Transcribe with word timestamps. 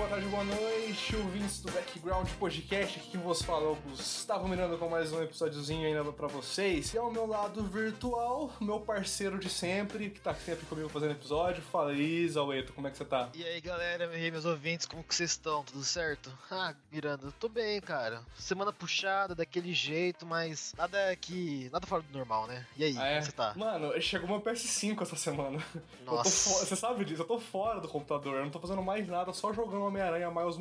boa 0.00 0.08
tarde, 0.08 0.26
boa 0.28 0.44
noite, 0.44 0.79
ouvintes 1.08 1.60
do 1.60 1.72
Background 1.72 2.28
Podcast, 2.38 2.98
aqui 3.00 3.10
quem 3.10 3.20
vos 3.20 3.42
fala 3.42 3.64
é 3.64 3.68
o 3.68 3.74
Gustavo 3.74 4.46
Miranda 4.46 4.76
com 4.76 4.88
mais 4.88 5.10
um 5.12 5.20
episódiozinho 5.22 5.86
ainda 5.86 6.12
pra 6.12 6.28
vocês. 6.28 6.94
E 6.94 6.98
ao 6.98 7.10
meu 7.10 7.26
lado 7.26 7.64
virtual, 7.64 8.52
meu 8.60 8.78
parceiro 8.80 9.38
de 9.38 9.48
sempre, 9.50 10.10
que 10.10 10.20
tá 10.20 10.32
sempre 10.34 10.64
comigo 10.66 10.88
fazendo 10.88 11.12
episódio, 11.12 11.62
fala 11.62 11.90
aí, 11.90 12.28
Zaueto, 12.28 12.72
como 12.72 12.86
é 12.86 12.90
que 12.90 12.96
você 12.98 13.04
tá? 13.04 13.28
E 13.34 13.42
aí 13.44 13.60
galera, 13.60 14.06
meus 14.08 14.44
ouvintes, 14.44 14.86
como 14.86 15.02
que 15.02 15.12
vocês 15.14 15.30
estão? 15.30 15.64
Tudo 15.64 15.82
certo? 15.84 16.30
Ah, 16.52 16.74
Miranda, 16.92 17.32
tô 17.40 17.48
bem, 17.48 17.80
cara. 17.80 18.22
Semana 18.36 18.72
puxada, 18.72 19.34
daquele 19.34 19.72
jeito, 19.72 20.26
mas 20.26 20.74
nada 20.76 21.14
que. 21.16 21.70
nada 21.72 21.86
fora 21.86 22.02
do 22.02 22.16
normal, 22.18 22.46
né? 22.46 22.66
E 22.76 22.84
aí, 22.84 22.94
Ah, 22.98 23.06
é? 23.06 23.12
como 23.14 23.24
você 23.26 23.32
tá? 23.32 23.54
Mano, 23.56 24.00
chegou 24.02 24.28
meu 24.28 24.40
PS5 24.42 25.00
essa 25.02 25.16
semana. 25.16 25.62
Nossa. 26.04 26.64
Você 26.66 26.76
sabe 26.76 27.04
disso? 27.04 27.22
Eu 27.22 27.26
tô 27.26 27.38
fora 27.38 27.80
do 27.80 27.88
computador, 27.88 28.36
eu 28.36 28.44
não 28.44 28.50
tô 28.50 28.58
fazendo 28.60 28.82
mais 28.82 29.06
nada, 29.08 29.32
só 29.32 29.52
jogando 29.52 29.84
Homem-Aranha 29.84 30.30
Miles 30.30 30.56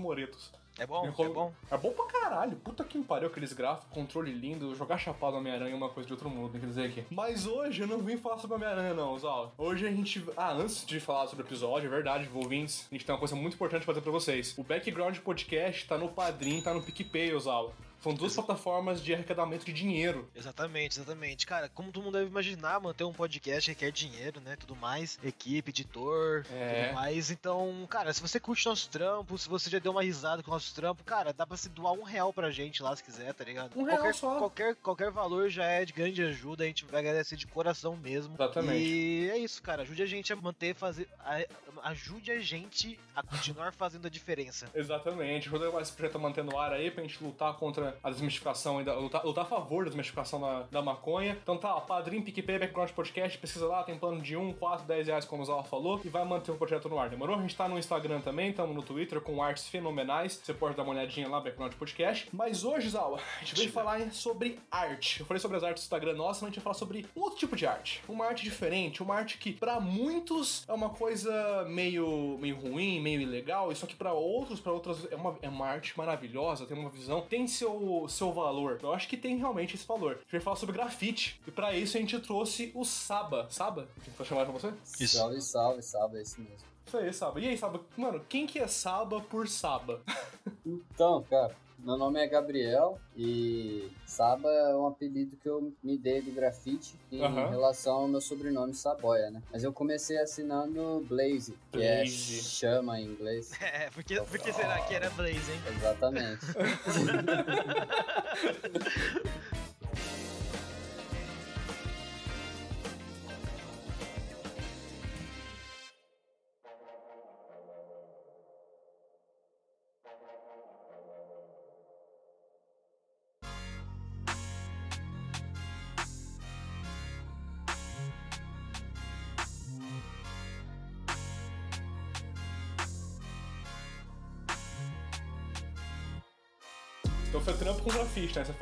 É 0.80 0.88
bom? 0.88 1.06
É 1.06 1.12
bom? 1.12 1.54
É 1.70 1.78
bom 1.78 1.92
pra 1.92 2.06
caralho. 2.06 2.56
Puta 2.56 2.86
que 2.86 2.98
me 2.98 3.04
pariu 3.04 3.28
aqueles 3.28 3.52
gráficos, 3.52 3.90
controle 3.92 4.32
lindo, 4.32 4.74
jogar 4.76 4.98
chapado 4.98 5.36
Homem-Aranha 5.36 5.74
é 5.74 5.76
uma 5.76 5.90
coisa 5.90 6.08
de 6.08 6.14
outro 6.14 6.30
mundo, 6.30 6.52
tem 6.52 6.62
que 6.62 6.68
dizer 6.68 6.86
aqui. 6.86 7.04
Mas 7.12 7.46
hoje 7.46 7.82
eu 7.82 7.88
não 7.88 8.00
vim 8.00 8.16
falar 8.16 8.38
sobre 8.38 8.56
Homem-Aranha, 8.56 8.94
não, 8.94 9.20
Zal. 9.20 9.54
Hoje 9.58 9.86
a 9.86 9.92
gente. 9.92 10.26
Ah, 10.38 10.54
antes 10.54 10.86
de 10.86 11.00
falar 11.02 11.28
sobre 11.28 11.44
o 11.44 11.48
episódio, 11.48 11.88
é 11.88 11.90
verdade, 11.90 12.30
ouvintes, 12.34 12.88
a 12.90 12.96
gente 12.96 13.06
tem 13.06 13.14
uma 13.14 13.20
coisa 13.20 13.36
muito 13.36 13.56
importante 13.56 13.84
pra 13.84 13.94
dizer 13.94 14.04
pra 14.04 14.12
vocês. 14.12 14.58
O 14.58 14.64
Background 14.64 15.18
Podcast 15.18 15.86
tá 15.86 15.98
no 15.98 16.08
Padrim, 16.08 16.62
tá 16.62 16.74
no 16.74 16.82
PicPay, 16.82 17.38
Zal. 17.40 17.74
São 18.02 18.14
duas 18.14 18.34
plataformas 18.34 19.02
de 19.04 19.14
arrecadamento 19.14 19.66
de 19.66 19.74
dinheiro. 19.74 20.30
Exatamente, 20.36 20.98
exatamente. 21.00 21.46
Cara, 21.46 21.68
como 21.70 21.92
todo 21.92 22.04
mundo 22.04 22.14
deve 22.18 22.30
imaginar, 22.30 22.80
manter 22.80 23.04
um 23.04 23.14
podcast 23.14 23.70
requer 23.70 23.92
dinheiro, 23.92 24.40
né? 24.42 24.56
Tudo 24.56 24.76
mais. 24.76 25.20
Equipe, 25.24 25.70
editor, 25.72 26.46
É. 26.52 26.86
tudo 26.86 26.96
mais. 26.96 27.30
Então, 27.32 27.86
cara, 27.90 28.14
se 28.14 28.22
você 28.22 28.40
curte 28.40 28.66
nosso 28.66 28.90
trampo, 28.90 29.38
se 29.38 29.50
você 29.50 29.70
já 29.70 29.80
deu 29.80 29.92
uma 29.92 30.02
risada 30.04 30.42
com 30.42 30.50
o 30.50 30.54
nosso 30.54 30.74
trampo, 30.74 31.04
cara, 31.04 31.34
dá 31.34 31.46
pra 31.46 31.58
se 31.58 31.70
doar 31.70 31.94
um 31.94 32.04
real 32.04 32.32
pra 32.32 32.50
gente 32.52 32.82
lá 32.82 32.96
se 32.96 33.04
quiser, 33.04 33.34
tá 33.34 33.44
ligado? 33.44 33.78
Um 33.78 33.84
real 33.84 33.98
qualquer, 33.98 34.14
só. 34.16 34.38
Qualquer, 34.38 34.76
qualquer 34.76 35.12
valor 35.12 35.50
já 35.50 35.66
é 35.66 35.84
de 35.86 35.92
grande 35.94 36.24
ajuda, 36.24 36.64
a 36.64 36.68
gente 36.68 36.86
vai 36.86 37.02
agradecer 37.02 37.36
de 37.36 37.48
coração 37.48 37.96
mesmo. 37.98 38.34
Exatamente. 38.36 38.84
E 38.84 39.30
é 39.30 39.38
isso, 39.38 39.62
cara. 39.62 39.82
Ajude 39.82 40.02
a 40.04 40.06
gente 40.06 40.32
a 40.32 40.36
manter, 40.36 40.74
fazer. 40.76 41.08
a- 41.20 41.46
ajude 41.84 42.32
a 42.32 42.40
gente 42.40 43.00
a 43.16 43.24
continuar 43.24 43.72
fazendo 43.74 44.06
a 44.08 44.10
diferença. 44.10 44.68
Exatamente. 44.74 45.48
Ajuda 45.48 45.82
esse 45.82 45.92
projeto 45.94 46.16
a 46.16 46.20
manter 46.20 46.44
no 46.44 46.58
ar 46.58 46.74
aí 46.74 46.90
pra 46.92 47.04
gente 47.04 47.22
lutar 47.24 47.54
contra 47.56 47.89
a 48.04 48.10
desmistificação 48.10 48.82
e 48.82 48.84
da- 48.84 48.96
lutar, 48.96 49.24
lutar 49.26 49.44
a 49.46 49.48
favor 49.48 49.84
da 49.84 49.90
desmistificação 49.90 50.40
da, 50.42 50.64
da 50.64 50.82
maconha. 50.82 51.38
Então 51.42 51.58
tá, 51.58 51.76
ó, 51.76 51.80
Padrim, 51.82 52.22
PicPay, 52.22 52.60
Background 52.60 52.92
Podcast, 52.92 53.38
pesquisa 53.38 53.68
lá, 53.68 53.84
tem 53.84 53.98
plano 53.98 54.22
de 54.22 54.36
1, 54.36 54.54
4, 54.54 54.86
10 54.86 55.08
reais, 55.08 55.26
como 55.26 55.42
o 55.42 55.46
Zala 55.46 55.64
falou, 55.64 56.00
e 56.04 56.10
vai 56.10 56.24
manter 56.26 56.52
o 56.52 56.56
projeto 56.56 56.88
no 56.90 57.00
ar. 57.00 57.10
Demorou? 57.10 57.36
A 57.38 57.42
gente 57.42 57.56
tá 57.56 57.68
no 57.68 57.78
Instagram 57.78 58.22
também, 58.22 58.50
estamos 58.52 58.76
no 58.76 58.82
Twitter 58.82 59.20
com 59.22 59.42
artes 59.42 59.68
fenomenais. 59.68 60.40
Você 60.44 60.54
pode 60.54 60.76
dar 60.76 60.84
uma 60.84 60.92
olhadinha 60.94 61.28
lá, 61.28 61.40
Background 61.40 61.74
Podcast. 61.74 62.30
Mas 62.34 62.64
hoje, 62.64 62.90
Zala, 62.90 63.20
a 63.38 63.44
gente 63.44 63.56
veio 63.56 63.72
falar 63.72 64.00
sobre 64.12 64.60
arte. 64.72 65.20
Eu 65.22 65.26
falei 65.26 65.40
sobre 65.42 65.58
as 65.58 65.64
artes 65.64 65.84
do 65.84 65.86
Instagram 65.86 66.14
nossa, 66.14 66.40
mas 66.42 66.44
a 66.44 66.46
gente 66.48 66.56
vai 66.56 66.64
falar 66.64 66.76
sobre 66.76 67.06
um 67.16 67.22
outro 67.22 67.40
tipo 67.40 67.56
de 67.56 67.66
arte. 67.66 68.02
Uma 68.08 68.26
arte 68.26 68.44
diferente, 68.44 69.02
uma 69.04 69.16
arte 69.16 69.38
que 69.38 69.52
pra 69.54 69.80
muitos 69.80 70.64
é 70.68 70.74
uma 70.74 70.90
coisa 70.90 71.66
meio, 71.70 72.38
meio 72.40 72.56
ruim, 72.58 73.00
meio 73.02 73.22
ilegal, 73.22 73.72
e 73.72 73.76
só 73.76 73.86
que 73.86 73.96
pra 73.96 74.14
outros, 74.14 74.60
pra 74.60 74.72
outras, 74.72 75.10
é 75.12 75.16
uma, 75.16 75.38
é 75.42 75.50
uma 75.50 75.66
arte 75.68 75.98
maravilhosa, 75.98 76.66
tem 76.66 76.78
uma 76.78 76.90
visão, 76.90 77.22
tem 77.22 77.48
seu, 77.48 77.79
seu 78.10 78.32
valor. 78.32 78.80
Eu 78.82 78.94
acho 78.94 79.08
que 79.08 79.18
tem 79.18 79.38
realmente 79.38 79.76
esse 79.76 79.86
valor. 79.86 80.14
A 80.14 80.20
gente 80.20 80.32
vai 80.32 80.42
falar 80.42 80.56
sobre 80.56 80.76
grafite, 80.76 81.40
e 81.48 81.52
pra 81.52 81.76
isso 81.76 81.98
a 81.98 82.00
gente 82.00 82.20
trouxe 82.20 82.72
o 82.76 82.84
Saba. 82.84 83.48
Saba? 83.50 83.88
Que 84.04 84.12
foi 84.12 84.26
chamado 84.26 84.52
pra 84.52 84.60
você? 84.60 84.74
Isso. 85.04 85.18
Salve, 85.18 85.42
salve, 85.42 85.82
salve, 85.82 86.18
é 86.18 86.22
isso 86.22 86.40
mesmo. 86.42 86.70
Isso 86.86 86.98
aí, 86.98 87.14
Saba. 87.14 87.40
E 87.40 87.48
aí, 87.48 87.58
Saba? 87.58 87.82
Mano, 87.96 88.20
quem 88.28 88.48
que 88.48 88.58
é 88.58 88.68
Saba 88.68 89.22
por 89.22 89.48
Saba? 89.48 90.02
Então, 90.66 91.24
cara, 91.30 91.56
meu 91.84 91.98
nome 91.98 92.20
é 92.20 92.28
Gabriel 92.28 93.00
e 93.16 93.90
Saba 94.06 94.50
é 94.50 94.76
um 94.76 94.88
apelido 94.88 95.38
que 95.38 95.48
eu 95.48 95.74
me 95.84 95.98
dei 95.98 96.22
do 96.22 96.32
grafite 96.32 96.96
em 97.12 97.24
Aham. 97.24 97.50
relação 97.50 97.96
ao 97.98 98.08
meu 98.08 98.22
sobrenome 98.22 98.74
Saboia, 98.74 99.30
né? 99.32 99.42
Mas 99.52 99.64
eu 99.64 99.74
comecei 99.74 100.18
assinando 100.18 101.06
Blaze, 101.08 101.56
que 101.72 101.82
é 101.82 102.06
chama 102.06 103.00
em 103.00 103.06
inglês. 103.06 103.52
É, 103.62 103.90
porque, 103.92 104.20
porque 104.22 104.52
será 104.52 104.80
que 104.82 104.96
era 104.96 105.10
Blaze, 105.12 105.52
hein? 105.52 105.62
Exatamente. 105.76 106.40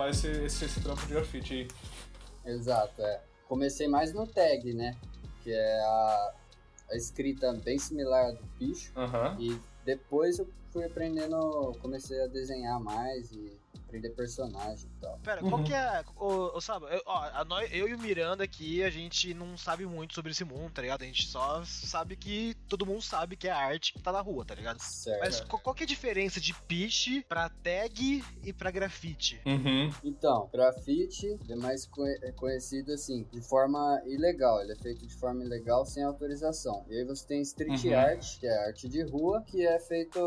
faz 0.08 0.24
esse, 0.24 0.46
esse, 0.46 0.66
esse 0.66 0.82
trampo 0.82 1.02
de 1.06 1.14
grafite 1.14 1.54
aí. 1.54 1.68
Exato, 2.46 3.02
é. 3.02 3.22
Comecei 3.48 3.88
mais 3.88 4.14
no 4.14 4.26
tag, 4.26 4.74
né? 4.74 4.96
Que 5.44 5.52
é 5.52 5.80
a, 5.82 6.34
a 6.92 6.96
escrita 6.96 7.54
bem 7.54 7.78
similar 7.78 8.34
do 8.34 8.44
bicho. 8.58 8.92
Aham. 8.96 9.38
E 9.40 9.60
depois 9.86 10.40
eu 10.40 10.48
fui 10.72 10.86
aprendendo, 10.86 11.76
comecei 11.82 12.22
a 12.22 12.28
desenhar 12.28 12.80
mais 12.80 13.32
e 13.32 13.58
aprender 13.86 14.10
personagem 14.12 14.90
Pera, 15.24 15.44
Uhum. 15.44 15.50
qual 15.50 15.64
que 15.64 15.74
é. 15.74 16.04
Ô, 16.16 16.58
ô 16.58 16.62
Saba, 16.62 16.88
eu, 16.90 17.02
ó, 17.06 17.18
a 17.34 17.44
nós- 17.46 17.70
eu 17.72 17.88
e 17.88 17.94
o 17.94 18.00
Miranda 18.00 18.44
aqui, 18.44 18.84
a 18.84 18.90
gente 18.90 19.34
não 19.34 19.58
sabe 19.58 19.86
muito 19.86 20.14
sobre 20.16 20.32
esse 20.32 20.44
mundo, 20.44 20.72
tá 20.72 20.82
ligado? 20.82 21.02
A 21.02 21.06
gente 21.06 21.28
só 21.28 21.64
sabe 21.66 22.16
que 22.16 22.56
todo 22.68 22.86
mundo 22.86 23.02
sabe 23.02 23.36
que 23.36 23.48
é 23.48 23.52
a 23.52 23.58
arte 23.58 23.94
que 23.94 24.02
tá 24.02 24.12
na 24.12 24.22
rua, 24.22 24.46
tá 24.46 24.56
ligado? 24.56 24.80
Certo. 24.80 25.20
Mas 25.20 25.42
qual, 25.42 25.62
qual 25.62 25.76
que 25.76 25.84
é 25.84 25.86
a 25.86 25.88
diferença 25.88 26.40
de 26.40 26.54
piche 26.54 27.24
pra 27.28 27.50
tag 27.50 28.24
e 28.44 28.54
pra 28.54 28.72
grafite? 28.72 29.42
Uhum. 29.46 29.92
Então, 30.04 30.50
grafite 30.52 31.38
é 31.50 31.56
mais 31.56 31.86
conhe- 31.86 32.18
é 32.24 32.32
conhecido 32.32 32.94
assim, 32.94 33.26
de 33.32 33.42
forma 33.42 34.02
ilegal. 34.06 34.62
Ele 34.62 34.72
é 34.74 34.76
feito 34.76 35.06
de 35.06 35.16
forma 35.16 35.44
ilegal, 35.44 35.86
sem 35.86 36.04
autorização. 36.04 36.86
E 36.90 36.98
aí 36.98 37.04
você 37.06 37.26
tem 37.28 37.42
street 37.42 37.84
Uhum. 37.86 37.98
art, 37.98 38.40
que 38.40 38.48
é 38.48 38.66
arte 38.68 38.88
de 38.90 39.04
rua, 39.04 39.42
que 39.46 39.66
é 39.66 39.80
feito 39.80 40.20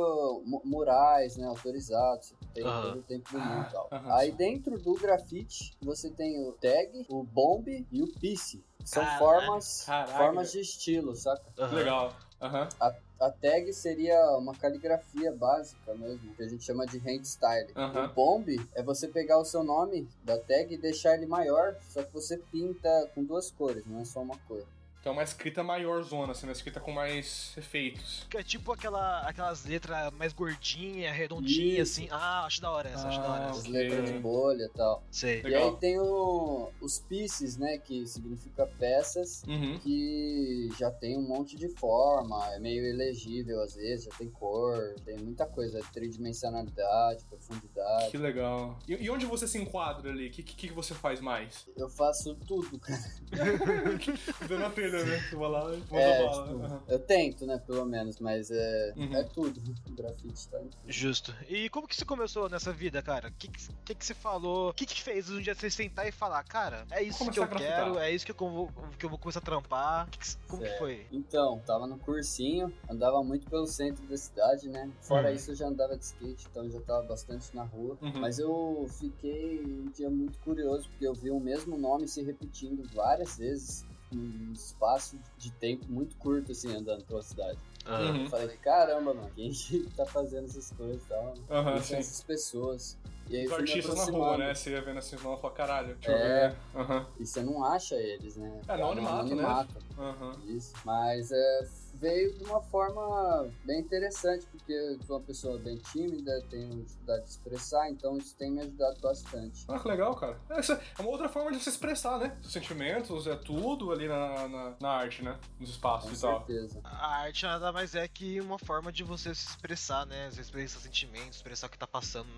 mu- 0.44 0.62
murais, 0.64 1.36
né, 1.36 1.46
autorizados. 1.46 2.34
Tem 2.54 2.64
todo 2.64 2.98
o 2.98 3.02
tempo 3.02 3.30
do 3.32 3.38
mundo 3.38 3.66
e 3.68 3.72
tal. 3.72 3.88
Aí 4.18 4.32
dentro 4.32 4.69
do 4.78 4.94
grafite, 4.94 5.76
você 5.82 6.10
tem 6.10 6.40
o 6.46 6.52
tag, 6.52 7.06
o 7.08 7.22
bomb 7.22 7.86
e 7.90 8.02
o 8.02 8.06
piece. 8.06 8.62
São 8.84 9.02
Caralho. 9.04 9.18
formas, 9.18 9.82
Caralho. 9.84 10.16
formas 10.16 10.52
de 10.52 10.60
estilo, 10.60 11.14
saca? 11.14 11.44
Aham. 11.58 11.74
legal. 11.76 12.16
Aham. 12.40 12.68
A, 12.80 12.94
a 13.20 13.30
tag 13.30 13.70
seria 13.74 14.18
uma 14.38 14.54
caligrafia 14.54 15.30
básica 15.30 15.94
mesmo, 15.94 16.34
que 16.34 16.42
a 16.42 16.48
gente 16.48 16.64
chama 16.64 16.86
de 16.86 16.96
hand 16.98 17.22
style. 17.24 17.70
Aham. 17.76 18.06
O 18.06 18.14
bomb 18.14 18.48
é 18.74 18.82
você 18.82 19.06
pegar 19.06 19.38
o 19.38 19.44
seu 19.44 19.62
nome 19.62 20.08
da 20.24 20.38
tag 20.38 20.72
e 20.72 20.78
deixar 20.78 21.14
ele 21.14 21.26
maior, 21.26 21.76
só 21.90 22.02
que 22.02 22.12
você 22.12 22.38
pinta 22.38 23.10
com 23.14 23.22
duas 23.22 23.50
cores, 23.50 23.84
não 23.86 24.00
é 24.00 24.04
só 24.06 24.20
uma 24.22 24.38
cor. 24.48 24.64
Então 25.00 25.14
uma 25.14 25.22
escrita 25.22 25.62
maior 25.64 26.02
zona, 26.02 26.32
assim, 26.32 26.46
uma 26.46 26.52
escrita 26.52 26.78
com 26.78 26.92
mais 26.92 27.54
efeitos. 27.56 28.26
Que 28.28 28.36
é 28.36 28.42
tipo 28.42 28.70
aquela, 28.70 29.20
aquelas 29.20 29.64
letras 29.64 30.12
mais 30.12 30.34
gordinhas, 30.34 31.16
redondinhas, 31.16 31.88
Isso. 31.88 32.00
assim. 32.00 32.08
Ah, 32.10 32.44
acho 32.44 32.60
da 32.60 32.70
hora 32.70 32.88
essa, 32.90 33.08
acho 33.08 33.18
da 33.18 33.30
hora 33.32 33.44
Ah, 33.46 33.48
essa. 33.50 33.58
As 33.60 33.66
letras 33.66 34.12
de 34.12 34.18
bolha 34.18 34.64
e 34.64 34.68
tal. 34.76 35.02
Sei. 35.10 35.40
Legal. 35.42 35.60
E 35.60 35.64
aí 35.70 35.76
tem 35.78 35.98
o, 35.98 36.70
os 36.82 36.98
pieces, 36.98 37.56
né, 37.56 37.78
que 37.78 38.06
significa 38.06 38.66
peças, 38.78 39.42
Uhum. 39.48 39.78
que 39.78 40.68
já 40.78 40.90
tem 40.90 41.16
um 41.16 41.22
monte 41.22 41.56
de 41.56 41.68
forma, 41.68 42.46
é 42.54 42.58
meio 42.58 42.84
elegível 42.86 43.62
às 43.62 43.74
vezes, 43.74 44.04
já 44.04 44.10
tem 44.18 44.28
cor, 44.28 44.94
tem 45.04 45.16
muita 45.16 45.46
coisa, 45.46 45.80
tridimensionalidade, 45.94 47.24
profundidade. 47.24 48.10
Que 48.10 48.18
legal. 48.18 48.78
E, 48.86 48.94
e 49.04 49.10
onde 49.10 49.24
você 49.24 49.48
se 49.48 49.56
enquadra 49.58 50.10
ali? 50.10 50.28
O 50.28 50.30
que, 50.30 50.42
que, 50.42 50.68
que 50.68 50.72
você 50.74 50.94
faz 50.94 51.20
mais? 51.20 51.66
Eu 51.76 51.88
faço 51.88 52.34
tudo, 52.46 52.78
cara. 52.78 53.00
Dando 54.46 54.64
a 54.66 54.70
telha, 54.90 55.04
né? 55.06 55.18
Você 55.28 55.36
vai 55.36 55.48
lá 55.50 55.60
e 55.74 55.78
manda 55.78 56.00
É, 56.00 56.18
bala. 56.18 56.42
tipo, 56.48 56.64
Aham. 56.64 56.82
eu 56.88 56.98
tento, 56.98 57.46
né, 57.46 57.58
pelo 57.66 57.84
menos, 57.86 58.18
mas 58.20 58.50
é, 58.50 58.92
Uhum. 58.96 59.14
é 59.16 59.24
tudo. 59.24 59.60
Grafite 59.96 60.48
tá. 60.48 60.60
Justo. 60.86 61.34
E 61.48 61.68
como 61.70 61.86
que 61.86 61.94
você 61.96 62.04
começou 62.04 62.48
nessa 62.48 62.72
vida, 62.72 63.02
cara? 63.02 63.28
O 63.28 63.32
que, 63.32 63.48
que, 63.48 63.68
que 63.84 63.94
que 63.94 64.04
você 64.06 64.14
falou? 64.14 64.70
O 64.70 64.74
que, 64.74 64.86
que 64.86 65.02
fez 65.02 65.30
um 65.30 65.40
dia 65.40 65.54
você 65.54 65.70
sentar 65.70 66.06
e 66.06 66.12
falar, 66.12 66.42
cara, 66.44 66.86
é 66.90 67.02
isso 67.02 67.30
que 67.30 67.38
eu 67.38 67.48
quero, 67.48 67.98
é 67.98 68.12
isso 68.12 68.24
que 68.24 68.32
eu, 68.32 68.36
vou- 68.36 68.70
que 68.98 69.04
eu 69.06 69.10
vou 69.10 69.18
começar 69.18 69.40
a 69.40 69.42
trampar? 69.42 70.08
Que 70.10 70.18
que- 70.18 70.36
como 70.48 70.62
que 70.62 70.68
Certo. 70.68 70.78
foi? 70.78 71.06
Então, 71.12 71.58
tava 71.66 71.86
no 71.86 71.98
cursinho, 71.98 72.72
andava 72.88 73.22
muito 73.22 73.48
pelo 73.48 73.66
centro 73.66 74.02
da 74.06 74.16
cidade, 74.16 74.68
né? 74.68 74.90
Fora 75.00 75.28
Uhum. 75.28 75.34
isso, 75.36 75.50
eu 75.50 75.54
já 75.56 75.66
andava 75.66 75.96
de 75.96 76.04
skate, 76.04 76.46
então 76.50 76.64
eu 76.64 76.70
já 76.70 76.80
tava 76.80 77.02
bastante 77.06 77.54
na 77.54 77.62
rua. 77.64 77.98
Uhum. 78.00 78.20
Mas 78.20 78.38
eu 78.38 78.86
fiquei 78.98 79.60
um 79.64 79.90
dia 79.90 80.08
muito 80.10 80.38
curioso, 80.38 80.88
porque 80.88 81.06
eu 81.06 81.14
vi 81.14 81.30
o 81.30 81.40
mesmo 81.40 81.76
nome 81.78 82.08
se 82.08 82.22
repetindo 82.22 82.82
várias 82.94 83.36
vezes 83.36 83.84
num 84.12 84.52
espaço 84.52 85.18
de 85.36 85.50
tempo 85.52 85.84
muito 85.88 86.16
curto, 86.16 86.52
assim, 86.52 86.74
andando 86.74 87.04
pela 87.04 87.22
cidade. 87.22 87.58
Uhum. 87.86 88.24
Eu 88.24 88.30
falei, 88.30 88.56
caramba, 88.58 89.14
mano, 89.14 89.30
quem 89.34 89.50
que 89.50 89.88
tá 89.96 90.04
fazendo 90.06 90.44
essas 90.46 90.70
coisas 90.72 91.02
e 91.02 91.08
tal? 91.08 91.34
Aham, 91.50 91.72
Quem 91.74 91.82
são 91.82 91.98
essas 91.98 92.22
pessoas? 92.22 92.98
E 93.28 93.36
aí 93.36 93.46
Os 93.46 93.52
artistas 93.52 93.94
na 93.96 94.04
rua, 94.06 94.36
né? 94.36 94.54
Você 94.54 94.70
ia 94.70 94.82
vendo 94.82 94.98
assim, 94.98 95.16
não 95.22 95.36
fala, 95.38 95.54
caralho, 95.54 95.94
deixa 95.94 96.10
É. 96.10 96.46
eu 96.46 96.50
ver. 96.50 96.56
Aham, 96.74 97.06
E 97.18 97.26
você 97.26 97.42
não 97.42 97.64
acha 97.64 97.94
eles, 97.94 98.36
né? 98.36 98.60
É, 98.66 98.72
no 98.72 98.78
Tá 98.78 99.20
anonimato, 99.20 99.34
né? 99.78 99.82
aham. 99.98 100.32
Isso. 100.46 100.72
Mas 100.84 101.30
é, 101.30 101.60
veio 102.00 102.32
de 102.34 102.44
uma 102.44 102.62
forma 102.62 103.48
bem 103.64 103.80
interessante, 103.80 104.46
porque 104.46 104.72
eu 104.72 104.98
sou 105.02 105.16
uma 105.18 105.22
pessoa 105.24 105.58
bem 105.58 105.76
tímida, 105.92 106.42
tenho 106.48 106.82
dificuldade 106.82 107.24
de 107.24 107.30
expressar, 107.30 107.90
então 107.90 108.16
isso 108.16 108.34
tem 108.36 108.50
me 108.50 108.60
ajudado 108.62 108.98
bastante. 109.00 109.64
Ah, 109.68 109.78
que 109.78 109.88
legal, 109.88 110.14
cara. 110.16 110.40
Essa 110.50 110.80
é 110.98 111.02
uma 111.02 111.10
outra 111.10 111.28
forma 111.28 111.52
de 111.52 111.62
você 111.62 111.70
expressar, 111.70 112.18
né? 112.18 112.36
Os 112.42 112.52
sentimentos, 112.52 113.26
é 113.26 113.36
tudo 113.36 113.92
ali 113.92 114.08
na, 114.08 114.48
na, 114.48 114.76
na 114.80 114.88
arte, 114.90 115.22
né? 115.22 115.38
Nos 115.58 115.70
Com 115.70 115.74
espaços 115.74 116.18
e 116.18 116.20
tal. 116.22 116.38
certeza. 116.46 116.80
A 116.84 117.16
arte 117.22 117.44
nada 117.44 117.70
mais 117.72 117.94
é 117.94 118.08
que 118.08 118.40
uma 118.40 118.58
forma 118.58 118.90
de 118.90 119.04
você 119.04 119.34
se 119.34 119.48
expressar, 119.48 120.06
né? 120.06 120.30
Você 120.30 120.40
expressar 120.40 120.80
sentimentos, 120.80 121.36
expressar 121.36 121.66
o 121.66 121.70
que 121.70 121.78
tá 121.78 121.86
passando 121.86 122.28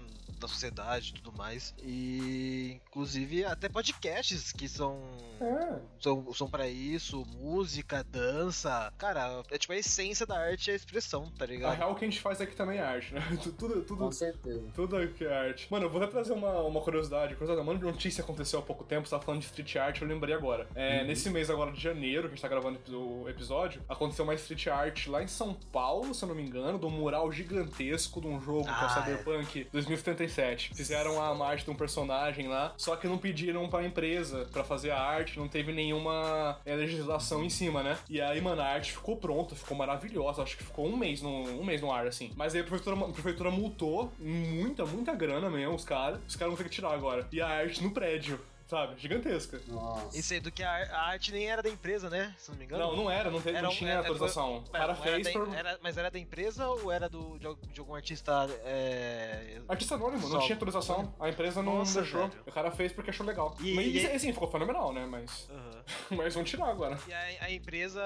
na 0.41 0.49
sociedade 0.49 1.11
e 1.11 1.13
tudo 1.23 1.37
mais. 1.37 1.73
E 1.79 2.81
inclusive 2.87 3.45
até 3.45 3.69
podcasts 3.69 4.51
que 4.53 4.69
são 4.69 5.01
É. 5.41 5.81
são, 6.01 6.33
são 6.35 6.49
para 6.49 6.67
isso, 6.69 7.25
música, 7.27 8.03
dança. 8.05 8.93
Cara, 8.99 9.43
é 9.53 9.59
tipo 9.59 9.73
a 9.73 9.77
essência 9.77 10.27
da 10.27 10.39
arte 10.39 10.71
é 10.71 10.73
a 10.73 10.77
expressão, 10.77 11.31
tá 11.39 11.45
A 11.45 11.49
ligado? 11.49 11.77
real 11.77 11.95
que 11.95 12.05
a 12.05 12.09
gente 12.09 12.21
faz 12.21 12.41
aqui 12.41 12.55
também 12.57 12.79
é 12.79 12.83
arte, 12.83 13.15
né? 13.15 13.21
Tudo, 13.43 13.83
tudo, 13.83 13.97
Com 13.97 14.13
certeza. 14.13 14.63
Tudo 14.75 14.97
aqui 14.97 15.25
é 15.25 15.33
arte. 15.49 15.67
Mano, 15.71 15.87
eu 15.87 15.91
vou 15.91 16.01
até 16.03 16.11
trazer 16.11 16.33
uma, 16.33 16.61
uma 16.63 16.81
curiosidade. 16.81 17.35
Curiosidade, 17.35 17.69
uma 17.69 17.79
notícia 17.79 18.23
aconteceu 18.23 18.59
há 18.59 18.63
pouco 18.63 18.85
tempo, 18.85 19.07
você 19.07 19.11
tava 19.11 19.23
falando 19.23 19.41
de 19.41 19.47
street 19.47 19.77
art, 19.77 20.01
eu 20.01 20.07
lembrei 20.09 20.35
agora. 20.35 20.67
É, 20.75 21.05
Nesse 21.05 21.29
mês 21.31 21.51
agora 21.51 21.71
de 21.73 21.81
janeiro, 21.81 22.23
que 22.23 22.29
a 22.29 22.31
gente 22.31 22.43
tá 22.43 22.49
gravando 22.49 22.79
o 22.97 23.29
episódio, 23.29 23.83
aconteceu 23.89 24.25
uma 24.25 24.35
street 24.35 24.67
art 24.69 25.07
lá 25.07 25.23
em 25.23 25.27
São 25.29 25.55
Paulo, 25.73 26.15
se 26.15 26.25
eu 26.25 26.29
não 26.29 26.35
me 26.35 26.43
engano, 26.43 26.79
de 26.79 26.87
um 26.87 26.91
mural 26.91 27.31
gigantesco 27.33 28.21
de 28.21 28.27
um 28.27 28.41
jogo 28.41 28.65
que 28.65 28.71
é 28.71 28.73
o 28.73 28.77
Ah, 28.87 28.89
Cyberpunk 28.89 29.67
2077. 29.73 30.75
Fizeram 30.75 31.21
a 31.21 31.47
arte 31.49 31.65
de 31.65 31.71
um 31.71 31.75
personagem 31.75 32.49
lá, 32.49 32.73
só 32.77 32.97
que 32.97 33.07
não 33.07 33.19
pediram 33.19 33.69
pra 33.69 33.85
empresa 33.85 34.47
pra 34.53 34.65
fazer 34.65 34.91
a 34.91 35.01
arte, 35.01 35.39
não 35.39 35.49
teve 35.49 35.73
nenhuma 35.73 36.59
é, 36.65 36.75
legislação 36.75 37.43
em 37.45 37.51
cima, 37.51 37.83
né? 37.83 37.99
E 38.09 38.21
aí, 38.21 38.41
mano, 38.41 38.63
a 38.63 38.67
arte 38.67 38.93
ficou 38.93 39.17
pronta, 39.17 39.42
ficou 39.51 39.77
maravilhosa. 39.77 40.43
Acho 40.43 40.57
que 40.57 40.65
ficou 40.65 40.87
um 40.87 40.97
mês 40.97 41.23
no, 41.23 41.31
um 41.61 41.65
mês 41.65 41.81
no 41.81 41.91
ar, 41.93 42.07
assim. 42.07 42.31
Mas 42.37 42.55
aí 42.55 42.61
a 42.61 42.65
prefeitura, 42.65 42.97
a 42.97 43.13
prefeitura 43.13 43.51
multou 43.51 44.13
muita, 44.19 44.85
muita 44.85 45.15
grana 45.15 45.51
mesmo, 45.51 45.75
os 45.75 45.85
caras. 45.85 46.21
Os 46.27 46.37
caras 46.37 46.55
vão 46.55 46.63
ter 46.63 46.69
que 46.69 46.75
tirar 46.75 46.93
agora. 46.93 47.27
E 47.33 47.41
a 47.41 47.49
arte 47.49 47.83
no 47.83 47.91
prédio, 47.91 48.41
sabe? 48.73 48.99
Gigantesca. 48.99 49.61
Nossa. 49.69 50.17
E 50.19 50.23
sendo 50.23 50.51
que 50.51 50.63
a, 50.63 50.71
a 50.71 51.03
arte 51.09 51.31
nem 51.31 51.47
era 51.47 51.63
da 51.63 51.69
empresa, 51.69 52.09
né? 52.09 52.35
Se 52.39 52.51
não 52.51 52.57
me 52.59 52.65
engano. 52.65 52.83
Não, 52.87 52.97
não 52.97 53.11
era, 53.11 53.31
não, 53.31 53.41
teve, 53.41 53.59
Era 53.59 53.67
não 53.69 53.75
tinha 53.75 53.91
era- 53.91 53.99
autorização. 54.01 54.57
O 54.59 54.71
cara 54.71 54.95
Não, 54.95 55.05
era 55.05 55.13
fez 55.23 55.27
da- 55.27 55.33
por. 55.33 55.55
era- 55.55 55.79
mas 55.83 55.99
era 55.99 56.11
da 56.11 56.19
empresa 56.19 56.67
ou 56.69 56.91
era 56.91 57.07
do, 57.09 57.39
de, 57.39 57.55
de 57.75 57.81
algum 57.81 57.95
artista. 57.95 58.49
É... 58.65 59.61
Artista 59.69 59.95
anônimo, 59.97 60.23
não 60.23 60.41
Só. 60.41 60.41
tinha 60.41 60.57
autorização. 60.57 61.15
A 61.21 61.29
empresa 61.29 61.63
não 61.63 61.79
Nossa, 61.79 62.01
deixou. 62.01 62.29
velho. 62.29 62.43
O 62.47 62.53
cara 62.53 62.71
fez 62.71 62.93
porque 62.93 63.11
achou 63.11 63.27
legal. 63.27 63.55
E- 63.61 63.75
Mas 63.75 63.87
e- 63.95 64.07
assim, 64.07 64.33
ficou 64.33 64.51
fenomenal, 64.51 64.93
né? 64.93 65.05
Mas. 65.07 65.49
aham. 65.51 65.83
Mas 66.17 66.35
vão 66.35 66.45
tirar 66.45 66.69
agora. 66.69 66.99
E 67.09 67.13
a, 67.13 67.45
a 67.47 67.51
empresa 67.53 68.01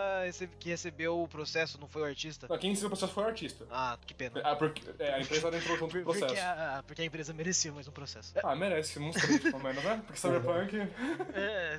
que 0.59 0.71
recebeu 0.71 1.23
o 1.23 1.29
processo 1.29 1.79
não 1.79 1.87
foi 1.87 2.03
o 2.03 2.05
artista? 2.07 2.47
Quem 2.59 2.71
decidiu 2.71 2.89
o 2.89 2.91
processo 2.91 3.13
foi 3.13 3.25
o 3.25 3.27
artista. 3.27 3.67
Ah, 3.71 3.99
que 4.07 4.15
pena. 4.15 4.41
Ah, 4.43 4.57
porque, 4.57 4.83
é, 4.99 5.15
a 5.15 5.21
empresa 5.21 5.49
entrou 5.49 5.77
junto 5.77 5.93
com 5.95 6.01
o 6.01 6.05
processo. 6.05 6.27
Porque 6.27 6.41
a, 6.41 6.85
porque 6.87 7.03
a 7.03 7.05
empresa 7.05 7.33
merecia 7.35 7.71
mais 7.73 7.87
um 7.87 7.93
processo. 7.93 8.33
Ah, 8.43 8.57
merece, 8.57 8.99
três, 9.13 9.43
pelo 9.43 9.61
menos, 9.63 9.85
né? 9.85 10.03
Porque 10.07 10.19
Cyberpunk. 10.65 10.93
É, 11.35 11.79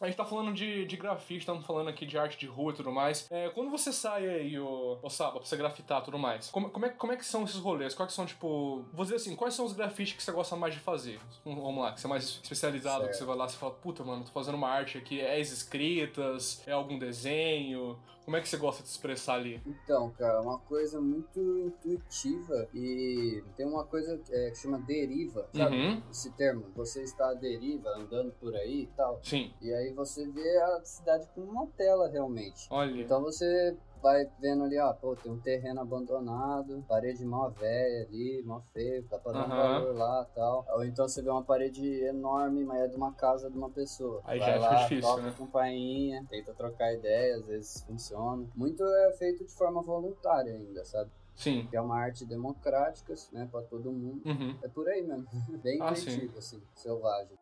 A 0.00 0.06
gente 0.06 0.14
tá 0.16 0.24
falando 0.24 0.52
de, 0.54 0.84
de 0.84 0.96
grafite, 0.96 1.40
estamos 1.40 1.66
falando 1.66 1.88
aqui 1.88 2.06
de 2.06 2.16
arte 2.16 2.38
de 2.38 2.46
rua 2.46 2.72
e 2.72 2.76
tudo 2.76 2.92
mais. 2.92 3.26
É, 3.32 3.48
quando 3.48 3.68
você 3.68 3.92
sai 3.92 4.28
aí, 4.28 4.56
o, 4.56 4.96
o 5.02 5.10
Saba, 5.10 5.40
pra 5.40 5.44
você 5.44 5.56
grafitar 5.56 6.00
e 6.00 6.04
tudo 6.04 6.16
mais, 6.16 6.48
como, 6.52 6.70
como, 6.70 6.86
é, 6.86 6.90
como 6.90 7.12
é 7.12 7.16
que 7.16 7.26
são 7.26 7.42
esses 7.42 7.56
rolês? 7.56 7.96
Quais 7.96 8.12
são, 8.12 8.24
tipo. 8.24 8.84
Vou 8.92 9.04
dizer 9.04 9.16
assim, 9.16 9.34
quais 9.34 9.54
são 9.54 9.64
os 9.64 9.72
grafites 9.72 10.14
que 10.14 10.22
você 10.22 10.30
gosta 10.30 10.54
mais 10.54 10.72
de 10.74 10.78
fazer? 10.78 11.18
Vamos 11.44 11.60
vamos 11.64 11.82
lá, 11.82 11.90
que 11.92 12.00
você 12.00 12.06
é 12.06 12.10
mais 12.10 12.24
especializado, 12.24 12.98
Certo. 13.00 13.10
que 13.10 13.16
você 13.18 13.24
vai 13.24 13.36
lá 13.36 13.46
e 13.46 13.50
fala, 13.50 13.72
puta, 13.72 14.04
mano, 14.04 14.22
tô 14.24 14.30
fazendo 14.30 14.54
uma 14.54 14.68
arte 14.68 14.96
aqui, 14.96 15.20
é 15.20 15.40
as 15.40 15.50
escritas, 15.50 16.62
é 16.64 16.70
algum 16.70 16.96
desenho. 16.96 17.98
Como 18.28 18.36
é 18.36 18.42
que 18.42 18.48
você 18.50 18.58
gosta 18.58 18.82
de 18.82 18.90
expressar 18.90 19.36
ali? 19.36 19.58
Então, 19.64 20.10
cara, 20.10 20.42
uma 20.42 20.58
coisa 20.58 21.00
muito 21.00 21.40
intuitiva 21.60 22.68
e 22.74 23.42
tem 23.56 23.64
uma 23.64 23.86
coisa 23.86 24.20
é, 24.30 24.50
que 24.50 24.58
chama 24.58 24.78
deriva, 24.80 25.48
sabe? 25.50 25.74
Uhum. 25.74 26.02
Esse 26.10 26.30
termo, 26.32 26.66
você 26.76 27.02
está 27.04 27.30
à 27.30 27.32
deriva, 27.32 27.88
andando 27.96 28.30
por 28.32 28.54
aí 28.54 28.82
e 28.82 28.86
tal. 28.88 29.18
Sim. 29.22 29.50
E 29.62 29.72
aí 29.72 29.94
você 29.94 30.28
vê 30.28 30.58
a 30.58 30.84
cidade 30.84 31.26
como 31.34 31.50
uma 31.50 31.66
tela 31.68 32.06
realmente. 32.10 32.66
Olha. 32.70 33.00
Então 33.00 33.22
você 33.22 33.74
vai 34.02 34.28
vendo 34.40 34.64
ali, 34.64 34.78
ó, 34.78 34.92
pô, 34.92 35.14
tem 35.16 35.30
um 35.30 35.40
terreno 35.40 35.80
abandonado, 35.80 36.84
parede 36.88 37.24
mó 37.24 37.48
velha 37.48 38.06
ali, 38.06 38.42
mó 38.44 38.60
feio, 38.72 39.04
dá 39.08 39.18
pra 39.18 39.32
dar 39.32 39.46
um 39.46 39.48
valor 39.48 39.94
lá 39.94 40.26
e 40.30 40.34
tal. 40.34 40.66
Ou 40.70 40.84
então 40.84 41.08
você 41.08 41.22
vê 41.22 41.30
uma 41.30 41.42
parede 41.42 41.84
enorme, 42.04 42.64
mas 42.64 42.80
é 42.82 42.88
de 42.88 42.96
uma 42.96 43.12
casa 43.12 43.50
de 43.50 43.56
uma 43.56 43.70
pessoa. 43.70 44.20
Aí 44.24 44.38
vai 44.38 44.48
já 44.48 44.54
fica 44.54 44.70
lá, 44.72 44.82
difícil, 44.82 45.02
toca 45.10 45.22
né? 45.22 45.34
campainha, 45.36 46.26
tenta 46.28 46.54
trocar 46.54 46.92
ideia, 46.94 47.36
às 47.36 47.46
vezes 47.46 47.82
funciona. 47.84 48.46
Muito 48.54 48.82
é 48.84 49.12
feito 49.12 49.44
de 49.44 49.52
forma 49.52 49.82
voluntária 49.82 50.54
ainda, 50.54 50.84
sabe? 50.84 51.10
Sim. 51.34 51.66
Que 51.70 51.76
é 51.76 51.80
uma 51.80 51.96
arte 51.96 52.26
democrática, 52.26 53.14
né, 53.32 53.48
pra 53.50 53.62
todo 53.62 53.92
mundo. 53.92 54.22
Uhum. 54.26 54.58
É 54.62 54.68
por 54.68 54.88
aí 54.88 55.02
mesmo. 55.02 55.26
Bem 55.62 55.80
Ah, 55.80 55.90
assim, 55.90 56.28
selvagem. 56.74 57.38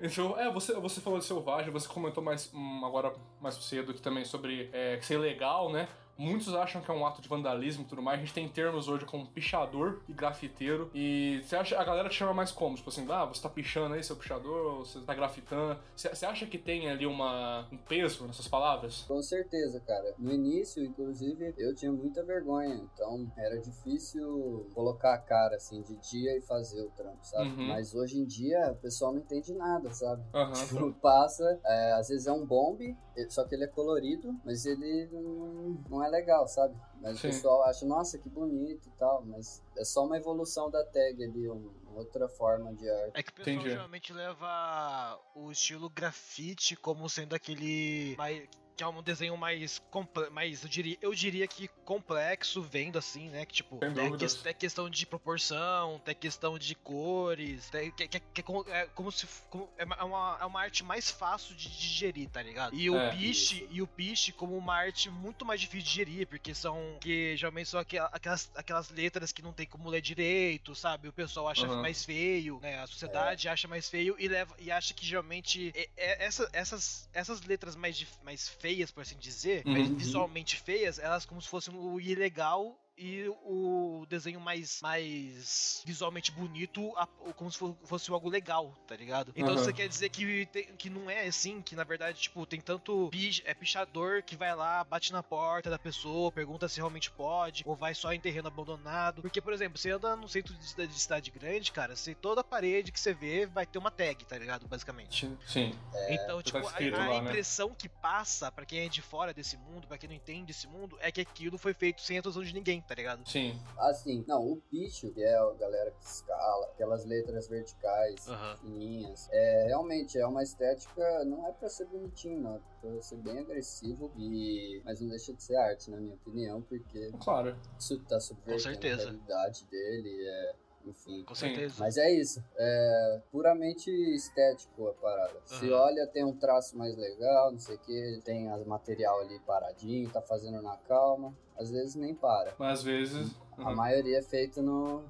Então, 0.00 0.38
é, 0.38 0.50
você, 0.50 0.74
você 0.74 1.00
falou 1.00 1.18
de 1.18 1.24
selvagem, 1.24 1.72
você 1.72 1.88
comentou 1.88 2.22
mais 2.22 2.52
hum, 2.54 2.84
agora 2.84 3.12
mais 3.40 3.56
cedo 3.56 3.92
também 3.94 4.24
sobre 4.24 4.70
é, 4.72 5.00
ser 5.00 5.18
legal, 5.18 5.72
né? 5.72 5.88
Muitos 6.18 6.52
acham 6.52 6.82
que 6.82 6.90
é 6.90 6.94
um 6.94 7.06
ato 7.06 7.22
de 7.22 7.28
vandalismo 7.28 7.84
e 7.84 7.86
tudo 7.86 8.02
mais. 8.02 8.18
A 8.18 8.24
gente 8.24 8.34
tem 8.34 8.48
termos 8.48 8.88
hoje 8.88 9.04
como 9.04 9.26
pichador 9.26 10.02
e 10.08 10.12
grafiteiro. 10.12 10.90
E 10.92 11.40
você 11.44 11.54
acha, 11.54 11.78
a 11.78 11.84
galera 11.84 12.08
te 12.08 12.16
chama 12.16 12.34
mais 12.34 12.50
como? 12.50 12.74
Tipo 12.74 12.90
assim, 12.90 13.06
ah, 13.08 13.24
você 13.24 13.40
tá 13.40 13.48
pichando 13.48 13.94
aí, 13.94 14.02
seu 14.02 14.16
pichador, 14.16 14.78
você 14.78 15.00
tá 15.00 15.14
grafitando. 15.14 15.78
Você, 15.94 16.08
você 16.08 16.26
acha 16.26 16.44
que 16.46 16.58
tem 16.58 16.90
ali 16.90 17.06
uma, 17.06 17.68
um 17.70 17.76
peso 17.76 18.26
nessas 18.26 18.48
palavras? 18.48 19.04
Com 19.06 19.22
certeza, 19.22 19.80
cara. 19.80 20.14
No 20.18 20.32
início, 20.32 20.84
inclusive, 20.84 21.54
eu 21.56 21.74
tinha 21.74 21.92
muita 21.92 22.24
vergonha. 22.24 22.74
Então, 22.92 23.30
era 23.36 23.60
difícil 23.60 24.68
colocar 24.74 25.14
a 25.14 25.18
cara, 25.18 25.54
assim, 25.54 25.82
de 25.82 25.96
dia 25.96 26.36
e 26.36 26.40
fazer 26.40 26.82
o 26.82 26.90
trampo, 26.90 27.24
sabe? 27.24 27.50
Uhum. 27.50 27.68
Mas 27.68 27.94
hoje 27.94 28.18
em 28.18 28.24
dia, 28.24 28.72
o 28.72 28.76
pessoal 28.76 29.12
não 29.12 29.20
entende 29.20 29.54
nada, 29.54 29.92
sabe? 29.92 30.22
Aham. 30.34 30.52
Tipo, 30.68 30.92
passa, 30.94 31.58
é, 31.64 31.92
às 31.92 32.08
vezes 32.08 32.26
é 32.26 32.32
um 32.32 32.44
bombe, 32.44 32.96
só 33.30 33.44
que 33.44 33.54
ele 33.54 33.64
é 33.64 33.68
colorido, 33.68 34.34
mas 34.44 34.66
ele 34.66 35.08
não, 35.10 35.78
não 35.88 36.04
é 36.04 36.07
legal, 36.08 36.46
sabe? 36.48 36.74
Mas 37.00 37.20
Sim. 37.20 37.28
o 37.28 37.30
pessoal 37.30 37.64
acha, 37.64 37.86
nossa, 37.86 38.18
que 38.18 38.28
bonito 38.28 38.88
e 38.88 38.92
tal, 38.98 39.24
mas 39.24 39.62
é 39.76 39.84
só 39.84 40.04
uma 40.04 40.16
evolução 40.16 40.70
da 40.70 40.84
tag 40.84 41.22
ali, 41.22 41.48
um- 41.48 41.72
outra 41.94 42.28
forma 42.28 42.72
de 42.74 42.88
arte. 42.88 43.12
É 43.14 43.22
que 43.22 43.30
o 43.30 43.34
pessoal 43.34 43.56
Entendi. 43.56 43.70
geralmente 43.70 44.12
leva 44.12 45.20
o 45.34 45.50
estilo 45.50 45.88
grafite 45.90 46.76
como 46.76 47.08
sendo 47.08 47.34
aquele. 47.34 48.14
mais- 48.16 48.48
que 48.76 48.84
é 48.84 48.86
um 48.86 49.02
desenho 49.02 49.36
mais, 49.36 49.82
mais 50.30 50.62
eu, 50.62 50.68
diria, 50.68 50.96
eu 51.02 51.12
diria 51.12 51.48
que 51.48 51.68
complexo, 51.88 52.60
vendo 52.60 52.98
assim, 52.98 53.30
né? 53.30 53.46
Que 53.46 53.54
tipo, 53.54 53.78
Sem 53.78 53.94
tem, 53.94 54.04
dúvidas. 54.04 54.34
tem 54.34 54.54
questão 54.54 54.90
de 54.90 55.06
proporção, 55.06 55.98
tem 56.04 56.14
questão 56.14 56.58
de 56.58 56.74
cores, 56.74 57.70
tem, 57.70 57.90
que, 57.90 58.06
que- 58.06 58.20
que 58.20 58.40
é 58.40 58.44
como, 58.44 58.64
é 58.68 58.86
como 58.94 59.10
se. 59.10 59.26
como- 59.48 59.70
é, 59.78 59.84
uma, 59.86 59.94
é 59.96 60.04
uma- 60.04 60.38
é 60.42 60.44
uma 60.44 60.60
arte 60.60 60.84
mais 60.84 61.10
fácil 61.10 61.54
de 61.54 61.66
digerir, 61.70 62.28
tá 62.28 62.42
ligado? 62.42 62.74
E 62.76 62.90
o 62.90 62.96
É. 62.96 63.10
piche, 63.16 63.66
e 63.70 63.80
o 63.80 63.86
piche 63.86 64.32
como 64.32 64.54
uma 64.54 64.74
arte 64.74 65.08
muito 65.08 65.46
mais 65.46 65.60
difícil 65.62 65.78
de 65.84 65.88
digerir, 65.88 66.26
porque 66.26 66.54
são. 66.54 66.98
que 67.00 67.34
geralmente 67.36 67.68
são 67.70 67.80
aquela- 67.80 68.10
aquelas, 68.12 68.50
aquelas 68.54 68.90
letras 68.90 69.32
que 69.32 69.40
não 69.40 69.52
tem 69.54 69.66
como 69.66 69.88
ler 69.88 70.02
direito, 70.02 70.74
sabe? 70.74 71.08
O 71.08 71.12
pessoal 71.12 71.48
acha 71.48 71.66
Uhum. 71.66 71.80
mais 71.80 72.04
feio, 72.04 72.58
né? 72.60 72.80
A 72.80 72.86
sociedade 72.86 73.48
acha 73.48 73.66
mais 73.66 73.88
feio 73.88 74.14
e 74.18 74.28
leva 74.28 74.54
e 74.58 74.70
acha 74.70 74.92
que 74.92 75.06
geralmente 75.06 75.72
é- 75.74 75.88
é- 75.96 76.24
essa- 76.26 76.48
essas, 76.52 77.08
essas 77.14 77.40
letras 77.42 77.74
mais, 77.76 78.04
mais 78.22 78.46
feias, 78.48 78.90
por 78.90 79.00
assim 79.02 79.16
dizer, 79.16 79.64
mais 79.64 79.88
Uhum. 79.88 79.96
visualmente 79.96 80.56
feias, 80.56 80.98
elas 80.98 81.24
como 81.24 81.40
se 81.40 81.48
fossem 81.48 81.72
o 81.78 82.00
ilegal 82.00 82.76
e 82.98 83.28
o 83.44 84.04
desenho 84.08 84.40
mais, 84.40 84.80
mais 84.82 85.82
visualmente 85.86 86.30
bonito, 86.32 86.92
a- 86.96 87.06
como 87.06 87.50
se 87.50 87.58
fo- 87.58 87.76
fosse 87.84 88.10
algo 88.10 88.28
legal, 88.28 88.74
tá 88.86 88.96
ligado? 88.96 89.32
Então 89.36 89.54
Aham. 89.54 89.58
você 89.64 89.72
quer 89.72 89.88
dizer 89.88 90.08
que, 90.08 90.46
tem- 90.46 90.66
que 90.76 90.90
não 90.90 91.08
é 91.08 91.26
assim, 91.26 91.62
que 91.62 91.76
na 91.76 91.84
verdade, 91.84 92.20
tipo, 92.20 92.44
tem 92.46 92.60
tanto 92.60 93.08
pich- 93.10 93.42
é 93.46 93.54
pichador 93.54 94.22
que 94.22 94.36
vai 94.36 94.54
lá, 94.54 94.82
bate 94.84 95.12
na 95.12 95.22
porta 95.22 95.70
da 95.70 95.78
pessoa, 95.78 96.32
pergunta 96.32 96.68
se 96.68 96.76
realmente 96.78 97.10
pode, 97.10 97.62
ou 97.66 97.76
vai 97.76 97.94
só 97.94 98.12
em 98.12 98.20
terreno 98.20 98.48
abandonado. 98.48 99.22
Porque, 99.22 99.40
por 99.40 99.52
exemplo, 99.52 99.78
você 99.78 99.90
anda 99.90 100.16
no 100.16 100.28
centro 100.28 100.54
de 100.54 100.66
cidade, 100.66 100.92
de 100.92 101.00
cidade 101.00 101.30
grande, 101.30 101.70
cara, 101.72 101.94
se 101.94 102.14
toda 102.14 102.42
parede 102.42 102.90
que 102.92 102.98
você 103.00 103.14
vê 103.14 103.46
vai 103.46 103.64
ter 103.66 103.78
uma 103.78 103.90
tag, 103.90 104.24
tá 104.24 104.36
ligado? 104.36 104.66
Basicamente. 104.66 105.30
Sim. 105.46 105.72
Então, 106.08 106.38
tá 106.38 106.42
tipo, 106.42 106.58
a, 106.58 106.62
escrito 106.62 106.94
a 106.96 106.98
lá, 106.98 107.06
né? 107.22 107.28
impressão 107.28 107.74
que 107.74 107.88
passa 107.88 108.50
pra 108.50 108.64
quem 108.66 108.80
é 108.80 108.88
de 108.88 109.00
fora 109.02 109.32
desse 109.32 109.56
mundo, 109.56 109.86
pra 109.86 109.96
quem 109.98 110.08
não 110.08 110.16
entende 110.16 110.50
esse 110.50 110.66
mundo, 110.66 110.96
é 111.00 111.12
que 111.12 111.20
aquilo 111.20 111.56
foi 111.58 111.72
feito 111.74 112.00
sem 112.02 112.16
a 112.16 112.20
atuação 112.20 112.42
de 112.42 112.52
ninguém. 112.52 112.82
Tá 112.88 112.94
ligado? 112.94 113.28
Sim. 113.28 113.54
Assim, 113.78 114.24
não, 114.26 114.40
o 114.52 114.56
pitch, 114.70 115.12
que 115.12 115.22
é 115.22 115.36
a 115.36 115.52
galera 115.60 115.90
que 115.90 116.04
escala, 116.06 116.66
aquelas 116.72 117.04
letras 117.04 117.46
verticais, 117.46 118.26
Aham. 118.26 118.56
fininhas, 118.56 119.28
é 119.30 119.66
realmente 119.66 120.18
é 120.18 120.26
uma 120.26 120.42
estética, 120.42 121.24
não 121.26 121.46
é 121.46 121.52
pra 121.52 121.68
ser 121.68 121.84
bonitinho, 121.84 122.40
não, 122.40 122.56
é 122.56 122.60
pra 122.80 123.02
ser 123.02 123.16
bem 123.18 123.38
agressivo, 123.38 124.10
e 124.16 124.80
mas 124.84 125.00
não 125.00 125.10
deixa 125.10 125.34
de 125.34 125.42
ser 125.42 125.56
arte, 125.56 125.90
na 125.90 125.98
minha 125.98 126.14
opinião, 126.14 126.62
porque 126.62 127.12
Claro. 127.22 127.54
isso 127.78 127.98
tá 128.04 128.18
subvertendo 128.18 128.62
certeza. 128.62 129.02
a 129.02 129.04
realidade 129.04 129.64
dele, 129.66 130.26
é, 130.26 130.54
enfim. 130.88 131.22
Com 131.24 131.34
certeza. 131.34 131.76
Mas 131.78 131.96
é 131.96 132.10
isso, 132.10 132.42
é 132.56 133.20
puramente 133.30 133.90
estético 134.14 134.88
a 134.88 134.94
parada. 134.94 135.40
Se 135.44 135.66
Aham. 135.70 135.80
olha, 135.82 136.06
tem 136.06 136.24
um 136.24 136.36
traço 136.36 136.76
mais 136.76 136.96
legal, 136.96 137.52
não 137.52 137.58
sei 137.58 137.76
o 137.76 137.78
que, 137.78 138.20
tem 138.24 138.50
as 138.50 138.64
material 138.64 139.20
ali 139.20 139.38
paradinho, 139.40 140.10
tá 140.10 140.20
fazendo 140.20 140.60
na 140.62 140.76
calma, 140.76 141.34
às 141.58 141.70
vezes 141.70 141.94
nem 141.94 142.14
para. 142.14 142.54
Mas 142.58 142.78
às 142.78 142.84
vezes. 142.84 143.34
A 143.56 143.70
uhum, 143.70 143.76
maioria 143.76 144.18
é 144.18 144.22
feito 144.22 144.62
no. 144.62 145.04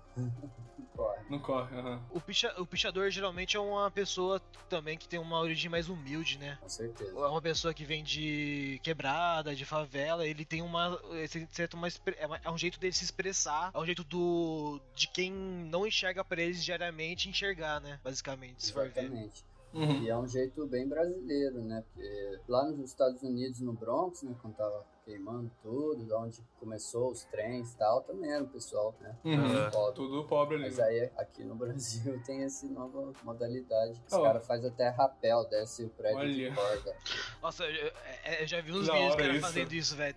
Corre. 1.28 1.74
Não 1.76 1.82
corre. 1.82 2.00
O, 2.10 2.20
picha, 2.20 2.54
o 2.60 2.66
pichador 2.66 3.10
geralmente 3.10 3.56
é 3.56 3.60
uma 3.60 3.90
pessoa 3.90 4.40
também 4.68 4.96
que 4.96 5.08
tem 5.08 5.18
uma 5.18 5.38
origem 5.40 5.70
mais 5.70 5.88
humilde, 5.88 6.38
né? 6.38 6.58
Com 6.60 6.68
certeza. 6.68 7.10
É 7.10 7.26
uma 7.28 7.42
pessoa 7.42 7.74
que 7.74 7.84
vem 7.84 8.02
de 8.02 8.80
quebrada, 8.82 9.54
de 9.54 9.64
favela, 9.64 10.26
ele 10.26 10.44
tem 10.44 10.62
uma. 10.62 10.98
esse 11.22 11.46
certo 11.52 11.74
uma 11.74 11.88
é 12.16 12.26
uma- 12.26 12.40
é 12.44 12.50
um 12.50 12.58
jeito 12.58 12.78
dele 12.80 12.92
se 12.92 13.04
expressar, 13.04 13.70
é 13.74 13.78
um 13.78 13.84
jeito 13.86 14.04
do. 14.04 14.80
de 14.94 15.08
quem 15.08 15.30
não 15.32 15.86
enxerga 15.86 16.24
pra 16.24 16.40
eles 16.40 16.64
diariamente 16.64 17.28
enxergar, 17.28 17.80
né? 17.80 18.00
Basicamente, 18.02 18.64
se 18.64 18.72
for 18.72 18.88
ver. 18.88 19.00
Exatamente. 19.04 19.44
Uhum. 19.74 20.02
E 20.02 20.08
é 20.08 20.16
um 20.16 20.26
jeito 20.26 20.66
bem 20.66 20.88
brasileiro, 20.88 21.60
né? 21.62 21.84
Porque 21.92 22.40
lá 22.48 22.64
nos 22.70 22.88
Estados 22.90 23.22
Unidos, 23.22 23.60
no 23.60 23.74
Bronx, 23.74 24.22
né? 24.22 24.34
Quando 24.40 24.54
tava 24.56 24.82
queimando 25.12 25.50
tudo, 25.62 26.04
de 26.04 26.12
onde 26.12 26.44
começou 26.60 27.10
os 27.10 27.24
trens 27.24 27.72
e 27.72 27.78
tal, 27.78 28.02
também 28.02 28.30
era 28.30 28.44
o 28.44 28.48
pessoal, 28.48 28.94
né? 29.00 29.16
Uhum. 29.24 29.70
Pobre. 29.70 29.94
Tudo 29.94 30.24
pobre 30.24 30.54
ali. 30.56 30.64
Mas 30.64 30.78
aí 30.78 31.10
aqui 31.16 31.42
no 31.44 31.54
Brasil 31.56 32.20
tem 32.26 32.42
essa 32.44 32.66
nova 32.68 33.10
modalidade. 33.24 34.02
Os 34.06 34.12
Oh. 34.12 34.22
caras 34.22 34.46
fazem 34.46 34.68
até 34.68 34.90
rapel, 34.90 35.48
desce 35.48 35.84
o 35.84 35.88
prédio 35.88 36.18
Olha. 36.18 36.50
de 36.50 36.54
corda. 36.54 36.96
Nossa, 37.40 37.64
eu, 37.64 37.86
eu- 37.86 37.92
eu 38.40 38.46
já 38.46 38.60
vi 38.60 38.72
uns 38.72 38.86
Da 38.86 38.92
vídeos 38.92 39.16
caras 39.16 39.36
isso. 39.36 39.46
fazendo 39.46 39.72
isso, 39.72 39.96
velho. 39.96 40.14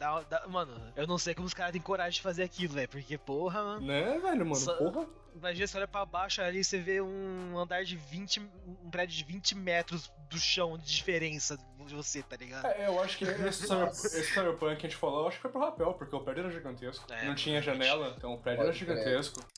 Mano, 0.50 0.92
eu 0.96 1.08
não 1.08 1.18
sei 1.18 1.34
como 1.34 1.48
os 1.48 1.54
caras 1.54 1.72
têm 1.72 1.82
coragem 1.82 2.12
de 2.18 2.22
fazer 2.22 2.44
aquilo, 2.44 2.74
velho. 2.74 2.90
Porque, 2.90 3.18
porra, 3.18 3.64
mano. 3.64 3.88
Né, 3.88 4.20
velho, 4.20 4.40
mano? 4.46 4.56
Só- 4.56 4.76
Porra. 4.78 5.08
Imagina 5.34 5.66
você 5.66 5.78
olha 5.78 5.88
pra 5.88 6.06
baixo 6.06 6.42
ali 6.42 6.62
você 6.62 6.78
vê 6.78 7.00
um 7.00 7.58
andar 7.58 7.86
de 7.86 7.96
20. 7.96 8.42
Um 8.84 8.90
prédio 8.92 9.16
de 9.16 9.24
20 9.24 9.56
metros 9.56 10.12
do 10.30 10.38
chão 10.38 10.78
de 10.78 10.84
diferença 10.86 11.58
de 11.86 11.96
você, 11.96 12.22
tá 12.22 12.36
ligado? 12.36 12.66
É, 12.66 12.88
eu 12.88 13.00
acho 13.02 13.18
que 13.18 13.24
esse 13.24 13.66
cyberpunk 14.34 14.81
que 14.82 14.88
a 14.88 14.90
gente 14.90 15.00
falou, 15.00 15.28
acho 15.28 15.38
que 15.38 15.44
foi 15.44 15.52
pro 15.52 15.62
rapel, 15.62 15.94
porque 15.94 16.16
o 16.16 16.20
prédio 16.20 16.42
era 16.42 16.52
gigantesco. 16.52 17.06
É, 17.14 17.26
não 17.26 17.36
tinha 17.36 17.62
janela, 17.62 18.14
então 18.18 18.34
o 18.34 18.38
prédio 18.38 18.64
era 18.64 18.72
Pode 18.72 18.86
crer. 18.86 19.52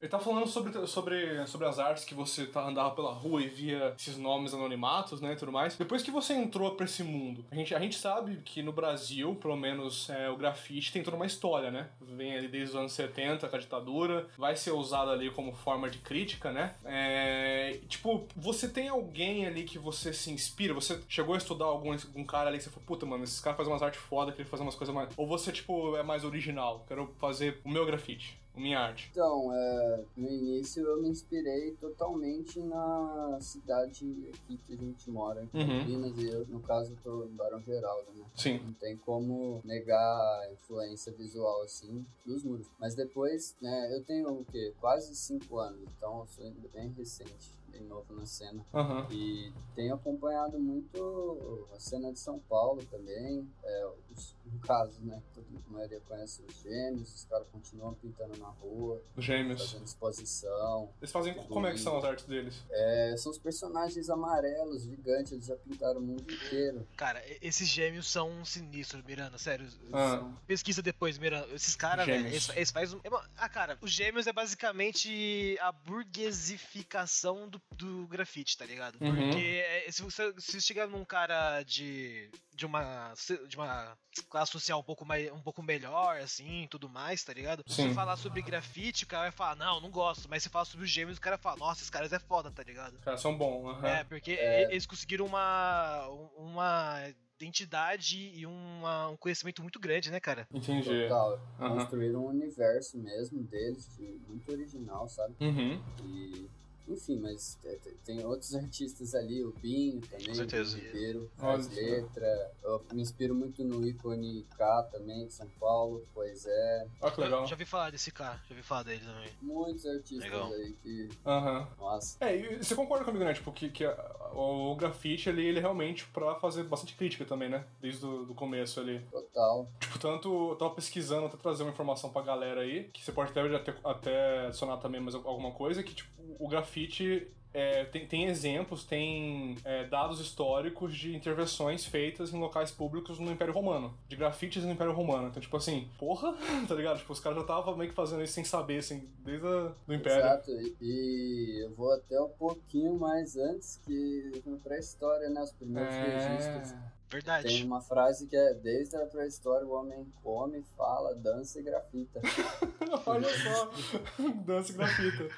Ele 0.00 0.08
tá 0.08 0.18
falando 0.18 0.46
sobre, 0.46 0.86
sobre, 0.86 1.46
sobre 1.46 1.66
as 1.66 1.78
artes 1.78 2.06
que 2.06 2.14
você 2.14 2.46
tá, 2.46 2.66
andava 2.66 2.92
pela 2.92 3.12
rua 3.12 3.42
e 3.42 3.48
via 3.48 3.94
esses 3.98 4.16
nomes 4.16 4.54
anonimatos, 4.54 5.20
né, 5.20 5.34
tudo 5.34 5.52
mais. 5.52 5.76
Depois 5.76 6.02
que 6.02 6.10
você 6.10 6.32
entrou 6.32 6.70
pra 6.74 6.86
esse 6.86 7.02
mundo, 7.02 7.44
a 7.50 7.54
gente, 7.54 7.74
a 7.74 7.78
gente 7.78 7.96
sabe 7.96 8.36
que 8.42 8.62
no 8.62 8.72
Brasil, 8.72 9.34
pelo 9.34 9.58
menos, 9.58 10.08
é, 10.08 10.30
o 10.30 10.38
grafite 10.38 10.90
tem 10.90 11.02
toda 11.02 11.18
uma 11.18 11.26
história, 11.26 11.70
né? 11.70 11.90
Vem 12.00 12.34
ali 12.34 12.48
desde 12.48 12.70
os 12.70 12.76
anos 12.76 12.92
70, 12.92 13.46
com 13.46 13.54
a 13.54 13.58
ditadura, 13.58 14.26
vai 14.38 14.56
ser 14.56 14.70
usado 14.70 15.10
ali 15.10 15.30
como 15.30 15.52
forma 15.52 15.90
de 15.90 15.98
crítica, 15.98 16.50
né? 16.50 16.74
É, 16.82 17.78
tipo, 17.86 18.26
você 18.34 18.70
tem 18.70 18.88
alguém 18.88 19.44
ali 19.44 19.64
que 19.64 19.78
você 19.78 20.14
se 20.14 20.30
inspira? 20.30 20.72
Você 20.72 20.98
chegou 21.10 21.34
a 21.34 21.38
estudar 21.38 21.66
algum, 21.66 21.92
algum 21.92 22.24
cara 22.24 22.48
ali 22.48 22.56
que 22.56 22.64
você 22.64 22.70
falou, 22.70 22.86
puta, 22.86 23.04
mano, 23.04 23.24
esse 23.24 23.42
cara 23.42 23.54
faz 23.54 23.68
umas 23.68 23.82
artes 23.82 24.00
foda, 24.00 24.32
queria 24.32 24.46
fazer 24.46 24.62
umas 24.62 24.74
coisas 24.74 24.94
mais... 24.94 25.10
Ou 25.14 25.26
você, 25.26 25.52
tipo, 25.52 25.94
é 25.94 26.02
mais 26.02 26.24
original, 26.24 26.86
quero 26.88 27.14
fazer 27.18 27.60
o 27.62 27.68
meu 27.68 27.84
grafite, 27.84 28.40
minha 28.60 28.78
arte. 28.78 29.08
Então, 29.10 29.52
é, 29.52 30.04
no 30.16 30.28
início 30.28 30.86
eu 30.86 31.00
me 31.02 31.08
inspirei 31.08 31.72
totalmente 31.80 32.60
na 32.60 33.38
cidade 33.40 34.04
aqui 34.32 34.58
que 34.66 34.74
a 34.74 34.76
gente 34.76 35.10
mora, 35.10 35.40
em 35.42 35.58
Uhum. 35.58 35.78
Campinas, 35.78 36.18
e 36.18 36.28
eu, 36.28 36.46
no 36.46 36.60
caso, 36.60 36.96
tô 37.02 37.24
em 37.24 37.34
Barão 37.34 37.60
Geraldo, 37.62 38.06
né? 38.14 38.24
Sim. 38.36 38.58
Não 38.64 38.72
tem 38.74 38.96
como 38.98 39.60
negar 39.64 39.98
a 39.98 40.52
influência 40.52 41.12
visual, 41.12 41.62
assim, 41.62 42.04
dos 42.24 42.42
muros. 42.44 42.66
Mas 42.78 42.94
depois, 42.94 43.56
né, 43.60 43.94
eu 43.96 44.02
tenho 44.04 44.30
o 44.30 44.44
quê? 44.44 44.72
Quase 44.80 45.14
cinco 45.16 45.58
anos, 45.58 45.80
então 45.96 46.20
eu 46.20 46.26
sou 46.26 46.52
bem 46.74 46.90
recente, 46.90 47.52
bem 47.70 47.82
novo 47.84 48.12
na 48.14 48.26
cena. 48.26 48.64
Aham. 48.74 49.06
E 49.10 49.52
tenho 49.74 49.94
acompanhado 49.94 50.58
muito 50.58 51.68
a 51.74 51.80
cena 51.80 52.12
de 52.12 52.18
São 52.18 52.38
Paulo 52.40 52.84
também. 52.86 53.48
É, 53.64 53.86
os, 54.12 54.36
no 54.44 54.58
caso, 54.60 55.00
né, 55.02 55.22
todo, 55.32 55.46
a 55.68 55.72
maioria 55.72 56.00
conhece 56.00 56.42
os 56.42 56.54
gêmeos, 56.62 57.14
os 57.14 57.24
caras 57.24 57.46
continuam 57.52 57.94
pintando 57.94 58.36
na 58.38 58.48
rua, 58.48 59.00
Gêmeos. 59.16 59.62
fazendo 59.70 59.86
exposição. 59.86 60.90
Eles 61.00 61.12
fazem. 61.12 61.34
Como 61.46 61.66
é 61.66 61.72
que 61.72 61.78
são 61.78 61.96
as 61.98 62.04
artes 62.04 62.24
deles? 62.24 62.62
É, 62.70 63.14
são 63.16 63.30
os 63.30 63.38
personagens 63.38 64.10
amarelos, 64.10 64.82
gigantes, 64.82 65.32
eles 65.32 65.46
já 65.46 65.56
pintaram 65.56 66.00
o 66.00 66.02
mundo 66.02 66.22
inteiro. 66.32 66.86
Cara, 66.96 67.22
esses 67.40 67.68
gêmeos 67.68 68.08
são 68.10 68.44
sinistros, 68.44 69.04
Miranda, 69.04 69.38
sério. 69.38 69.66
Ah. 69.92 70.28
Pesquisa 70.46 70.82
depois, 70.82 71.16
Miranda. 71.18 71.46
Esses 71.54 71.76
caras, 71.76 72.04
velho, 72.06 72.26
eles, 72.26 72.48
eles 72.50 72.70
fazem 72.70 72.98
um. 72.98 73.00
é, 73.04 73.22
Ah, 73.36 73.48
cara, 73.48 73.78
os 73.80 73.90
gêmeos 73.92 74.26
é 74.26 74.32
basicamente 74.32 75.56
a 75.60 75.70
burguesificação 75.70 77.48
do, 77.48 77.59
do 77.76 78.06
grafite, 78.08 78.56
tá 78.56 78.64
ligado? 78.66 78.96
Uhum. 79.00 79.14
Porque 79.14 79.62
é, 79.66 79.90
se 79.90 80.02
você 80.02 80.32
se 80.38 80.60
chegar 80.60 80.86
num 80.88 81.04
cara 81.04 81.62
de. 81.62 82.30
De 82.52 82.66
uma, 82.66 83.14
de 83.48 83.56
uma 83.56 83.96
classe 84.28 84.52
social 84.52 84.80
um 84.80 84.82
pouco, 84.82 85.02
mais, 85.06 85.32
um 85.32 85.40
pouco 85.40 85.62
melhor, 85.62 86.20
assim, 86.20 86.66
tudo 86.70 86.90
mais, 86.90 87.24
tá 87.24 87.32
ligado? 87.32 87.64
Se 87.66 87.74
Sim. 87.74 87.88
você 87.88 87.94
falar 87.94 88.16
sobre 88.18 88.42
grafite, 88.42 89.04
o 89.04 89.06
cara 89.06 89.22
vai 89.22 89.30
falar, 89.32 89.56
não, 89.56 89.80
não 89.80 89.90
gosto. 89.90 90.28
Mas 90.28 90.42
se 90.42 90.50
falar 90.50 90.66
sobre 90.66 90.84
os 90.84 90.90
gêmeos, 90.90 91.16
o 91.16 91.20
cara 91.22 91.38
fala, 91.38 91.56
nossa, 91.56 91.80
esses 91.80 91.88
caras 91.88 92.12
é 92.12 92.18
foda, 92.18 92.50
tá 92.50 92.62
ligado? 92.62 92.96
Os 92.96 93.00
caras 93.00 93.20
são 93.22 93.34
bons. 93.38 93.66
aham. 93.70 93.86
É, 93.88 94.04
porque 94.04 94.32
É. 94.32 94.64
eles 94.70 94.84
conseguiram 94.84 95.24
uma, 95.24 96.06
uma 96.36 97.08
identidade 97.36 98.18
e 98.34 98.44
uma- 98.44 99.08
um 99.08 99.16
conhecimento 99.16 99.62
muito 99.62 99.80
grande, 99.80 100.10
né, 100.10 100.20
cara? 100.20 100.46
Entendi. 100.52 101.02
Total. 101.08 101.40
Aham. 101.58 101.74
Construíram 101.76 102.24
um 102.24 102.28
universo 102.28 102.98
mesmo 102.98 103.42
deles, 103.44 103.96
de, 103.96 104.02
muito 104.28 104.52
original, 104.52 105.08
sabe? 105.08 105.34
Uhum. 105.40 105.82
E, 106.04 106.50
enfim, 106.94 107.16
mas 107.20 107.56
te- 107.62 107.76
te- 107.76 107.94
tem 108.04 108.24
outros 108.24 108.54
artistas 108.54 109.14
ali, 109.14 109.44
o 109.44 109.52
Binho 109.52 110.00
também, 110.02 110.26
Com 110.28 110.34
certeza. 110.34 110.76
o 110.76 110.80
Ribeiro, 110.80 111.30
faz 111.36 111.68
letra. 111.74 112.52
Eu 112.62 112.84
me 112.92 113.02
inspiro 113.02 113.34
muito 113.34 113.64
no 113.64 113.86
ícone 113.86 114.46
K 114.56 114.82
também, 114.84 115.26
de 115.26 115.32
São 115.32 115.48
Paulo, 115.60 116.04
pois 116.14 116.46
é. 116.46 116.86
Olha 117.00 117.12
que 117.12 117.20
legal. 117.20 117.46
Já 117.46 117.54
ouvi 117.54 117.64
falar 117.64 117.90
desse 117.90 118.10
cara, 118.10 118.40
já 118.48 118.54
ouvi 118.54 118.62
falar 118.62 118.82
dele 118.84 119.02
também. 119.04 119.30
Muitos 119.42 119.86
artistas 119.86 120.18
Legal. 120.30 120.52
aí 120.52 120.72
que. 120.82 121.08
Aham. 121.26 121.68
Nossa. 121.78 122.16
É, 122.24 122.36
e 122.36 122.56
você 122.62 122.74
concorda 122.74 123.04
comigo, 123.04 123.24
né? 123.24 123.32
Tipo, 123.34 123.52
que, 123.52 123.68
que 123.70 123.84
a- 123.84 124.30
o 124.32 124.74
grafite 124.76 125.28
ali, 125.28 125.44
ele 125.46 125.58
é 125.58 125.60
realmente 125.62 126.06
pra 126.08 126.34
fazer 126.36 126.62
bastante 126.64 126.94
crítica 126.94 127.24
também, 127.24 127.48
né? 127.48 127.64
Desde 127.80 128.04
o 128.06 128.24
do 128.24 128.34
começo 128.34 128.80
ali. 128.80 129.00
Total. 129.10 129.68
Tipo, 129.80 129.98
tanto 129.98 130.50
eu 130.50 130.56
tava 130.56 130.74
pesquisando, 130.74 131.26
até 131.26 131.36
trazer 131.36 131.62
uma 131.64 131.72
informação 131.72 132.10
pra 132.10 132.22
galera 132.22 132.60
aí, 132.60 132.84
que 132.92 133.02
você 133.04 133.12
pode 133.12 133.30
até, 133.30 133.40
até, 133.56 133.74
até 133.84 134.46
adicionar 134.46 134.76
também 134.78 135.00
mais 135.00 135.14
alguma 135.14 135.52
coisa, 135.52 135.82
que 135.82 135.94
tipo, 135.94 136.10
o 136.38 136.48
grafite 136.80 137.28
é, 137.52 137.84
tem, 137.86 138.06
tem 138.06 138.26
exemplos, 138.26 138.84
tem 138.84 139.56
é, 139.64 139.84
dados 139.84 140.20
históricos 140.20 140.94
de 140.94 141.16
intervenções 141.16 141.84
feitas 141.84 142.32
em 142.32 142.38
locais 142.38 142.70
públicos 142.70 143.18
no 143.18 143.30
Império 143.30 143.52
Romano, 143.52 143.92
de 144.08 144.14
grafites 144.14 144.62
no 144.64 144.70
Império 144.70 144.92
Romano. 144.92 145.28
Então, 145.28 145.42
tipo 145.42 145.56
assim, 145.56 145.88
porra, 145.98 146.32
tá 146.68 146.74
ligado? 146.74 146.98
Tipo, 146.98 147.12
os 147.12 147.18
caras 147.18 147.38
já 147.38 147.42
estavam 147.42 147.76
meio 147.76 147.90
que 147.90 147.96
fazendo 147.96 148.22
isso 148.22 148.34
sem 148.34 148.44
saber, 148.44 148.78
assim, 148.78 149.08
desde 149.18 149.44
o 149.44 149.74
do 149.86 149.94
Império. 149.94 150.20
Exato. 150.20 150.50
E, 150.80 151.64
eu 151.64 151.74
vou 151.74 151.92
até 151.92 152.20
um 152.20 152.28
pouquinho 152.28 152.96
mais 152.98 153.36
antes 153.36 153.80
que 153.84 154.42
na 154.46 154.56
pré-história, 154.58 155.28
né? 155.28 155.42
Os 155.42 155.52
primeiros 155.52 155.94
registros. 155.94 156.72
É... 156.72 157.00
Tem 157.10 157.18
Verdade. 157.18 157.64
uma 157.64 157.80
frase 157.80 158.28
que 158.28 158.36
é: 158.36 158.54
Desde 158.54 158.96
a 158.96 159.04
pré-história 159.04 159.66
o 159.66 159.72
homem 159.72 160.06
come, 160.22 160.62
fala, 160.76 161.12
dança 161.12 161.58
e 161.58 161.62
grafita. 161.64 162.20
Olha 163.04 163.28
só, 163.28 163.72
dança 164.46 164.70
e 164.70 164.74
grafita. 164.76 165.28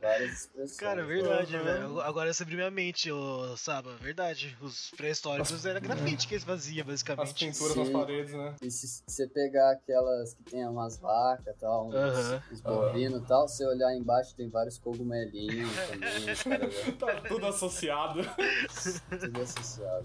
Várias 0.00 0.32
expressões. 0.32 0.76
Cara, 0.76 1.04
verdade, 1.04 1.56
Aham. 1.56 1.64
velho. 1.64 2.00
Agora 2.00 2.32
você 2.32 2.42
abriu 2.42 2.58
minha 2.58 2.70
mente, 2.70 3.10
ô 3.10 3.56
Saba. 3.56 3.94
Verdade. 3.96 4.56
Os 4.60 4.90
pré-históricos 4.96 5.64
era 5.66 5.80
grafite 5.80 6.26
que 6.28 6.34
eles 6.34 6.44
faziam, 6.44 6.82
As 6.82 6.86
basicamente. 6.86 7.46
pinturas 7.46 7.72
Sim. 7.72 7.78
nas 7.80 7.90
paredes, 7.90 8.32
né? 8.32 8.54
E 8.62 8.70
se 8.70 9.02
você 9.06 9.26
pegar 9.26 9.72
aquelas 9.72 10.34
que 10.34 10.42
tem 10.44 10.66
umas 10.66 10.98
vacas 10.98 11.46
e 11.46 11.58
tal, 11.58 11.88
uns, 11.88 11.94
Aham. 11.94 12.42
uns 12.52 12.60
bovinos 12.60 13.22
e 13.22 13.26
tal, 13.26 13.48
você 13.48 13.66
olhar 13.66 13.94
embaixo 13.94 14.34
tem 14.36 14.48
vários 14.48 14.78
cogumelinhos 14.78 15.74
também, 15.86 16.08
Tá 16.98 17.20
tudo 17.28 17.46
associado. 17.46 18.20
tudo 19.20 19.40
associado. 19.40 20.04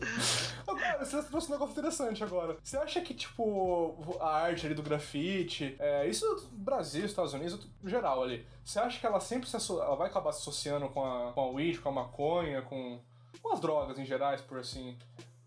Agora, 0.67 1.05
você 1.05 1.21
trouxe 1.23 1.47
um 1.49 1.51
negócio 1.51 1.71
interessante 1.73 2.23
agora. 2.23 2.57
Você 2.63 2.77
acha 2.77 3.01
que, 3.01 3.13
tipo, 3.13 4.17
a 4.19 4.29
arte 4.43 4.65
ali 4.65 4.75
do 4.75 4.81
grafite, 4.83 5.75
é, 5.79 6.07
isso 6.07 6.49
Brasil, 6.51 7.05
Estados 7.05 7.33
Unidos, 7.33 7.67
geral 7.83 8.23
ali, 8.23 8.45
você 8.63 8.79
acha 8.79 8.99
que 8.99 9.05
ela 9.05 9.19
sempre 9.19 9.49
se 9.49 9.55
asso- 9.55 9.81
ela 9.81 9.95
vai 9.95 10.07
acabar 10.09 10.31
se 10.31 10.39
associando 10.39 10.89
com 10.89 11.03
a, 11.05 11.31
com 11.33 11.41
a 11.41 11.49
weed, 11.51 11.79
com 11.79 11.89
a 11.89 11.91
maconha, 11.91 12.61
com, 12.61 12.99
com 13.41 13.53
as 13.53 13.59
drogas 13.59 13.97
em 13.99 14.05
gerais, 14.05 14.41
por 14.41 14.59
assim, 14.59 14.97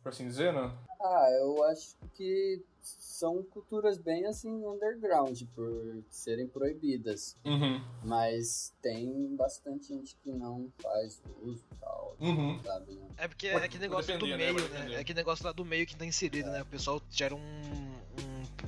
por 0.03 0.11
assim 0.11 0.27
dizer, 0.27 0.53
né? 0.53 0.71
Ah, 1.01 1.29
eu 1.41 1.63
acho 1.65 1.97
que 2.15 2.63
são 2.83 3.43
culturas 3.43 3.99
bem 3.99 4.27
assim 4.27 4.49
underground 4.65 5.41
por 5.55 6.03
serem 6.09 6.47
proibidas. 6.47 7.37
Uhum. 7.45 7.83
Mas 8.05 8.73
tem 8.81 9.35
bastante 9.37 9.89
gente 9.89 10.17
que 10.23 10.31
não 10.31 10.71
faz 10.81 11.21
uso 11.43 11.65
e 11.73 11.77
tal, 11.81 12.17
Uhum. 12.21 12.61
sabe? 12.63 12.95
Né? 12.95 13.09
É 13.17 13.29
porque 13.29 13.49
é 13.49 13.57
aquele 13.57 13.83
negócio 13.83 14.17
do 14.19 14.27
né? 14.27 14.37
meio, 14.37 14.55
né? 14.55 14.61
depender. 14.63 14.95
É 14.95 15.01
aquele 15.01 15.17
negócio 15.19 15.45
lá 15.45 15.53
do 15.53 15.65
meio 15.65 15.87
que 15.87 15.97
tá 15.97 16.07
inserido, 16.07 16.51
né? 16.51 16.63
O 16.63 16.67
pessoal 16.67 17.03
gera 17.11 17.35
um, 17.35 17.95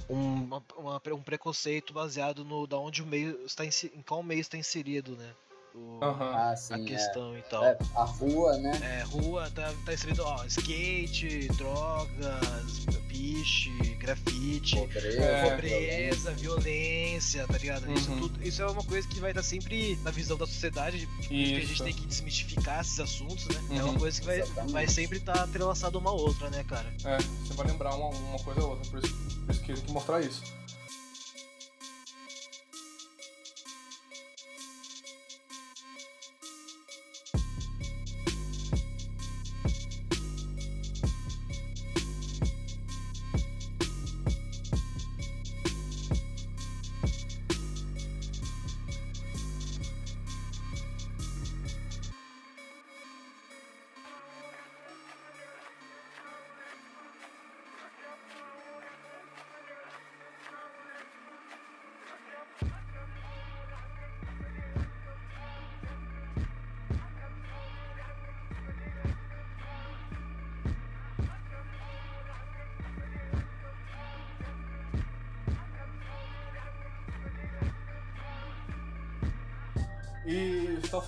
um, 0.09 0.55
um, 0.55 0.62
uma- 0.76 1.02
um 1.14 1.23
preconceito 1.23 1.93
baseado 1.93 2.45
no 2.45 2.67
da 2.67 2.78
onde 2.78 3.02
o 3.02 3.07
meio 3.07 3.45
está 3.47 3.64
inse- 3.64 3.93
em 3.95 4.02
qual 4.02 4.23
meio 4.23 4.40
está 4.40 4.57
inserido, 4.57 5.17
né? 5.17 5.35
O- 6.00 6.04
Aham. 6.04 6.32
Ah, 6.37 6.50
A 6.52 6.56
sim, 6.56 6.85
questão 6.85 7.35
e 7.37 7.40
é. 7.40 7.42
tal. 7.42 7.64
É, 7.64 7.78
a 7.97 8.04
rua, 8.04 8.56
né? 8.58 8.70
É, 8.82 9.02
rua 9.02 9.50
tá, 9.54 9.73
tá 9.85 9.92
inserido, 9.94 10.23
ó, 10.25 10.44
skate, 10.44 11.49
drogas, 11.56 12.87
piche, 13.08 13.70
grafite, 13.99 14.76
Pobreza, 14.76 15.20
É. 15.20 15.50
pobreza, 15.50 16.30
violência, 16.35 17.47
tá 17.49 17.58
ligado? 17.58 17.90
Isso, 17.92 18.11
Uhum. 18.12 18.18
tudo, 18.20 18.47
isso 18.47 18.62
é 18.62 18.66
uma 18.70 18.85
coisa 18.85 19.08
que 19.08 19.18
vai 19.18 19.32
estar 19.32 19.42
sempre 19.42 19.97
na 20.04 20.11
visão 20.12 20.37
da 20.37 20.47
sociedade, 20.47 21.08
que 21.26 21.56
a 21.56 21.61
gente 21.61 21.73
Isso. 21.73 21.82
tem 21.85 21.92
que 21.92 22.06
desmistificar 22.06 22.80
esses 22.80 23.00
assuntos, 23.00 23.47
né? 23.47 23.61
É 23.70 23.82
Uhum. 23.82 23.90
uma 23.90 23.99
coisa 23.99 24.20
que 24.20 24.26
vai, 24.26 24.40
Exatamente. 24.40 24.73
vai 24.73 24.87
sempre 24.88 25.18
estar 25.18 25.49
entrelaçada 25.49 25.99
uma 25.99 26.11
a 26.11 26.12
outra, 26.12 26.49
né, 26.50 26.62
cara? 26.64 26.94
É, 27.04 27.16
você 27.18 27.54
vai 27.54 27.66
lembrar 27.66 27.94
uma, 27.97 28.08
uma 28.08 28.38
coisa 28.38 28.62
ou 28.62 28.70
outra, 28.70 28.88
por 28.88 29.04
isso, 29.04 29.14
por 29.14 29.50
isso 29.50 29.61
que 29.62 29.73
tem 29.75 29.82
que 29.85 29.92
mostrar 29.92 30.20
isso. 30.20 30.42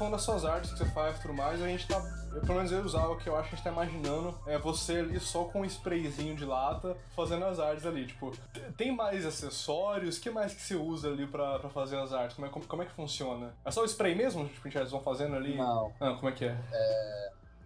Falando 0.00 0.12
das 0.14 0.22
suas 0.22 0.46
artes 0.46 0.72
que 0.72 0.78
você 0.78 0.86
faz 0.86 1.18
e 1.18 1.20
tudo 1.20 1.34
mais, 1.34 1.62
a 1.62 1.66
gente 1.66 1.86
tá. 1.86 1.98
Eu, 2.32 2.40
pelo 2.40 2.54
menos 2.54 2.72
eu 2.72 2.82
usar 2.82 3.06
o 3.06 3.18
que 3.18 3.28
eu 3.28 3.36
acho 3.36 3.50
que 3.50 3.54
a 3.54 3.56
gente 3.56 3.64
tá 3.64 3.70
imaginando 3.70 4.34
é 4.46 4.56
você 4.56 5.00
ali 5.00 5.20
só 5.20 5.44
com 5.44 5.60
um 5.60 5.64
sprayzinho 5.66 6.34
de 6.34 6.44
lata 6.44 6.96
fazendo 7.14 7.44
as 7.44 7.58
artes 7.58 7.84
ali. 7.84 8.06
Tipo, 8.06 8.32
tem 8.78 8.96
mais 8.96 9.26
acessórios? 9.26 10.16
O 10.16 10.20
que 10.22 10.30
mais 10.30 10.54
que 10.54 10.62
você 10.62 10.74
usa 10.74 11.08
ali 11.08 11.26
pra, 11.26 11.58
pra 11.58 11.68
fazer 11.68 11.98
as 11.98 12.14
artes? 12.14 12.34
Como 12.34 12.46
é, 12.46 12.50
como, 12.50 12.66
como 12.66 12.82
é 12.82 12.86
que 12.86 12.92
funciona? 12.92 13.54
É 13.62 13.70
só 13.70 13.82
o 13.82 13.84
spray 13.84 14.14
mesmo? 14.14 14.48
Tipo, 14.48 14.68
eles 14.68 14.90
vão 14.90 15.02
fazendo 15.02 15.36
ali? 15.36 15.58
Não. 15.58 15.92
Ah, 16.00 16.14
como 16.14 16.30
é 16.30 16.32
que 16.32 16.46
é? 16.46 16.56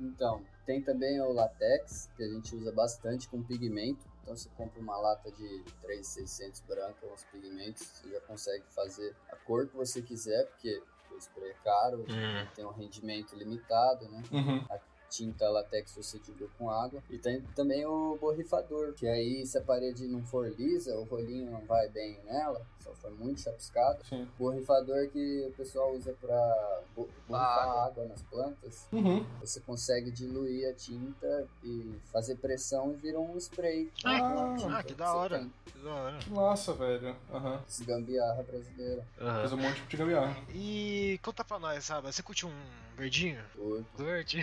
Então, 0.01 0.43
tem 0.67 0.83
também 0.83 1.21
o 1.21 1.33
latex, 1.33 2.11
que 2.17 2.25
a 2.25 2.29
gente 2.29 2.57
usa 2.57 2.73
bastante 2.73 3.29
com 3.29 3.41
pigmento. 3.45 4.05
Então 4.23 4.35
você 4.35 4.49
compra 4.57 4.81
uma 4.81 4.97
lata 4.97 5.31
de 5.31 5.63
3,600 5.83 6.63
branca, 6.63 7.07
os 7.15 7.23
pigmentos, 7.25 7.83
você 7.83 8.11
já 8.11 8.21
consegue 8.23 8.65
fazer 8.71 9.15
a 9.31 9.37
cor 9.37 9.69
que 9.69 9.77
você 9.77 10.01
quiser, 10.01 10.47
porque 10.47 10.83
o 11.15 11.19
spray 11.19 11.51
é 11.51 11.55
caro, 11.63 12.05
tem 12.55 12.65
um 12.65 12.73
rendimento 12.73 13.35
limitado, 13.37 14.09
né? 14.09 14.23
Uhum. 14.33 14.65
Tinta 15.15 15.49
latex 15.49 15.95
você 15.95 16.19
dilui 16.19 16.49
com 16.59 16.69
água. 16.71 17.03
E 17.09 17.19
tem 17.19 17.41
também 17.55 17.87
o 17.87 18.17
borrifador, 18.21 18.93
que 18.95 19.07
aí 19.07 19.47
se 19.47 19.57
a 19.59 19.63
parede 19.63 20.07
não 20.09 20.23
for 20.25 20.49
lisa, 20.59 20.97
o 20.99 21.05
rolinho 21.05 21.51
não 21.51 21.61
vai 21.67 21.89
bem 21.89 22.19
nela, 22.25 22.61
só 22.81 22.93
for 22.95 23.11
muito 23.13 23.41
chapiscado. 23.41 24.05
Sim. 24.09 24.29
Borrifador 24.39 25.09
que 25.11 25.47
o 25.49 25.53
pessoal 25.53 25.95
usa 25.95 26.13
para 26.21 26.83
borrifar 26.97 27.41
água. 27.41 27.85
água 27.87 28.05
nas 28.07 28.23
plantas. 28.23 28.89
Uhum. 28.93 29.25
Você 29.41 29.61
consegue 29.61 30.11
diluir 30.11 30.69
a 30.69 30.75
tinta 30.75 31.47
e 31.63 31.95
fazer 32.13 32.37
pressão 32.37 32.93
e 32.93 32.97
vira 32.97 33.19
um 33.21 33.37
spray. 33.39 33.91
Ah, 34.05 34.19
com 34.19 34.27
a 34.27 34.55
que- 34.55 34.63
tinta 34.63 34.77
ah, 34.79 34.83
que 34.83 34.95
da 34.95 35.15
hora. 35.15 35.47
Que 35.67 35.79
da 35.79 35.95
hora. 35.95 36.19
Massa, 36.31 36.73
velho. 36.75 37.17
Aham. 37.33 37.63
Esse 37.69 37.85
gambiarra 37.85 38.43
brasileira. 38.43 39.07
Fez 39.41 39.53
um 39.53 39.57
monte 39.59 39.81
de 39.87 39.97
gambiarra. 39.97 40.37
E 40.53 41.21
conta 41.23 41.45
pra 41.45 41.59
nós, 41.59 41.85
sabe? 41.85 42.13
Você 42.13 42.23
curte 42.23 42.45
um 42.47 42.53
verdinho? 42.95 43.43
Curto. 43.55 43.87
Curte? 43.97 44.43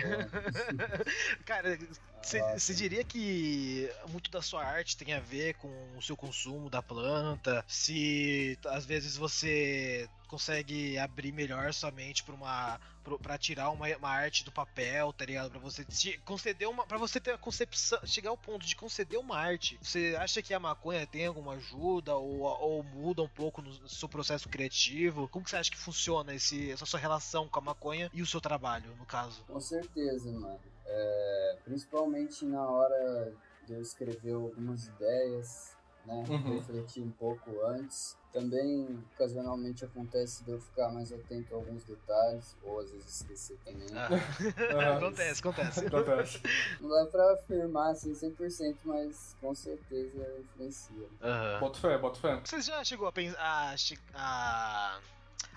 Cara, 1.44 1.78
você 2.22 2.74
diria 2.74 3.04
que 3.04 3.90
muito 4.08 4.30
da 4.30 4.40
sua 4.42 4.64
arte 4.64 4.96
tem 4.96 5.12
a 5.14 5.20
ver 5.20 5.54
com 5.54 5.68
o 5.96 6.02
seu 6.02 6.16
consumo 6.16 6.70
da 6.70 6.82
planta? 6.82 7.64
Se 7.68 8.58
às 8.66 8.84
vezes 8.86 9.16
você 9.16 10.08
consegue 10.28 10.96
abrir 10.98 11.30
melhor 11.30 11.74
sua 11.74 11.90
mente 11.90 12.22
pra 12.24 12.34
uma 12.34 12.80
pra 13.20 13.36
tirar 13.36 13.68
uma, 13.70 13.86
uma 13.96 14.08
arte 14.08 14.44
do 14.44 14.52
papel, 14.52 15.12
tá 15.12 15.26
ligado? 15.26 15.50
Pra 15.50 15.58
você 15.58 15.84
te- 15.84 16.16
conceder 16.24 16.68
uma 16.68 16.86
para 16.86 16.96
você 16.96 17.20
ter 17.20 17.32
a 17.32 17.38
concepção, 17.38 17.98
chegar 18.06 18.30
ao 18.30 18.38
ponto 18.38 18.64
de 18.64 18.76
conceder 18.76 19.18
uma 19.18 19.36
arte. 19.36 19.78
Você 19.82 20.16
acha 20.18 20.40
que 20.40 20.54
a 20.54 20.60
maconha 20.60 21.06
tem 21.06 21.26
alguma 21.26 21.54
ajuda 21.54 22.14
ou, 22.16 22.42
ou 22.42 22.82
muda 22.84 23.22
um 23.22 23.28
pouco 23.28 23.60
no 23.60 23.88
seu 23.88 24.08
processo 24.08 24.48
criativo? 24.48 25.28
Como 25.28 25.44
que 25.44 25.50
você 25.50 25.56
acha 25.56 25.70
que 25.70 25.76
funciona 25.76 26.32
esse, 26.34 26.70
essa 26.70 26.86
sua 26.86 27.00
relação 27.00 27.48
com 27.48 27.58
a 27.58 27.62
maconha 27.62 28.08
e 28.14 28.22
o 28.22 28.26
seu 28.26 28.40
trabalho, 28.40 28.94
no 28.96 29.04
caso? 29.04 29.42
Com 29.46 29.60
certeza, 29.60 30.30
mano. 30.32 30.60
É, 30.94 31.56
principalmente 31.64 32.44
na 32.44 32.68
hora 32.68 33.32
de 33.66 33.72
eu 33.72 33.80
escrever 33.80 34.34
algumas 34.34 34.86
ideias, 34.86 35.74
né? 36.04 36.26
Uhum. 36.28 36.56
Refletir 36.56 37.02
um 37.02 37.10
pouco 37.12 37.64
antes. 37.64 38.16
Também, 38.32 39.02
ocasionalmente, 39.14 39.84
acontece 39.84 40.42
de 40.44 40.50
eu 40.50 40.60
ficar 40.60 40.90
mais 40.90 41.12
atento 41.12 41.54
a 41.54 41.56
alguns 41.58 41.84
detalhes, 41.84 42.56
ou 42.62 42.80
às 42.80 42.90
vezes 42.90 43.20
esquecer 43.20 43.58
também. 43.64 43.86
Ah. 43.94 44.08
Aham. 44.74 44.96
acontece, 44.96 45.40
acontece. 45.40 45.86
Acontece. 45.86 46.40
Não 46.80 46.88
dá 46.90 47.06
pra 47.06 47.32
afirmar 47.34 47.90
assim 47.92 48.14
100%, 48.14 48.78
mas 48.84 49.36
com 49.40 49.54
certeza 49.54 50.40
influencia. 50.40 51.06
Aham. 51.22 51.60
Bota 51.60 51.78
fé, 51.78 51.98
bota 51.98 52.20
fé. 52.20 52.40
Você 52.44 52.60
já 52.62 52.82
chegou 52.84 53.06
a, 53.06 53.12
pens- 53.12 53.36
a, 53.38 53.74
a, 54.14 54.98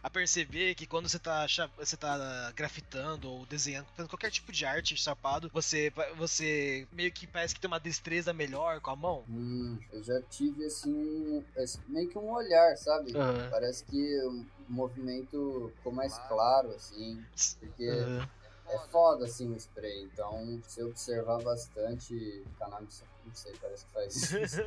a 0.06 0.10
perceber 0.10 0.76
que 0.76 0.86
quando 0.86 1.10
você 1.10 1.18
tá, 1.18 1.48
você 1.76 1.98
tá 1.98 2.52
grafitando 2.56 3.28
ou 3.28 3.44
desenhando, 3.48 3.88
fazendo 3.96 4.08
qualquer 4.12 4.30
tipo 4.30 4.52
de 4.52 4.64
arte 4.64 4.96
chapado, 4.96 5.50
você, 5.52 5.92
você 6.16 6.88
meio 6.92 7.12
que 7.12 7.26
parece 7.26 7.56
que 7.56 7.60
tem 7.60 7.68
uma 7.68 7.80
destreza 7.80 8.32
melhor 8.32 8.80
com 8.82 8.92
a 8.92 8.96
mão? 8.96 9.26
Hum, 9.28 9.80
eu 9.92 10.04
já 10.04 10.22
tive 10.30 10.64
assim, 10.64 10.94
um, 10.94 11.44
meio 11.88 12.08
que 12.08 12.20
um 12.20 12.32
olhar, 12.32 12.78
sabe? 12.78 13.18
Aham. 13.18 13.48
Parece 13.50 13.84
que 13.84 14.22
o 14.28 14.46
movimento 14.72 15.74
ficou 15.78 15.92
mais 15.92 16.16
claro, 16.28 16.70
assim, 16.70 17.20
porque 17.60 17.90
Aham. 17.90 18.30
É 18.70 18.78
foda 18.90 19.26
assim 19.26 19.52
o 19.52 19.56
spray. 19.56 20.04
Então, 20.14 20.62
se 20.68 20.84
observar 20.84 21.42
bastante 21.44 22.44
cannabis, 22.58 23.04
não 23.26 23.34
sei, 23.34 23.54
parece 23.62 23.86
que 23.86 23.92
faz 23.92 24.16
isso. 24.34 24.62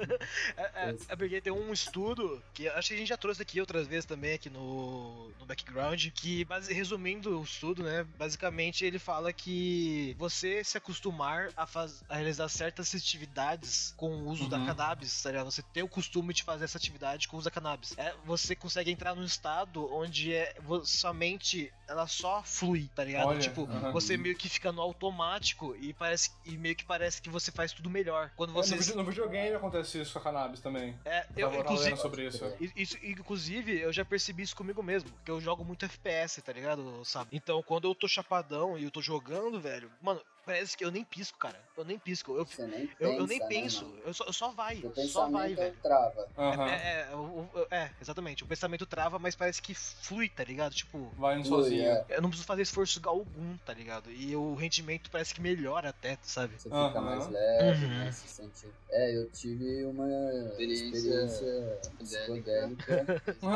é, 0.57 0.63
é, 0.91 0.97
é 1.09 1.17
porque 1.17 1.41
tem 1.41 1.53
um 1.53 1.73
estudo 1.73 2.43
que 2.55 2.69
acho 2.69 2.89
que 2.89 2.95
a 2.95 2.97
gente 2.99 3.09
já 3.09 3.17
trouxe 3.17 3.43
aqui 3.43 3.61
outras 3.61 3.87
vezes 3.87 4.05
também 4.05 4.35
aqui 4.35 4.51
no, 4.51 5.31
no 5.39 5.47
background 5.47 6.09
que 6.11 6.45
base, 6.45 6.73
resumindo 6.73 7.39
o 7.41 7.45
estudo, 7.45 7.83
né, 7.83 8.05
basicamente 8.19 8.85
ele 8.85 8.99
fala 8.99 9.33
que 9.33 10.15
você 10.19 10.63
se 10.65 10.77
acostumar 10.77 11.51
a, 11.57 11.67
faz, 11.67 12.03
a 12.09 12.17
realizar 12.17 12.49
certas 12.49 12.93
atividades 12.95 13.95
com 13.97 14.11
o 14.23 14.29
uso 14.29 14.49
da 14.49 14.59
Uhum. 14.59 14.67
cannabis, 14.67 15.23
tá 15.23 15.31
ligado? 15.31 15.51
Você 15.51 15.63
ter 15.63 15.83
o 15.83 15.89
costume 15.89 16.35
de 16.35 16.43
fazer 16.43 16.65
essa 16.65 16.79
atividade 16.79 17.29
com 17.29 17.37
o 17.37 17.39
uso 17.39 17.45
da 17.45 17.51
cannabis. 17.51 17.95
É, 17.97 18.13
você 18.25 18.55
consegue 18.57 18.91
entrar 18.91 19.15
num 19.15 19.25
estado 19.25 19.89
onde 19.95 20.33
é, 20.35 20.55
vo- 20.61 20.85
sua 20.85 21.13
mente 21.15 21.73
ela 21.87 22.07
só 22.07 22.43
flui, 22.45 22.91
tá 22.95 23.05
ligado? 23.05 23.29
Olha, 23.29 23.41
tipo, 23.41 23.65
aham. 23.65 23.88
Você 23.93 24.17
meio 24.17 24.35
que 24.37 24.49
fica 24.49 24.71
no 24.73 24.81
automático 24.83 25.75
e 25.81 25.93
parece 25.93 26.31
e 26.45 26.57
meio 26.57 26.75
que 26.77 26.85
parece 26.85 27.21
que 27.23 27.29
você 27.31 27.51
faz 27.51 27.73
tudo 27.73 27.89
melhor. 27.91 28.31
Quando 28.37 28.51
É, 28.51 28.55
você 28.55 28.75
no, 28.77 28.81
vide- 28.83 28.97
no 28.97 29.05
videogame 29.05 29.55
acontece 29.57 30.01
isso 30.01 30.13
com 30.13 30.19
a 30.19 30.23
cannabis 30.23 30.61
também. 30.61 30.97
é, 31.05 31.27
Eu 31.37 31.53
eu, 31.53 31.61
inclusive, 31.61 31.97
sobre 31.97 32.27
isso. 32.27 32.45
É. 32.45 32.57
Isso, 32.77 32.97
inclusive, 33.03 33.79
eu 33.81 33.93
já 33.93 34.05
percebi 34.05 34.43
isso 34.43 34.57
comigo 34.57 34.83
mesmo, 34.83 35.11
que 35.25 35.31
eu 35.31 35.41
jogo 35.41 35.65
muito 35.65 35.85
FPS, 35.85 36.41
tá 36.43 36.53
ligado, 36.53 37.05
sabe? 37.05 37.31
Então, 37.33 37.63
quando 37.63 37.89
eu 37.89 37.95
tô 37.95 38.07
chapadão 38.09 38.79
e 38.79 38.85
eu 38.85 38.91
tô 38.91 39.01
jogando, 39.03 39.61
velho, 39.61 39.91
mano, 40.03 40.21
parece 40.49 40.77
que 40.77 40.85
eu 40.85 40.91
nem 40.91 41.05
pisco, 41.05 41.37
cara. 41.39 41.61
Eu 41.77 41.85
nem 41.85 41.99
pisco. 41.99 42.35
Eu, 42.35 42.47
Você 42.47 42.67
nem 42.67 42.85
eu, 42.99 43.11
pensa, 43.11 43.21
eu 43.21 43.27
nem 43.27 43.39
né, 43.39 43.47
penso. 43.47 43.85
mano? 43.85 43.99
eu, 44.07 44.15
só, 44.15 44.25
eu 44.25 44.33
só 44.33 44.49
vai. 44.51 44.77
Só 45.07 45.29
vai, 45.29 45.49
pensamento 45.51 45.57
velho. 45.57 45.77
trava. 45.83 46.29
Aham. 46.39 46.69
É, 46.71 47.09
é, 47.11 47.15
o- 47.15 47.67
é, 47.71 47.91
exatamente. 48.01 48.43
O 48.45 48.47
pensamento 48.47 48.87
trava, 48.87 49.19
mas 49.19 49.37
parece 49.37 49.61
que 49.61 49.75
flui, 49.75 50.29
tá 50.29 50.43
ligado? 50.43 50.75
Tipo, 50.75 51.13
Vai 51.19 51.45
sozinho. 51.45 51.83
é. 51.83 52.05
eu 52.09 52.23
não 52.23 52.31
preciso 52.31 52.47
fazer 52.47 52.63
esforço 52.63 53.01
algum, 53.05 53.57
tá 53.59 53.75
ligado? 53.75 54.11
E 54.11 54.35
o 54.35 54.55
rendimento 54.55 55.11
parece 55.11 55.35
que 55.35 55.41
melhora 55.41 55.91
até, 55.91 56.19
sabe? 56.23 56.55
Você 56.55 56.69
fica 56.71 56.77
Aham. 56.77 57.01
mais 57.03 57.29
leve, 57.29 57.85
Uhum. 57.85 57.91
né? 57.99 58.13
Se 58.13 58.27
sente... 58.29 58.67
É, 58.91 59.15
eu 59.17 59.31
tive 59.31 59.85
uma 59.85 60.09
Experiência 60.49 60.97
experiência 60.97 61.79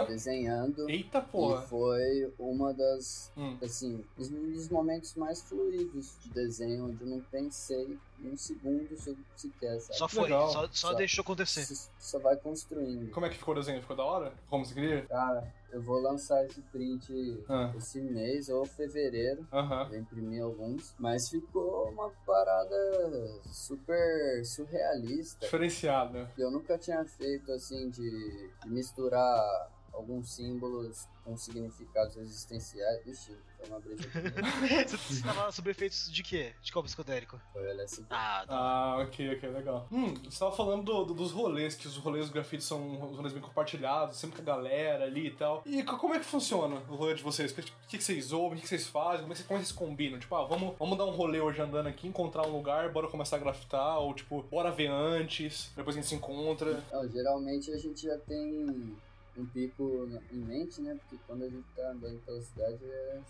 desenhando. 0.07 0.89
Eita 0.91 1.19
E 1.19 1.23
porra. 1.23 1.63
foi 1.63 2.33
uma 2.39 2.73
das, 2.75 3.31
Hum. 3.37 3.57
assim, 3.63 4.05
os- 4.17 4.31
um 4.31 4.53
dos 4.53 4.69
momentos 4.69 5.15
mais 5.15 5.43
fluidos 5.43 6.17
de 6.23 6.31
desenho, 6.31 6.82
onde 6.85 7.03
eu 7.03 7.07
não 7.09 7.21
pensei 7.21 7.99
um 8.25 8.37
segundo 8.37 8.97
se- 8.97 9.17
sequer, 9.37 9.81
sabe? 9.81 9.99
Só 9.99 10.09
foi, 10.09 10.25
Legal. 10.25 10.49
só, 10.51 10.67
só 10.69 10.91
Só. 10.91 10.95
deixou 10.95 11.23
acontecer. 11.23 11.65
Você 11.65 11.91
só 11.99 12.19
vai 12.19 12.37
construindo. 12.37 13.11
Como 13.11 13.27
é 13.27 13.29
que 13.31 13.37
ficou 13.39 13.55
o 13.55 13.59
desenho? 13.59 13.81
Ficou 13.81 13.97
da 13.97 14.05
hora? 14.05 14.33
Como 14.49 14.65
você 14.65 14.75
queria? 14.75 15.03
Cara, 15.07 15.53
eu 15.73 15.83
vou 15.83 16.01
lançar 16.01 16.45
esse 16.47 16.61
print 16.63 17.45
Ah. 17.49 17.73
esse 17.77 18.01
mês 18.01 18.49
ou 18.49 18.65
fevereiro. 18.65 19.47
Aham. 19.53 19.89
Vou 19.89 19.97
imprimir 19.99 20.43
alguns. 20.43 20.95
Mas 20.99 21.29
ficou 21.29 21.89
uma 21.91 22.11
parada 22.27 23.41
super 23.47 24.45
surrealista. 24.45 25.41
Diferenciado, 25.47 26.13
né? 26.15 26.29
Eu 26.39 26.51
nunca 26.51 26.79
tinha 26.79 27.05
feito 27.05 27.51
assim 27.53 27.89
de, 27.91 28.51
de 28.63 28.69
misturar 28.71 29.71
alguns 29.93 30.35
símbolos 30.35 31.07
com 31.25 31.37
significados 31.37 32.17
existenciais. 32.17 33.05
Vixe, 33.05 33.37
foi 33.57 33.69
uma 33.69 33.79
brisa 33.79 34.03
aqui. 34.09 34.89
Você 34.89 34.97
você 34.97 35.23
tava 35.23 35.53
sob 35.53 35.71
efeitos 35.71 36.11
de 36.11 36.23
quê? 36.23 36.53
De 36.63 36.73
qual 36.73 36.83
psicodélico? 36.83 37.39
Foi 37.53 37.63
LSD. 37.71 38.07
Ah, 38.11 38.45
tá. 38.47 38.55
Ah, 38.57 38.99
ok, 39.03 39.37
ok, 39.37 39.49
legal. 39.51 39.87
Hum, 39.93 40.15
você 40.29 40.39
tava 40.39 40.51
falando 40.53 40.83
do- 40.85 41.05
do- 41.05 41.15
dos 41.15 41.31
rolês, 41.31 41.75
que 41.77 41.87
os 41.87 41.97
rolês 41.97 42.27
do 42.27 42.33
grafite 42.33 42.65
são 42.65 43.09
os 43.11 43.17
rolês 43.17 43.33
bem 43.33 43.43
compartilhados, 43.43 44.17
sempre 44.17 44.37
com 44.37 44.43
a 44.43 44.45
galera 44.57 45.05
ali 45.05 45.29
e 45.29 45.31
tal. 45.37 45.63
E 45.65 45.83
co- 45.85 45.97
como 45.99 46.15
é 46.15 46.19
que 46.19 46.25
funciona 46.25 46.77
o 46.89 46.97
rolê 46.97 47.15
de 47.15 47.23
vocês? 47.23 47.53
O 47.53 47.55
que, 47.55 47.63
que, 47.63 47.99
que 47.99 48.03
vocês 48.05 48.33
ouvem? 48.33 48.53
O 48.53 48.57
que, 48.57 48.63
que 48.63 48.69
vocês 48.69 48.87
fazem? 48.89 49.21
Como 49.21 49.33
é 49.33 49.37
que, 49.37 49.45
como 49.45 49.61
é 49.61 49.63
vocês 49.63 49.73
combinam? 49.77 50.19
Tipo, 50.19 50.35
ah, 50.35 50.45
vamos, 50.45 50.75
vamos 50.79 50.99
dar 50.99 51.05
um 51.05 51.11
rolê 51.11 51.41
hoje 51.41 51.61
andando 51.63 51.87
aqui, 51.87 52.09
encontrar 52.09 52.47
um 52.47 52.51
lugar, 52.53 52.91
bora 52.91 53.07
começar 53.09 53.37
a 53.37 53.39
grafitar, 53.41 53.99
ou 54.01 54.13
tipo, 54.15 54.43
bora 54.51 54.73
ver 54.73 54.89
antes, 54.91 55.71
depois 55.77 55.95
a 55.97 56.01
gente 56.01 56.09
se 56.09 56.15
encontra. 56.17 56.83
Não, 56.93 57.09
geralmente 57.09 57.71
a 57.73 57.79
gente 57.79 58.03
já 58.03 58.19
tem 58.19 58.97
um 59.37 59.47
pico 59.47 60.09
em 60.31 60.37
mente, 60.39 60.81
né? 60.81 60.95
Porque 61.01 61.17
quando 61.27 61.45
a 61.45 61.49
gente 61.49 61.65
tá 61.75 61.91
andando 61.91 62.21
pela 62.25 62.41
cidade 62.43 62.79
é- 62.85 63.21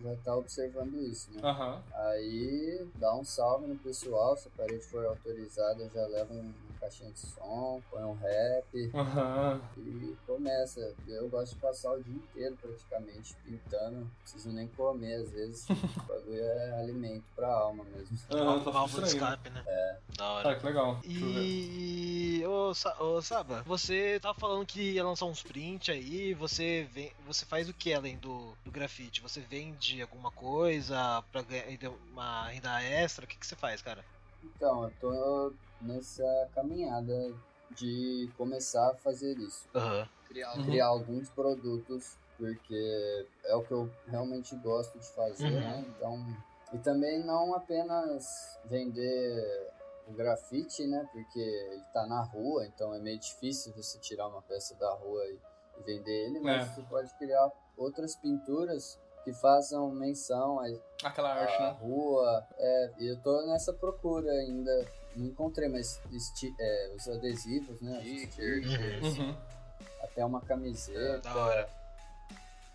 já 0.00 0.16
tá 0.24 0.36
observando 0.36 0.94
isso, 1.00 1.30
né? 1.32 1.40
Aham. 1.42 1.82
Aí 1.94 2.88
dá 2.96 3.14
um 3.14 3.24
salve 3.24 3.66
no 3.66 3.76
pessoal, 3.76 4.36
se 4.36 4.48
a 4.48 4.50
parede 4.56 4.84
for 4.84 5.04
autorizada, 5.04 5.88
já 5.88 6.06
leva 6.06 6.32
um, 6.32 6.52
caixinha 6.82 7.12
de 7.12 7.20
som, 7.20 7.80
põe 7.88 8.02
um 8.02 8.14
rap 8.14 8.90
Aham. 8.92 9.60
e 9.76 10.16
começa. 10.26 10.94
Eu 11.06 11.28
gosto 11.28 11.54
de 11.54 11.60
passar 11.60 11.92
o 11.92 12.02
dia 12.02 12.14
inteiro 12.16 12.58
praticamente 12.60 13.36
pintando, 13.44 14.00
não 14.00 14.10
preciso 14.22 14.50
nem 14.50 14.66
comer 14.68 15.14
às 15.14 15.30
vezes. 15.30 15.64
o 15.70 16.02
bagulho 16.08 16.42
é 16.42 16.80
alimento 16.80 17.24
pra 17.36 17.46
alma 17.46 17.84
mesmo. 17.84 18.18
Tá 18.28 18.36
válvula 18.70 19.06
de 19.06 19.12
estranho. 19.12 19.32
escape, 19.32 19.50
né? 19.50 19.62
É. 19.64 19.96
Da 20.16 20.30
hora. 20.32 20.50
Ah, 20.50 20.56
que 20.56 20.66
legal. 20.66 21.00
E. 21.04 22.44
Ô, 22.46 22.74
Sa- 22.74 23.00
ô, 23.00 23.22
Saba, 23.22 23.62
você 23.62 24.18
tava 24.20 24.38
falando 24.38 24.66
que 24.66 24.92
ia 24.94 25.04
lançar 25.04 25.26
uns 25.26 25.42
prints 25.42 25.94
aí, 25.94 26.34
você 26.34 26.88
vem, 26.92 27.12
você 27.26 27.46
faz 27.46 27.68
o 27.68 27.74
que 27.74 27.94
além 27.94 28.16
do, 28.16 28.56
do 28.64 28.70
grafite? 28.72 29.20
Você 29.20 29.40
vende 29.40 30.02
alguma 30.02 30.30
coisa 30.32 31.22
pra 31.30 31.42
ganhar 31.42 31.66
uma 32.10 32.48
renda 32.48 32.82
extra? 32.82 33.24
O 33.24 33.28
que, 33.28 33.36
que 33.36 33.46
você 33.46 33.54
faz, 33.54 33.80
cara? 33.80 34.04
Então, 34.44 34.84
eu 34.84 34.90
tô 35.00 35.52
nessa 35.80 36.48
caminhada 36.54 37.12
de 37.70 38.30
começar 38.36 38.90
a 38.90 38.96
fazer 38.96 39.36
isso. 39.38 39.68
Aham. 39.74 40.08
Criar 40.26 40.56
Uhum. 40.56 40.64
criar 40.64 40.86
alguns 40.86 41.30
produtos, 41.30 42.16
porque 42.38 43.26
é 43.44 43.54
o 43.54 43.62
que 43.62 43.72
eu 43.72 43.90
realmente 44.06 44.56
gosto 44.56 44.98
de 44.98 45.08
fazer, 45.14 45.50
Uhum. 45.50 45.60
né? 45.60 45.84
Então, 45.88 46.16
e 46.72 46.78
também 46.78 47.22
não 47.24 47.54
apenas 47.54 48.24
vender 48.64 49.70
o 50.06 50.12
grafite, 50.12 50.86
né? 50.86 51.06
Porque 51.12 51.38
ele 51.38 51.84
tá 51.92 52.06
na 52.06 52.22
rua, 52.22 52.66
então 52.66 52.94
é 52.94 52.98
meio 52.98 53.18
difícil 53.18 53.72
você 53.74 53.98
tirar 53.98 54.28
uma 54.28 54.42
peça 54.42 54.74
da 54.76 54.92
rua 54.94 55.22
e, 55.26 55.38
e 55.78 55.82
vender 55.82 56.26
ele, 56.26 56.40
mas 56.40 56.62
É. 56.62 56.74
você 56.74 56.82
pode 56.82 57.12
criar 57.18 57.50
outras 57.76 58.16
pinturas 58.16 58.98
que 59.24 59.32
façam 59.32 59.90
menção 59.90 60.58
à, 60.60 60.66
Aquela 61.04 61.32
arte, 61.32 61.54
à 61.62 61.72
né? 61.72 61.76
rua. 61.80 62.46
É, 62.58 62.90
e 62.98 63.06
eu 63.08 63.20
tô 63.20 63.46
nessa 63.46 63.72
procura 63.72 64.30
ainda. 64.30 64.86
Não 65.14 65.26
encontrei, 65.26 65.68
mas 65.68 66.00
é, 66.58 66.94
os 66.96 67.06
adesivos, 67.08 67.80
né? 67.82 67.98
os 67.98 68.04
Stickers. 68.06 69.18
Uhum. 69.18 69.36
até 70.02 70.24
uma 70.24 70.40
camiseta, 70.40 71.18
Da 71.20 71.36
hora. 71.36 71.81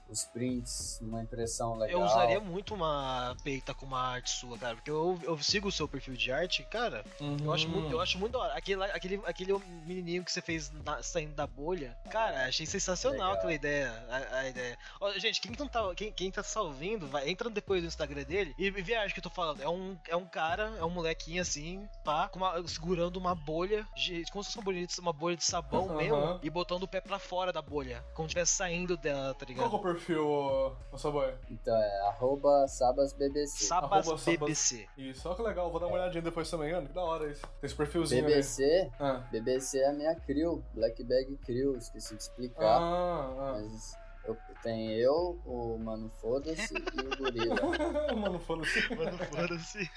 Os 0.09 0.23
prints, 0.25 0.99
uma 1.01 1.21
impressão 1.21 1.75
legal. 1.77 1.99
Eu 2.01 2.05
usaria 2.05 2.39
muito 2.39 2.73
uma 2.73 3.35
peita 3.43 3.73
com 3.73 3.85
uma 3.85 3.99
arte 4.01 4.29
sua, 4.29 4.57
cara, 4.57 4.75
porque 4.75 4.89
eu, 4.91 5.19
eu 5.23 5.37
sigo 5.39 5.67
o 5.67 5.71
seu 5.71 5.87
perfil 5.87 6.15
de 6.15 6.31
arte, 6.31 6.63
cara. 6.63 7.03
Eu 7.43 7.53
acho 7.53 7.67
muito, 7.67 7.91
eu 7.91 7.99
acho 8.01 8.17
muito 8.17 8.33
da 8.33 8.39
hora. 8.39 8.53
Aquele, 8.53 8.83
aquele, 8.85 9.21
aquele 9.25 9.53
menininho 9.85 10.23
que 10.23 10.31
você 10.31 10.41
fez 10.41 10.71
na- 10.83 11.01
saindo 11.03 11.33
da 11.33 11.45
bolha, 11.47 11.97
cara, 12.09 12.45
achei 12.47 12.65
sensacional 12.65 13.17
Legal. 13.19 13.33
aquela 13.33 13.53
ideia. 13.53 14.05
A, 14.09 14.37
a 14.39 14.49
ideia. 14.49 14.77
Ó, 15.01 15.11
gente, 15.13 15.41
quem, 15.41 15.51
não 15.57 15.67
tá, 15.67 15.93
quem, 15.95 16.11
quem 16.11 16.31
tá 16.31 16.43
só 16.43 16.65
ouvindo, 16.65 17.07
vai, 17.07 17.29
entra 17.29 17.49
depois 17.49 17.81
no 17.81 17.87
Instagram 17.87 18.23
dele 18.23 18.53
e 18.57 18.69
vê 18.71 18.95
a 18.95 19.01
arte 19.01 19.13
que 19.13 19.19
eu 19.19 19.23
tô 19.23 19.29
falando. 19.29 19.61
É 19.61 19.69
um, 19.69 19.97
é 20.07 20.15
um 20.15 20.25
cara, 20.25 20.73
é 20.79 20.83
um 20.83 20.89
molequinho 20.89 21.41
assim, 21.41 21.87
pá, 22.03 22.27
com 22.29 22.39
uma- 22.39 22.65
segurando 22.67 23.17
uma 23.17 23.35
bolha, 23.35 23.85
de, 23.95 24.23
como 24.31 24.43
se 24.43 24.49
fosse 24.51 24.57
uma 24.57 24.63
bolha 24.65 24.85
de, 24.87 24.99
uma 24.99 25.13
bolha 25.13 25.35
de 25.37 25.43
sabão 25.43 25.85
Aham. 25.89 25.95
mesmo, 25.97 26.39
e 26.43 26.49
botando 26.49 26.83
o 26.83 26.87
pé 26.87 27.01
pra 27.01 27.19
fora 27.19 27.51
da 27.51 27.61
bolha, 27.61 28.03
como 28.13 28.27
se 28.27 28.31
estivesse 28.31 28.53
saindo 28.53 28.95
dela, 28.97 29.33
tá 29.33 29.45
Qual 29.45 29.49
ligado? 29.49 29.75
é 29.75 29.75
o 29.75 29.79
perfil, 29.97 30.25
ô, 30.27 30.71
ô 30.91 30.97
Saboy? 30.97 31.33
Então 31.49 31.75
é 31.75 32.07
arroba 32.07 32.67
sabasbbc. 32.67 33.47
Sabas 33.47 34.07
Arroba 34.07 34.17
Sabas-. 34.17 34.75
Isso, 34.97 35.27
olha 35.27 35.35
que 35.35 35.41
legal, 35.43 35.71
vou 35.71 35.79
dar 35.79 35.87
uma 35.87 35.95
olhadinha 35.95 36.21
depois 36.21 36.49
também, 36.49 36.71
Ana, 36.71 36.87
que 36.87 36.93
da 36.93 37.01
hora 37.03 37.29
isso. 37.29 37.41
Tem 37.41 37.67
esse 37.67 37.75
perfilzinho 37.75 38.25
BBC, 38.25 38.63
ali. 38.63 38.91
Ah, 38.99 39.27
BBC 39.31 39.79
é 39.79 39.89
a 39.89 39.93
minha 39.93 40.15
crew, 40.15 40.63
Black 40.73 41.03
Bag 41.03 41.37
Crew, 41.45 41.75
esqueci 41.77 42.15
de 42.15 42.21
explicar. 42.23 42.79
ah, 42.81 43.59
Mas 43.61 43.97
eu, 44.27 44.37
tem 44.61 44.91
eu, 44.93 45.39
o 45.45 45.77
Mano 45.77 46.09
Foda-se 46.21 46.73
e 46.73 46.99
o 47.01 47.17
Gorila. 47.17 47.55
Mano, 48.15 48.39
foda-se. 48.39 48.95
Mano, 48.95 49.17
foda-se. 49.17 49.89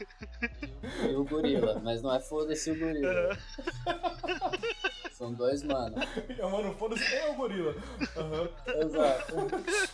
E 1.02 1.14
o 1.14 1.24
Gorila, 1.24 1.80
mas 1.82 2.02
não 2.02 2.14
é 2.14 2.20
Foda-se 2.20 2.70
o 2.70 2.78
Gorila. 2.78 3.38
São 5.12 5.34
dois 5.34 5.62
mano. 5.62 5.96
É, 6.30 6.42
mano, 6.50 6.74
foda-se, 6.76 7.14
é 7.14 7.28
o 7.28 7.34
gorila. 7.34 7.74
Aham. 8.16 8.48
Exato. 8.86 9.34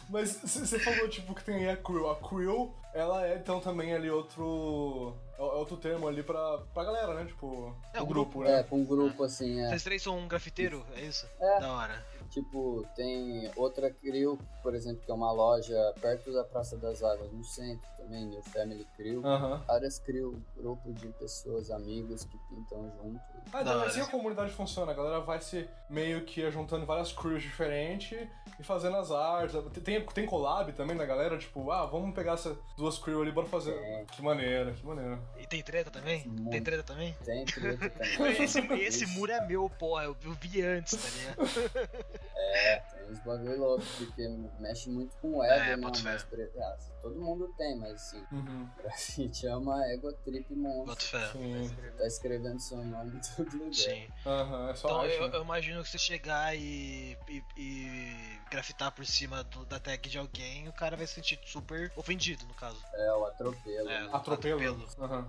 Mas 0.08 0.36
você 0.40 0.78
falou, 0.78 1.08
tipo, 1.08 1.34
que 1.34 1.42
tem 1.42 1.68
a 1.68 1.76
crew. 1.76 2.08
A 2.08 2.14
crew, 2.14 2.72
ela 2.94 3.26
é, 3.26 3.34
então, 3.34 3.58
também 3.58 3.92
ali 3.92 4.08
outro... 4.08 5.16
É 5.36 5.42
outro 5.42 5.76
termo 5.76 6.06
ali 6.06 6.22
pra, 6.22 6.58
pra 6.72 6.84
galera, 6.84 7.12
né? 7.14 7.24
Tipo, 7.24 7.74
É, 7.92 8.00
o 8.00 8.04
o 8.04 8.06
grupo, 8.06 8.44
É, 8.44 8.58
né? 8.58 8.62
com 8.62 8.80
um 8.80 8.84
grupo 8.84 9.24
assim, 9.24 9.60
é. 9.60 9.68
Vocês 9.70 9.82
três 9.82 10.02
são 10.02 10.16
um 10.16 10.28
grafiteiro, 10.28 10.86
é 10.94 11.00
isso? 11.00 11.28
É. 11.40 11.60
Da 11.60 11.72
hora. 11.72 12.06
Tipo, 12.26 12.86
tem 12.94 13.50
outra 13.56 13.90
Crew, 13.90 14.38
por 14.62 14.74
exemplo, 14.74 15.02
que 15.04 15.10
é 15.10 15.14
uma 15.14 15.32
loja 15.32 15.94
perto 16.00 16.32
da 16.32 16.44
Praça 16.44 16.76
das 16.76 17.02
Águas, 17.02 17.32
no 17.32 17.44
centro 17.44 17.86
também, 17.96 18.26
New 18.26 18.42
Family 18.42 18.86
Crew. 18.96 19.24
Aham. 19.26 19.62
Várias 19.66 19.98
Crew, 19.98 20.40
grupo 20.56 20.92
de 20.92 21.08
pessoas, 21.08 21.70
amigos 21.70 22.24
que 22.24 22.38
pintam 22.48 22.90
junto. 23.02 23.20
Ah, 23.52 23.62
Da 23.62 23.72
então 23.72 23.82
assim 23.86 24.00
a 24.00 24.06
comunidade 24.06 24.52
funciona. 24.52 24.92
A 24.92 24.94
galera 24.94 25.20
vai 25.20 25.40
se 25.40 25.68
meio 25.88 26.24
que 26.24 26.48
juntando 26.50 26.84
várias 26.84 27.12
crews 27.12 27.42
diferentes 27.42 28.28
e 28.58 28.62
fazendo 28.62 28.96
as 28.96 29.10
artes. 29.10 29.56
Tem, 29.82 30.04
tem 30.04 30.26
collab 30.26 30.72
também 30.72 30.96
da 30.96 31.04
galera, 31.06 31.38
tipo, 31.38 31.70
ah, 31.70 31.86
vamos 31.86 32.14
pegar 32.14 32.32
essas 32.34 32.56
duas 32.76 32.98
crews 32.98 33.22
ali, 33.22 33.32
bora 33.32 33.46
fazer. 33.46 33.72
Tem. 33.72 34.04
Que 34.06 34.22
maneiro, 34.22 34.72
que 34.74 34.84
maneiro. 34.86 35.20
E 35.38 35.46
tem 35.46 35.62
treta 35.62 35.90
também? 35.90 36.22
Tem 36.22 36.32
Muito. 36.32 36.64
treta 36.64 36.82
também? 36.82 37.16
Tem 37.24 37.44
treta 37.44 37.90
também. 38.16 38.42
Esse, 38.42 38.58
esse 38.74 39.06
muro 39.06 39.32
é 39.32 39.46
meu, 39.46 39.68
porra. 39.70 40.04
Eu, 40.04 40.16
eu 40.24 40.32
vi 40.32 40.62
antes, 40.62 40.96
tá 40.96 41.08
ligado? 41.08 42.06
É, 42.36 42.82
uns 43.08 43.20
bagulho 43.20 43.58
louco, 43.58 43.84
porque 43.98 44.28
mexe 44.58 44.90
muito 44.90 45.16
com 45.18 45.36
o 45.38 45.42
ego, 45.44 45.54
É, 45.54 45.76
né? 45.76 45.82
boto 45.82 46.02
fé. 46.02 46.12
Mas, 46.12 46.22
pre- 46.24 46.50
ah, 46.58 46.76
todo 47.02 47.20
mundo 47.20 47.52
tem, 47.56 47.76
mas 47.78 47.92
assim, 47.94 48.24
Uhum. 48.32 48.68
grafite 48.78 49.46
é 49.46 49.56
uma 49.56 49.84
ego 49.92 50.12
trip 50.24 50.54
monstro. 50.54 50.86
Boto 50.86 51.04
fé. 51.04 51.26
Sim. 51.32 51.76
Tá 51.96 52.06
escrevendo 52.06 52.60
seu 52.60 52.78
nome 52.84 53.16
em 53.16 53.20
todo 53.36 53.52
lugar. 53.58 53.72
Sim. 53.74 54.08
Aham, 54.24 54.70
é 54.70 54.74
só 54.74 54.88
Então 54.88 55.00
arte. 55.00 55.14
eu, 55.14 55.28
né? 55.28 55.36
eu 55.36 55.42
imagino 55.42 55.82
que 55.82 55.88
você 55.90 55.98
chegar 55.98 56.56
e, 56.56 57.16
e, 57.28 57.42
e 57.56 58.40
grafitar 58.50 58.90
por 58.92 59.04
cima 59.06 59.42
do- 59.44 59.64
da 59.66 59.78
tag 59.78 60.08
de 60.08 60.18
alguém, 60.18 60.68
o 60.68 60.72
cara 60.72 60.96
vai 60.96 61.06
se 61.06 61.14
sentir 61.14 61.38
super 61.44 61.92
ofendido, 61.96 62.44
no 62.46 62.54
caso. 62.54 62.80
É 62.94 63.12
o 63.12 63.24
atropelo. 63.26 63.88
É, 63.88 64.00
né? 64.02 64.10
Atropelo. 64.12 64.60
atropelo. 64.60 64.88
Aham. 64.98 65.28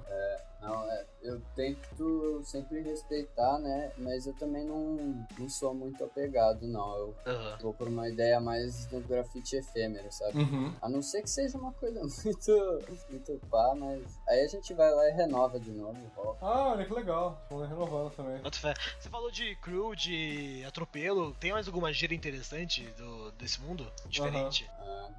Não, 0.59 0.91
é, 0.91 1.05
eu 1.21 1.39
tento 1.55 2.41
sempre 2.43 2.81
respeitar, 2.81 3.59
né? 3.59 3.91
Mas 3.97 4.25
eu 4.25 4.33
também 4.33 4.65
não, 4.65 5.25
não 5.37 5.47
sou 5.47 5.73
muito 5.73 6.03
apegado, 6.03 6.65
não. 6.67 6.95
Eu 6.97 7.15
Aham. 7.27 7.57
Vou 7.67 7.73
por 7.73 7.87
uma 7.89 8.07
ideia 8.07 8.39
mais 8.39 8.85
do 8.85 9.01
grafite 9.01 9.57
efêmero, 9.57 10.09
sabe? 10.11 10.39
Uhum. 10.39 10.73
A 10.81 10.87
não 10.87 11.01
ser 11.01 11.21
que 11.21 11.29
seja 11.29 11.57
uma 11.57 11.73
coisa 11.73 11.99
muito, 12.23 12.85
muito 13.09 13.41
pá, 13.49 13.75
mas 13.75 14.01
aí 14.27 14.41
a 14.41 14.47
gente 14.47 14.73
vai 14.73 14.89
lá 14.93 15.07
e 15.09 15.11
renova 15.11 15.59
de 15.59 15.71
novo. 15.71 15.99
volta. 16.15 16.45
Ah, 16.45 16.69
olha 16.71 16.85
que 16.85 16.93
legal. 16.93 17.45
Vamos 17.49 17.67
renovando 17.67 18.11
também. 18.15 18.41
Você 18.41 19.09
falou 19.09 19.29
de 19.31 19.55
crew, 19.57 19.93
de 19.95 20.63
atropelo. 20.65 21.33
Tem 21.35 21.51
mais 21.51 21.67
alguma 21.67 21.91
gíria 21.91 22.15
interessante 22.15 22.83
do, 22.97 23.31
desse 23.33 23.59
mundo? 23.61 23.91
Diferente? 24.07 24.69
Ah, 24.79 25.09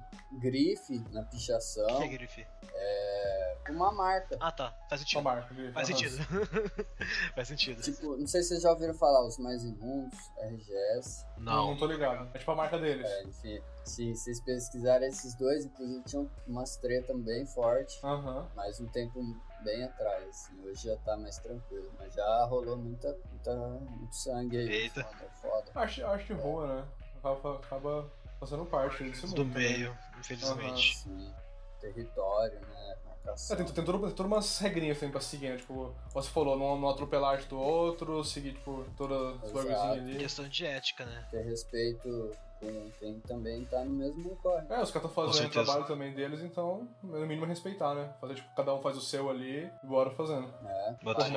grife 0.41 0.99
na 1.11 1.21
O 1.21 1.25
pichação 1.25 1.97
que 1.97 2.03
é 2.03 2.07
grife? 2.07 2.47
é 2.73 3.55
uma 3.69 3.91
marca. 3.91 4.35
Ah, 4.39 4.51
tá. 4.51 4.73
Faz 4.89 5.01
sentido. 5.01 5.21
marca. 5.21 5.53
viu? 5.53 5.71
Faz 5.71 5.87
sentido. 5.87 6.17
Faz 7.35 7.47
sentido. 7.47 7.81
Tipo, 7.83 8.17
não 8.17 8.25
sei 8.25 8.41
se 8.41 8.49
vocês 8.49 8.61
já 8.63 8.71
ouviram 8.71 8.93
falar, 8.95 9.23
os 9.27 9.37
mais 9.37 9.63
imundos, 9.63 10.17
RGS. 10.41 11.25
Não, 11.37 11.67
Não. 11.69 11.77
tô 11.77 11.85
ligado. 11.85 12.27
É 12.39 12.41
tipo 12.41 12.51
a 12.51 12.55
marca 12.55 12.79
deles. 12.79 13.05
É, 13.05 13.23
enfim, 13.23 13.61
se 13.83 14.15
vocês 14.15 14.39
pesquisarem 14.39 15.09
esses 15.09 15.35
dois, 15.35 15.65
inclusive 15.65 16.03
tinham 16.05 16.29
umas 16.47 16.77
treta 16.77 17.13
bem 17.13 17.45
forte, 17.45 17.99
Aham. 18.01 18.47
mas 18.55 18.79
um 18.79 18.87
tempo 18.87 19.19
bem 19.61 19.83
atrás, 19.83 20.29
assim, 20.29 20.61
hoje 20.63 20.87
já 20.87 20.95
tá 20.97 21.17
mais 21.17 21.37
tranquilo, 21.37 21.91
mas 21.99 22.13
já 22.13 22.45
rolou 22.45 22.77
muita, 22.77 23.13
muita 23.29 23.53
muito 23.57 24.15
sangue 24.15 24.57
aí. 24.57 24.69
Eita. 24.69 25.03
Foda, 25.03 25.29
foda. 25.41 25.71
Acho, 25.75 26.05
acho 26.05 26.27
que 26.27 26.33
voa, 26.33 26.75
né? 26.75 26.87
Acaba, 27.17 27.55
acaba 27.57 28.11
fazendo 28.39 28.65
parte 28.65 29.03
desse 29.03 29.27
mundo. 29.27 29.43
Do 29.43 29.45
também. 29.51 29.79
meio, 29.79 29.97
infelizmente. 30.17 30.93
Assim, 30.97 31.33
território, 31.81 32.59
né, 32.61 32.97
marcação. 33.25 33.53
É, 33.55 33.57
tem, 33.57 33.65
tem, 33.65 33.75
tem 33.75 33.85
todas 33.85 34.19
umas 34.19 34.57
regrinhas 34.59 34.97
também 34.97 35.11
pra 35.11 35.21
seguir, 35.21 35.49
né? 35.49 35.57
Tipo, 35.57 35.93
você 36.13 36.29
falou, 36.29 36.57
não, 36.57 36.77
não 36.79 36.89
atropelar 36.89 37.43
do 37.45 37.57
outro, 37.59 38.23
seguir, 38.23 38.53
tipo, 38.53 38.85
todas 38.97 39.17
as 39.17 39.43
Exato. 39.43 39.53
bagulhozinhas 39.53 39.97
ali. 40.09 40.17
Questão 40.17 40.47
de 40.47 40.65
ética, 40.65 41.05
né? 41.05 41.27
Ter 41.31 41.41
respeito 41.43 42.31
com 42.59 42.91
quem 42.99 43.19
também 43.21 43.63
tá 43.65 43.85
no 43.85 43.91
mesmo 43.91 44.35
corre. 44.37 44.65
É, 44.69 44.81
os 44.81 44.91
caras 44.91 45.09
estão 45.09 45.09
fazendo 45.09 45.47
o 45.47 45.49
trabalho 45.49 45.85
também 45.85 46.13
deles, 46.13 46.41
então, 46.41 46.89
no 47.01 47.19
mínimo 47.25 47.45
respeitar, 47.45 47.95
né? 47.95 48.13
Fazer, 48.19 48.35
tipo, 48.35 48.53
cada 48.53 48.73
um 48.73 48.81
faz 48.81 48.97
o 48.97 49.01
seu 49.01 49.29
ali 49.29 49.71
e 49.81 49.87
bora 49.87 50.11
fazendo. 50.11 50.53
É, 50.65 50.95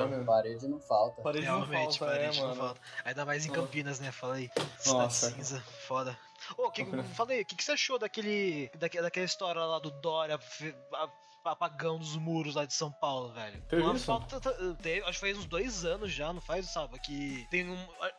mano. 0.09 0.25
parede 0.25 0.67
não 0.67 0.79
falta. 0.81 1.21
Parede 1.21 1.45
Realmente, 1.45 1.71
não 1.71 1.91
falta, 1.93 2.05
parede 2.05 2.37
é, 2.37 2.41
não 2.41 2.47
mano. 2.49 2.61
falta. 2.61 2.81
Ainda 3.05 3.25
mais 3.25 3.45
em. 3.45 3.51
Campinas, 3.51 3.99
né? 4.01 4.11
Fala 4.11 4.35
aí. 4.35 4.49
Cidade 4.79 4.97
Nossa. 4.97 5.31
cinza, 5.31 5.61
foda. 5.87 6.17
Ô, 6.57 6.69
que, 6.69 6.83
Campinas. 6.83 7.07
fala 7.15 7.31
aí, 7.31 7.41
o 7.41 7.45
que, 7.45 7.55
que 7.55 7.63
você 7.63 7.71
achou 7.71 7.97
daquele, 7.97 8.69
daque- 8.77 9.01
daquela 9.01 9.25
história 9.25 9.61
lá 9.63 9.79
do 9.79 9.91
Dória 9.91 10.37
fe- 11.43 11.49
a- 11.49 11.51
apagando 11.51 12.01
os 12.01 12.15
muros 12.15 12.55
lá 12.55 12.65
de 12.65 12.73
São 12.73 12.91
Paulo, 12.91 13.31
velho? 13.33 13.61
Teve 13.69 13.83
isso? 13.93 14.05
falta- 14.05 14.41
teve- 14.81 15.01
acho 15.05 15.19
que 15.19 15.25
faz 15.25 15.37
uns 15.37 15.45
dois 15.45 15.85
anos 15.85 16.11
já, 16.11 16.31
não 16.33 16.41
faz, 16.41 16.67
sabe? 16.67 16.97
Que 16.99 17.45
tem 17.49 17.69
um, 17.69 17.77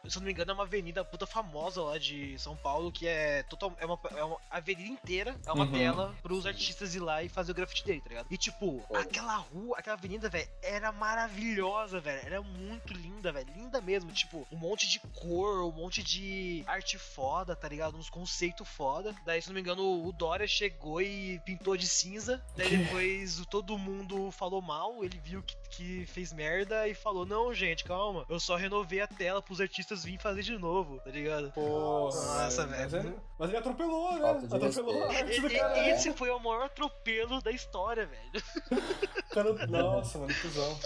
se 0.08 0.16
eu 0.16 0.20
não 0.20 0.26
me 0.26 0.32
engano, 0.32 0.50
é 0.50 0.54
uma 0.54 0.62
avenida 0.64 1.04
puta 1.04 1.26
famosa 1.26 1.82
lá 1.82 1.98
de 1.98 2.38
São 2.38 2.56
Paulo 2.56 2.92
que 2.92 3.06
é 3.06 3.42
total, 3.44 3.72
é 3.78 3.86
uma, 3.86 3.98
é 4.16 4.24
uma 4.24 4.36
avenida 4.50 4.88
inteira, 4.88 5.36
é 5.46 5.52
uma 5.52 5.64
Uhum. 5.64 5.72
tela 5.72 6.14
pros 6.22 6.46
artistas 6.46 6.94
ir 6.94 7.00
lá 7.00 7.22
e 7.22 7.28
fazer 7.28 7.52
o 7.52 7.54
grafite 7.54 7.84
dele, 7.84 8.00
tá 8.00 8.08
ligado? 8.08 8.26
E 8.30 8.36
tipo, 8.36 8.82
Foi. 8.88 9.00
aquela 9.00 9.36
rua, 9.36 9.78
aquela 9.78 9.96
avenida, 9.96 10.28
velho, 10.28 10.48
era 10.62 10.92
maravilhosa, 10.92 12.00
velho. 12.00 12.20
Era 12.24 12.42
muito 12.42 12.92
linda, 12.92 13.32
velho. 13.32 13.52
Linda 13.54 13.80
mesmo. 13.80 14.12
Tipo, 14.12 14.46
um 14.50 14.56
monte 14.56 14.88
de 14.88 14.98
cor, 15.00 15.64
um 15.64 15.72
monte 15.72 16.02
de 16.02 16.62
arte 16.66 16.98
foda, 16.98 17.54
tá 17.56 17.68
ligado? 17.68 17.96
Uns 17.96 18.10
conceitos 18.10 18.66
foda. 18.68 19.14
Daí, 19.24 19.40
se 19.40 19.48
não 19.48 19.54
me 19.54 19.60
engano, 19.60 20.06
o 20.06 20.12
Dória 20.12 20.46
chegou 20.46 21.00
e 21.00 21.40
pintou 21.44 21.76
de 21.76 21.86
cinza. 21.86 22.42
Daí 22.56 22.68
Que? 22.68 22.84
Depois 23.14 23.46
todo 23.46 23.78
mundo 23.78 24.30
falou 24.32 24.60
mal. 24.60 25.04
Ele 25.04 25.18
viu 25.22 25.42
que, 25.42 25.56
que 25.70 26.06
fez 26.06 26.32
merda 26.32 26.88
e 26.88 26.94
falou: 26.94 27.24
Não, 27.24 27.52
gente, 27.54 27.84
calma. 27.84 28.24
Eu 28.28 28.40
só 28.40 28.56
renovei 28.56 29.00
a 29.00 29.06
tela 29.06 29.40
pros 29.40 29.60
artistas 29.60 30.02
virem 30.04 30.18
fazer 30.18 30.42
de 30.42 30.58
novo, 30.58 30.98
tá 31.00 31.10
ligado? 31.10 31.52
Porra, 31.52 31.68
Nossa, 32.14 32.66
Mas 32.66 32.90
velho. 32.92 33.08
ele, 33.08 33.16
mas 33.38 33.48
ele 33.48 33.58
atropelou, 33.58 34.12
né? 34.18 34.30
Atropelou 34.30 35.04
a 35.04 35.08
respeito. 35.12 35.28
arte 35.28 35.40
do 35.40 35.46
E- 35.48 35.58
cara. 35.58 35.88
Esse 35.90 36.12
foi 36.12 36.30
o 36.30 36.38
maior 36.38 36.64
atropelo 36.66 37.40
da 37.42 37.50
história, 37.50 38.06
velho. 38.06 38.44
Nossa, 39.68 40.18
mano, 40.18 40.32
que 40.32 40.40
cuzão. 40.42 40.78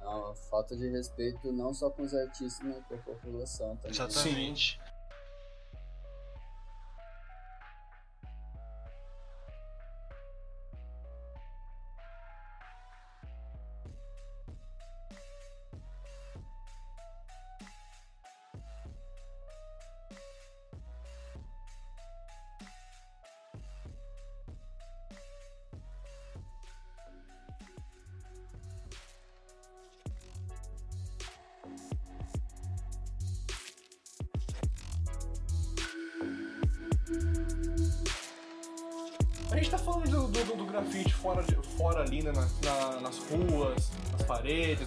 É 0.00 0.06
uma 0.06 0.34
falta 0.34 0.76
de 0.76 0.88
respeito 0.90 1.52
não 1.52 1.72
só 1.74 1.90
com 1.90 2.02
os 2.02 2.14
artistas, 2.14 2.60
mas 2.62 2.84
com 2.86 2.94
a 2.94 2.98
população 2.98 3.76
também. 3.76 3.90
Exatamente. 3.90 4.80
A 4.82 4.93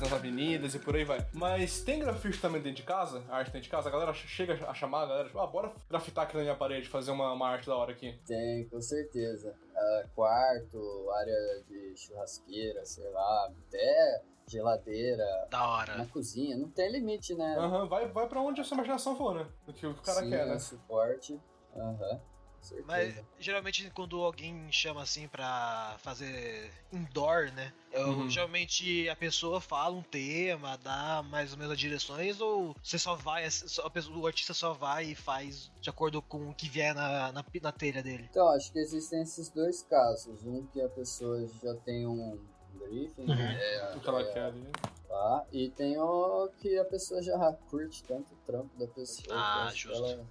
nas 0.02 0.12
avenidas 0.14 0.74
e 0.76 0.80
por 0.80 0.96
aí 0.96 1.04
vai. 1.04 1.26
Mas 1.34 1.82
tem 1.82 2.00
grafite 2.00 2.40
também 2.40 2.62
dentro 2.62 2.78
de 2.78 2.84
casa? 2.84 3.24
A 3.30 3.38
arte 3.38 3.48
dentro 3.48 3.62
de 3.64 3.70
casa? 3.70 3.90
A 3.90 3.92
galera 3.92 4.14
chega 4.14 4.54
a 4.68 4.74
chamar 4.74 5.04
a 5.04 5.06
galera, 5.08 5.28
tipo, 5.28 5.40
ah, 5.40 5.48
bora 5.48 5.72
grafitar 5.90 6.26
aqui 6.26 6.36
na 6.36 6.44
minha 6.44 6.56
parede, 6.56 6.88
fazer 6.88 7.12
uma, 7.12 7.32
uma 7.34 7.48
arte 7.50 7.68
da 7.68 7.76
hora 7.76 7.92
aqui. 7.92 8.18
Tem, 8.26 8.68
com 8.70 8.82
certeza. 8.82 9.56
Ah, 9.76 10.04
quarto, 10.16 11.10
área 11.12 11.64
de 11.68 11.94
churrasqueira, 11.98 12.86
sei 12.86 13.10
lá, 13.10 13.52
até 13.68 14.22
geladeira, 14.48 15.26
Da 15.50 15.68
hora. 15.68 15.98
na 15.98 16.06
cozinha. 16.06 16.58
Não 16.58 16.70
tem 16.70 16.92
limite, 16.92 17.36
né? 17.36 17.56
Aham, 17.58 17.88
vai, 17.88 18.08
vai 18.08 18.28
pra 18.28 18.42
onde 18.42 18.62
a 18.62 18.64
sua 18.64 18.76
imaginação 18.76 19.16
for, 19.16 19.36
né? 19.36 19.48
Do 19.66 19.74
que 19.74 19.86
o 19.86 19.94
cara 19.96 20.22
Sim, 20.22 20.30
quer, 20.30 20.46
né? 20.46 20.58
suporte. 20.60 21.40
Aham, 21.76 22.20
com 22.20 22.37
certeza. 22.66 22.86
Mas 22.88 23.16
geralmente 23.40 23.90
quando 23.92 24.22
alguém 24.24 24.72
chama 24.72 25.02
assim 25.02 25.28
pra 25.28 25.96
fazer 26.00 26.72
indoor, 26.92 27.52
né? 27.54 27.74
Eu, 27.92 28.08
Uhum. 28.10 28.30
Geralmente 28.30 29.08
a 29.10 29.16
pessoa 29.16 29.60
fala 29.62 29.96
um 29.96 30.04
tema, 30.04 30.78
dá 30.78 31.24
mais 31.30 31.52
ou 31.54 31.58
menos 31.58 31.74
as 31.74 31.80
direções, 31.80 32.40
ou 32.42 32.76
você 32.84 32.98
só 33.00 33.16
vai, 33.16 33.50
só- 33.50 33.90
pessoa- 33.90 34.18
o 34.18 34.28
artista 34.28 34.54
só 34.54 34.74
vai 34.74 35.06
e 35.12 35.16
faz 35.16 35.72
de 35.82 35.90
acordo 35.90 36.22
com 36.22 36.50
o 36.50 36.54
que 36.54 36.68
vier 36.70 36.94
na, 36.94 37.32
na, 37.32 37.46
na 37.62 37.72
telha 37.72 38.04
dele. 38.04 38.28
Então, 38.30 38.48
acho 38.50 38.72
que 38.72 38.80
existem 38.80 39.22
esses 39.22 39.50
dois 39.50 39.82
casos. 39.84 40.46
Um 40.46 40.66
que 40.68 40.82
a 40.82 40.90
pessoa 40.90 41.46
já 41.62 41.74
tem 41.86 42.06
um 42.06 42.40
briefing, 42.74 43.24
Uhum. 43.24 43.34
é, 43.34 43.94
O 43.96 44.00
que 44.00 44.08
ela 44.10 44.22
é, 44.22 44.34
quer 44.34 44.44
ali. 44.46 44.68
Tá? 45.08 45.46
E 45.54 45.70
tem 45.70 45.98
o 45.98 46.50
que 46.60 46.78
a 46.78 46.86
pessoa 46.86 47.22
já 47.24 47.54
curte 47.70 48.04
tanto 48.04 48.34
o 48.34 48.38
trampo 48.46 48.70
da 48.78 48.88
pessoa. 48.88 49.36
Ah, 49.36 49.72
justo. 49.74 49.98
Ela 50.06 50.26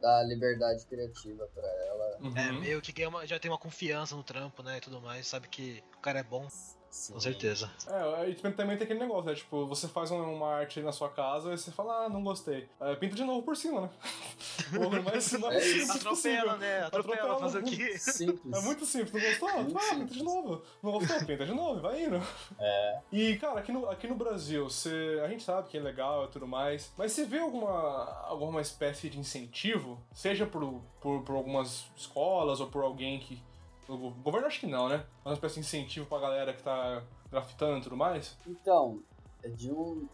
dá 0.00 0.22
liberdade 0.22 0.84
criativa 0.86 1.46
pra 1.54 1.66
ela. 1.68 2.18
Uhum. 2.20 2.36
É, 2.36 2.52
meio 2.52 2.80
que 2.82 2.92
ganha 2.92 3.08
uma- 3.08 3.26
já 3.26 3.38
tem 3.38 3.50
uma 3.50 3.58
confiança 3.58 4.14
no 4.16 4.22
trampo, 4.22 4.62
né? 4.62 4.78
E 4.78 4.80
tudo 4.80 5.00
mais, 5.00 5.26
sabe 5.26 5.48
que 5.48 5.82
o 5.96 6.00
cara 6.00 6.20
é 6.20 6.22
bom. 6.24 6.46
Sim. 6.90 7.12
Com 7.12 7.20
certeza. 7.20 7.70
É, 7.86 8.30
e 8.30 8.34
também 8.34 8.52
também 8.56 8.76
tem 8.76 8.84
aquele 8.84 8.98
negócio, 9.00 9.24
né? 9.30 9.34
Tipo, 9.34 9.66
você 9.66 9.86
faz 9.86 10.10
um- 10.10 10.34
uma 10.34 10.48
arte 10.54 10.80
na 10.80 10.90
sua 10.92 11.08
casa 11.10 11.52
e 11.52 11.58
você 11.58 11.70
fala, 11.70 12.06
ah, 12.06 12.08
não 12.08 12.22
gostei. 12.24 12.66
É, 12.80 12.94
pinta 12.96 13.14
de 13.14 13.24
novo 13.24 13.42
por 13.42 13.56
cima, 13.56 13.82
né? 13.82 13.90
Mais, 15.04 15.32
mais 15.32 15.54
É 15.54 15.66
isso. 15.66 15.80
simples 15.80 15.90
Atropela, 15.96 16.56
né? 16.56 16.80
Atropela, 16.84 17.14
Atropela. 17.16 17.38
fazer 17.38 17.58
o 17.58 17.62
quê? 17.64 17.96
Simples. 17.98 18.56
É 18.56 18.60
muito 18.60 18.84
simples, 18.84 19.12
não 19.12 19.20
gostou? 19.30 19.52
Muito 19.62 19.72
Vai, 19.72 19.82
pinta 19.84 19.96
simples. 19.96 20.16
de 20.18 20.22
novo. 20.24 20.62
Não 20.82 20.92
gostou? 20.92 21.18
Pinta 21.26 21.46
de 21.46 21.54
novo, 21.54 21.80
vai 21.80 22.04
indo. 22.04 22.20
É. 22.58 22.98
E, 23.12 23.36
cara, 23.36 23.60
aqui 23.60 23.72
no, 23.72 23.88
aqui 23.88 24.06
no 24.08 24.14
Brasil, 24.14 24.64
você, 24.68 25.20
a 25.24 25.28
gente 25.28 25.42
sabe 25.42 25.68
que 25.68 25.76
é 25.76 25.80
legal 25.80 26.24
e 26.24 26.28
tudo 26.28 26.46
mais, 26.46 26.92
mas 26.98 27.12
você 27.12 27.24
vê 27.24 27.38
alguma, 27.38 28.04
alguma 28.26 28.60
espécie 28.60 29.08
de 29.08 29.18
incentivo, 29.18 29.98
seja 30.12 30.44
por, 30.46 30.80
por, 31.00 31.22
por 31.22 31.36
algumas 31.36 31.86
escolas 31.96 32.60
ou 32.60 32.66
por 32.66 32.82
alguém 32.82 33.18
que. 33.20 33.40
O 33.88 34.10
governo 34.10 34.46
acho 34.46 34.60
que 34.60 34.66
não, 34.66 34.88
né? 34.88 35.06
Uma 35.24 35.34
espécie 35.34 35.54
de 35.54 35.60
incentivo 35.60 36.06
pra 36.06 36.18
galera 36.18 36.52
que 36.52 36.62
tá 36.62 37.02
grafitando 37.30 37.78
e 37.78 37.82
tudo 37.82 37.96
mais. 37.96 38.36
Então, 38.46 39.02
é 39.42 39.48
de 39.48 39.72
um, 39.72 40.06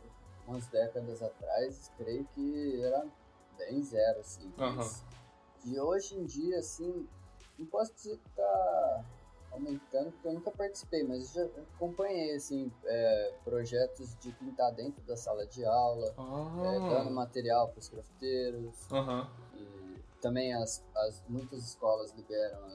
umas 0.46 0.66
décadas 0.68 1.22
atrás, 1.22 1.90
creio 1.96 2.24
que 2.34 2.82
era 2.82 3.04
bem 3.58 3.82
zero, 3.82 4.20
assim. 4.20 4.52
Mas 4.56 5.04
de 5.64 5.80
hoje 5.80 6.14
em 6.16 6.24
dia, 6.24 6.58
assim, 6.58 7.08
não 7.58 7.66
posso 7.66 7.92
dizer 7.94 8.18
que 8.18 8.30
tá 8.30 9.04
aumentando, 9.50 10.10
porque 10.12 10.28
eu 10.28 10.34
nunca 10.34 10.50
participei, 10.50 11.04
mas 11.04 11.34
eu 11.36 11.48
já 11.48 11.62
acompanhei, 11.74 12.34
assim, 12.34 12.70
é, 12.84 13.34
projetos 13.44 14.16
de 14.18 14.32
pintar 14.32 14.72
dentro 14.72 15.02
da 15.04 15.16
sala 15.16 15.46
de 15.46 15.64
aula, 15.64 16.14
é, 16.64 16.80
dando 16.80 17.10
material 17.10 17.68
para 17.68 17.78
os 17.78 17.88
grafiteiros, 17.88 18.92
Aham. 18.92 19.28
e 19.54 20.02
também 20.20 20.52
as, 20.54 20.84
as, 20.96 21.22
muitas 21.28 21.64
escolas 21.64 22.12
liberam 22.12 22.68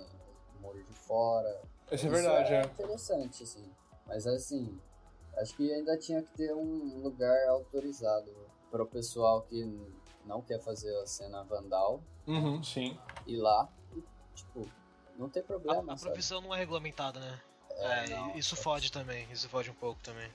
muro 0.62 0.84
de 0.84 0.94
fora, 0.94 1.62
Isso 1.92 2.06
é 2.08 2.10
verdade, 2.10 2.54
é 2.54 2.62
é. 2.62 2.66
interessante, 2.66 3.44
assim. 3.44 3.72
Mas 4.06 4.26
assim, 4.28 4.80
Acho 5.38 5.56
que 5.56 5.72
ainda 5.72 5.98
tinha 5.98 6.22
que 6.22 6.32
ter 6.34 6.54
um 6.54 7.02
lugar 7.02 7.48
autorizado 7.48 8.30
para 8.70 8.84
o 8.84 8.86
pessoal 8.86 9.42
que 9.44 9.64
não 10.26 10.42
quer 10.42 10.60
fazer 10.60 10.94
a 11.02 11.06
cena 11.06 11.44
vandal 11.44 12.04
Uhum, 12.28 12.62
sim. 12.62 13.00
ir 13.26 13.38
lá 13.38 13.70
e, 13.96 14.04
tipo, 14.36 14.70
não 15.18 15.30
tem 15.30 15.42
A, 15.42 15.46
problema, 15.46 15.94
a 15.94 15.98
sabe? 15.98 16.12
profissão 16.12 16.42
não 16.42 16.54
é 16.54 16.58
regulamentada, 16.58 17.20
né? 17.20 17.40
É, 17.72 18.10
não, 18.10 18.36
isso 18.36 18.56
fode 18.58 18.92
também, 18.92 19.26
isso 19.32 19.48
fode 19.48 19.72
um 19.72 19.76
pouco 19.76 20.02
também. 20.02 20.30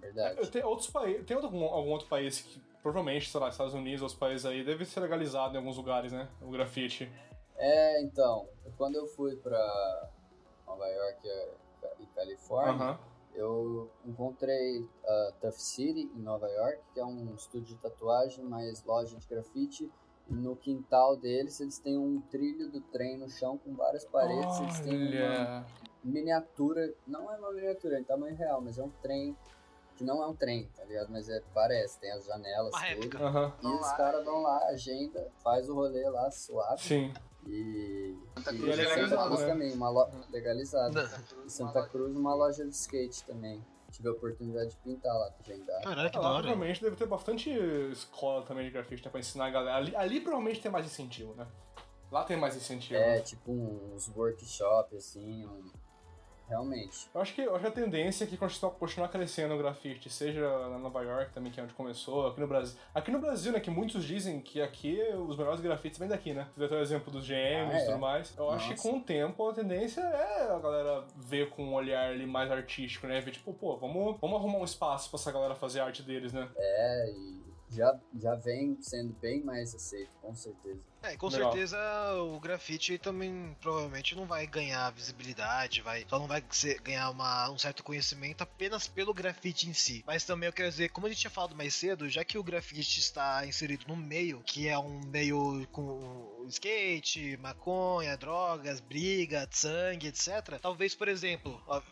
Verdade. 0.00 0.50
Tem 0.50 0.62
outros 0.62 0.90
países. 0.90 1.24
Tem 1.24 1.36
algum, 1.36 1.64
algum 1.64 1.90
outro 1.90 2.06
país 2.08 2.40
que 2.42 2.60
provavelmente, 2.82 3.30
sei 3.30 3.40
lá, 3.40 3.48
Estados 3.48 3.72
Unidos, 3.72 4.02
outros 4.02 4.18
países 4.18 4.44
aí, 4.44 4.62
deve 4.62 4.84
ser 4.84 5.00
legalizado 5.00 5.54
em 5.54 5.56
alguns 5.56 5.76
lugares, 5.78 6.12
né? 6.12 6.28
O 6.42 6.50
grafite. 6.50 7.10
É, 7.56 8.02
então, 8.02 8.48
quando 8.76 8.96
eu 8.96 9.06
fui 9.06 9.36
pra 9.36 10.10
Nova 10.66 10.86
York 10.86 11.28
e 12.00 12.06
Califórnia, 12.06 12.72
Aham. 12.72 12.98
eu 13.34 13.90
encontrei 14.04 14.88
a 15.06 15.32
Tough 15.40 15.52
City 15.52 16.10
em 16.14 16.20
Nova 16.20 16.48
York, 16.48 16.80
que 16.92 17.00
é 17.00 17.04
um 17.04 17.34
estúdio 17.34 17.76
de 17.76 17.82
tatuagem, 17.82 18.44
mais 18.44 18.82
loja 18.84 19.16
de 19.16 19.26
grafite. 19.26 19.90
E 20.26 20.32
no 20.32 20.56
quintal 20.56 21.16
deles, 21.18 21.60
eles 21.60 21.78
têm 21.78 21.98
um 21.98 22.20
trilho 22.30 22.70
do 22.70 22.80
trem 22.80 23.18
no 23.18 23.28
chão 23.28 23.58
com 23.58 23.74
várias 23.74 24.06
paredes. 24.06 24.58
Eles 24.58 24.80
têm 24.80 24.96
uma 24.96 25.26
Olha. 25.26 25.66
miniatura, 26.02 26.94
não 27.06 27.30
é 27.30 27.36
uma 27.36 27.52
miniatura 27.52 28.00
em 28.00 28.04
tamanho 28.04 28.34
real, 28.34 28.60
mas 28.60 28.78
é 28.78 28.82
um 28.82 28.90
trem 29.02 29.36
que 29.96 30.02
não 30.02 30.22
é 30.22 30.26
um 30.26 30.34
trem, 30.34 30.68
tá 30.74 30.84
ligado? 30.84 31.10
Mas 31.10 31.28
é, 31.28 31.40
parece, 31.52 32.00
tem 32.00 32.10
as 32.10 32.24
janelas, 32.24 32.74
Uma 32.74 33.02
tudo. 33.02 33.22
Aham. 33.22 33.52
E 33.62 33.66
os 33.66 33.92
caras 33.92 34.24
vão 34.24 34.42
lá, 34.42 34.66
agenda, 34.68 35.30
faz 35.42 35.68
o 35.68 35.74
rolê 35.74 36.08
lá 36.08 36.30
suave. 36.30 36.82
Sim. 36.82 37.12
E, 37.46 38.16
Santa 38.36 38.52
e 38.54 38.58
Cruz 38.58 38.78
é 38.78 38.84
Santa 38.84 38.94
legalizado, 38.94 39.38
né? 39.38 39.46
também, 39.46 39.72
uma 39.74 39.90
loja 39.90 40.12
legalizada. 40.30 41.10
Em 41.44 41.48
Santa 41.48 41.86
Cruz, 41.86 42.16
uma 42.16 42.34
loja 42.34 42.64
de 42.64 42.70
skate 42.74 43.24
também. 43.24 43.64
Tive 43.90 44.08
a 44.08 44.12
oportunidade 44.12 44.70
de 44.70 44.76
pintar 44.78 45.14
lá, 45.14 45.30
agendar. 45.38 45.82
Caralho, 45.82 46.10
que 46.10 46.16
Ah, 46.16 46.20
da 46.20 46.26
lá 46.28 46.34
hora. 46.34 46.42
provavelmente 46.42 46.82
deve 46.82 46.96
ter 46.96 47.06
bastante 47.06 47.50
escola 47.92 48.42
também 48.42 48.64
de 48.64 48.70
grafite, 48.72 49.04
né? 49.04 49.10
Pra 49.10 49.20
ensinar 49.20 49.46
a 49.46 49.50
galera. 49.50 49.76
Ali, 49.76 49.94
ali 49.94 50.20
provavelmente 50.20 50.60
tem 50.60 50.70
mais 50.70 50.84
incentivo, 50.86 51.32
né? 51.34 51.46
Lá 52.10 52.24
tem 52.24 52.36
mais 52.36 52.56
incentivo. 52.56 52.98
É, 52.98 53.20
tipo 53.20 53.52
uns 53.52 54.08
workshops, 54.16 54.96
assim, 54.96 55.46
um... 55.46 55.64
realmente. 56.48 57.08
Eu 57.14 57.20
acho 57.20 57.34
que, 57.34 57.40
eu 57.42 57.52
acho 57.54 57.62
que 57.62 57.68
a 57.68 57.70
tendência 57.84 58.24
é 58.24 58.26
que 58.26 58.36
continua- 58.36 58.72
continuar 58.72 59.08
crescendo 59.08 59.54
o 59.54 59.58
grafite, 59.58 60.10
seja 60.10 60.40
na 60.68 60.78
Nova 60.78 61.02
York 61.02 61.32
também, 61.32 61.50
que 61.52 61.60
é 61.60 61.62
onde 61.62 61.74
começou, 61.74 62.26
aqui 62.28 62.40
no 62.40 62.46
Brasil. 62.46 62.78
Aqui 62.94 63.10
no 63.10 63.18
Brasil, 63.20 63.52
né, 63.52 63.60
que 63.60 63.70
muitos 63.70 64.04
dizem 64.04 64.40
que 64.40 64.60
aqui 64.60 64.98
os 65.28 65.36
melhores 65.36 65.60
grafites 65.60 65.98
vêm 65.98 66.08
daqui, 66.08 66.32
né? 66.32 66.46
Você 66.52 66.58
deu 66.60 66.66
até 66.66 66.76
o 66.76 66.80
exemplo 66.80 67.12
dos 67.12 67.26
GMs 67.26 67.72
Ah, 67.72 67.78
e 67.78 67.82
é? 67.82 67.84
tudo 67.86 67.98
mais. 67.98 68.36
Eu 68.36 68.50
acho 68.50 68.64
que 68.68 68.76
Nossa. 68.76 68.88
com 68.90 68.98
o 68.98 69.00
tempo 69.02 69.48
a 69.48 69.52
tendência 69.54 70.00
é 70.00 70.50
a 70.52 70.58
galera 70.58 71.04
ver 71.16 71.50
com 71.50 71.64
um 71.64 71.74
olhar 71.74 72.10
ali 72.10 72.26
mais 72.26 72.50
artístico, 72.50 73.06
né? 73.06 73.20
Ver 73.20 73.30
tipo, 73.32 73.52
pô, 73.52 73.76
vamos, 73.76 74.16
vamos 74.20 74.36
arrumar 74.38 74.58
um 74.58 74.64
espaço 74.64 75.10
pra 75.10 75.18
essa 75.18 75.32
galera 75.32 75.54
fazer 75.54 75.80
a 75.80 75.84
arte 75.86 76.02
deles, 76.02 76.32
né? 76.32 76.48
É, 76.56 77.10
e 77.10 77.44
já, 77.74 78.00
já 78.20 78.34
vem 78.36 78.76
sendo 78.80 79.12
bem 79.14 79.42
mais 79.42 79.74
aceito, 79.74 80.10
com 80.20 80.34
certeza. 80.34 80.80
É, 81.02 81.16
com 81.18 81.28
Legal. 81.28 81.52
certeza 81.52 81.76
o 82.14 82.40
grafite 82.40 82.96
também 82.96 83.54
provavelmente 83.60 84.16
não 84.16 84.24
vai 84.26 84.46
ganhar 84.46 84.90
visibilidade, 84.90 85.82
vai, 85.82 86.06
só 86.08 86.18
não 86.18 86.26
vai 86.26 86.42
ser- 86.50 86.80
ganhar 86.80 87.10
uma- 87.10 87.50
um 87.50 87.58
certo 87.58 87.84
conhecimento 87.84 88.40
apenas 88.42 88.88
pelo 88.88 89.12
grafite 89.12 89.68
em 89.68 89.74
si. 89.74 90.02
Mas 90.06 90.24
também 90.24 90.46
eu 90.46 90.52
quero 90.52 90.70
dizer, 90.70 90.88
como 90.88 91.06
a 91.06 91.10
gente 91.10 91.20
tinha 91.20 91.30
falado 91.30 91.54
mais 91.54 91.74
cedo, 91.74 92.08
já 92.08 92.24
que 92.24 92.38
o 92.38 92.42
grafite 92.42 93.00
está 93.00 93.46
inserido 93.46 93.84
no 93.86 93.96
meio, 93.96 94.40
que 94.46 94.66
é 94.66 94.78
um 94.78 95.00
meio 95.00 95.66
com 95.70 96.46
skate, 96.48 97.36
maconha, 97.36 98.16
drogas, 98.16 98.80
briga, 98.80 99.46
sangue, 99.50 100.06
etc. 100.06 100.58
Talvez, 100.60 100.94
por 100.94 101.08
exemplo, 101.08 101.62
ó, 101.66 101.82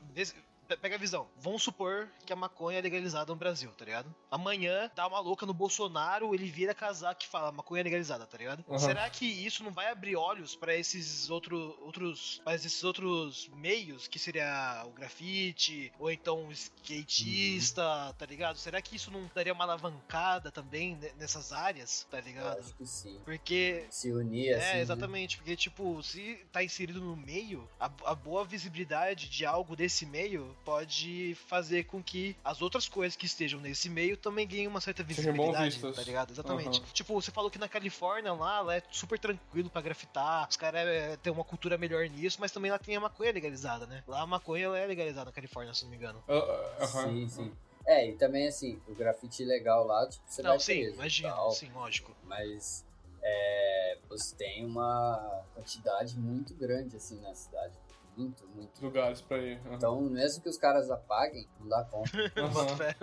Pega 0.80 0.96
a 0.96 0.98
visão. 0.98 1.28
Vamos 1.36 1.62
supor 1.62 2.08
que 2.26 2.32
a 2.32 2.36
maconha 2.36 2.78
é 2.78 2.80
legalizada 2.82 3.32
no 3.32 3.38
Brasil, 3.38 3.70
tá 3.72 3.84
ligado? 3.84 4.14
Amanhã 4.30 4.90
dá 4.94 5.06
uma 5.06 5.20
louca 5.20 5.44
no 5.46 5.52
Bolsonaro, 5.54 6.34
ele 6.34 6.50
vira 6.50 6.74
casaco 6.74 7.22
e 7.22 7.26
fala 7.26 7.52
maconha 7.52 7.80
é 7.80 7.84
legalizada, 7.84 8.26
tá 8.26 8.38
ligado? 8.38 8.64
Uhum. 8.68 8.78
Será 8.78 9.08
que 9.10 9.24
isso 9.26 9.62
não 9.64 9.70
vai 9.72 9.90
abrir 9.90 10.16
olhos 10.16 10.54
pra 10.56 10.74
esses 10.74 11.30
outro, 11.30 11.76
outros, 11.82 12.40
para 12.44 12.54
esses 12.54 12.82
outros 12.84 13.48
meios 13.54 14.06
que 14.08 14.18
seria 14.18 14.84
o 14.86 14.90
grafite 14.90 15.92
ou 15.98 16.10
então 16.10 16.46
o 16.46 16.52
skatista, 16.52 18.14
tá 18.18 18.26
ligado? 18.26 18.56
Será 18.58 18.80
que 18.80 18.96
isso 18.96 19.10
não 19.10 19.28
daria 19.34 19.52
uma 19.52 19.64
alavancada 19.64 20.50
também 20.50 20.96
ne- 20.96 21.12
nessas 21.18 21.52
áreas, 21.52 22.06
tá 22.10 22.18
Eu 22.18 22.24
ligado? 22.24 22.58
acho 22.60 22.74
que 22.74 22.86
sim. 22.86 23.20
Porque 23.24 23.86
Se 23.90 24.10
unir 24.12 24.54
assim. 24.54 24.64
é, 24.64 24.74
né? 24.74 24.80
exatamente, 24.80 25.36
porque, 25.36 25.56
tipo, 25.56 26.02
se 26.02 26.44
tá 26.52 26.62
inserido 26.62 27.00
no 27.00 27.16
meio, 27.16 27.68
a, 27.78 27.86
a 28.06 28.14
boa 28.14 28.44
visibilidade 28.44 29.28
de 29.28 29.44
algo 29.44 29.76
desse 29.76 30.06
meio 30.06 30.56
pode 30.64 31.36
fazer 31.46 31.84
com 31.84 32.02
que 32.02 32.36
as 32.44 32.62
outras 32.62 32.88
coisas 32.88 33.16
que 33.16 33.26
estejam 33.26 33.60
nesse 33.60 33.88
meio 33.88 34.16
também 34.16 34.46
ganhem 34.46 34.66
uma 34.66 34.80
certa 34.80 35.02
visibilidade, 35.02 35.80
tá 35.80 36.02
ligado? 36.02 36.30
Exatamente. 36.30 36.80
Aham. 36.80 36.92
Tipo, 36.92 37.14
você 37.14 37.30
falou 37.30 37.50
que 37.50 37.58
na 37.58 37.68
Califórnia 37.68 38.32
lá, 38.32 38.60
lá 38.60 38.76
é 38.76 38.82
super 38.90 39.18
tranquilo 39.18 39.70
pra 39.70 39.82
grafitar, 39.82 40.48
os 40.48 40.56
caras 40.56 40.86
é, 40.86 41.16
têm 41.16 41.32
uma 41.32 41.44
cultura 41.44 41.76
melhor 41.76 42.08
nisso, 42.08 42.38
mas 42.40 42.52
também 42.52 42.70
lá 42.70 42.78
tem 42.78 42.96
a 42.96 43.00
maconha 43.00 43.32
legalizada, 43.32 43.86
né? 43.86 44.02
Lá 44.06 44.22
a 44.22 44.26
maconha 44.26 44.66
ela 44.66 44.78
é 44.78 44.86
legalizada 44.86 45.26
na 45.26 45.32
Califórnia, 45.32 45.74
se 45.74 45.84
não 45.84 45.90
me 45.90 45.96
engano. 45.96 46.22
Ah, 46.28 46.34
ah, 46.34 46.84
aham. 46.84 47.08
Sim, 47.08 47.28
sim. 47.28 47.52
É, 47.84 48.08
e 48.08 48.16
também 48.16 48.46
assim, 48.46 48.80
o 48.86 48.94
grafite 48.94 49.44
legal 49.44 49.84
lá, 49.84 50.08
tipo, 50.08 50.22
você 50.26 50.42
não, 50.42 50.50
vai 50.50 50.60
sim, 50.60 50.80
preso 50.80 50.94
imagina, 50.94 51.30
tal, 51.30 51.50
sim, 51.50 51.70
lógico. 51.72 52.16
Mas 52.22 52.84
é, 53.22 53.98
você 54.08 54.36
tem 54.36 54.64
uma 54.64 55.44
quantidade 55.54 56.16
muito 56.18 56.54
grande 56.54 56.96
assim 56.96 57.20
na 57.20 57.34
cidade. 57.34 57.76
Muito, 58.16 58.46
muito. 58.48 58.84
Lugares 58.84 59.20
pra 59.22 59.38
ir. 59.38 59.58
aham. 59.64 59.74
Então, 59.74 60.00
mesmo 60.02 60.42
que 60.42 60.48
os 60.48 60.58
caras 60.58 60.90
apaguem, 60.90 61.48
não 61.58 61.68
dá 61.68 61.84
conta. 61.84 62.10
Fé. 62.76 62.94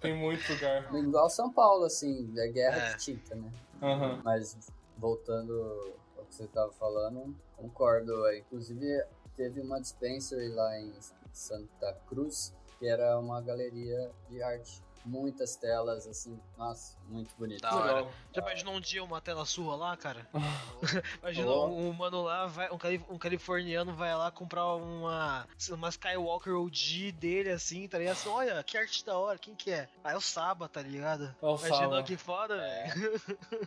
Tem 0.00 0.16
muito 0.16 0.52
lugar. 0.52 0.94
Igual 0.94 1.28
São 1.30 1.52
Paulo, 1.52 1.84
assim, 1.84 2.32
é 2.38 2.48
guerra 2.48 2.76
É. 2.78 2.92
de 2.94 2.98
tinta, 3.04 3.34
né? 3.34 3.50
Aham. 3.82 4.20
Mas 4.24 4.56
voltando 4.96 5.94
ao 6.16 6.24
que 6.26 6.34
você 6.34 6.46
tava 6.46 6.70
falando, 6.72 7.34
concordo. 7.56 8.26
É, 8.28 8.38
Inclusive, 8.38 9.04
teve 9.34 9.60
uma 9.60 9.80
dispensary 9.80 10.48
lá 10.50 10.78
em 10.78 10.92
Santa 11.32 11.92
Cruz, 12.06 12.54
que 12.78 12.86
era 12.86 13.18
uma 13.18 13.40
galeria 13.40 14.10
de 14.28 14.42
arte. 14.42 14.82
Muitas 15.04 15.56
telas, 15.56 16.06
assim, 16.06 16.40
nossa, 16.56 16.96
muito 17.08 17.34
bonito. 17.36 17.60
Da 17.60 17.74
hora. 17.74 18.08
Já 18.32 18.40
imaginou 18.40 18.74
um 18.74 18.80
dia 18.80 19.02
uma 19.02 19.20
tela 19.20 19.44
sua 19.44 19.74
lá, 19.74 19.96
cara? 19.96 20.28
Imagina 21.20 21.50
Oh. 21.50 21.66
um, 21.66 21.88
um 21.88 21.92
mano 21.92 22.22
lá, 22.22 22.46
vai, 22.46 22.70
um, 22.70 22.78
cali- 22.78 23.04
um 23.10 23.18
californiano 23.18 23.94
vai 23.96 24.14
lá 24.14 24.30
comprar 24.30 24.64
uma, 24.76 25.46
uma 25.70 25.88
Skywalker 25.88 26.54
OG 26.54 27.12
dele, 27.12 27.50
assim, 27.50 27.88
tá 27.88 27.98
ligado? 27.98 28.12
Assim, 28.14 28.28
Olha, 28.28 28.62
que 28.62 28.78
arte 28.78 29.04
da 29.04 29.18
hora, 29.18 29.38
quem 29.38 29.54
que 29.56 29.72
é? 29.72 29.88
Ah, 30.04 30.12
é 30.12 30.16
o 30.16 30.20
Saba, 30.20 30.68
tá 30.68 30.80
ligado? 30.80 31.24
É 31.42 31.46
o 31.46 31.56
Imaginou 31.56 31.78
Saba. 31.90 32.02
que 32.04 32.16
foda, 32.16 32.56
velho. 32.56 33.20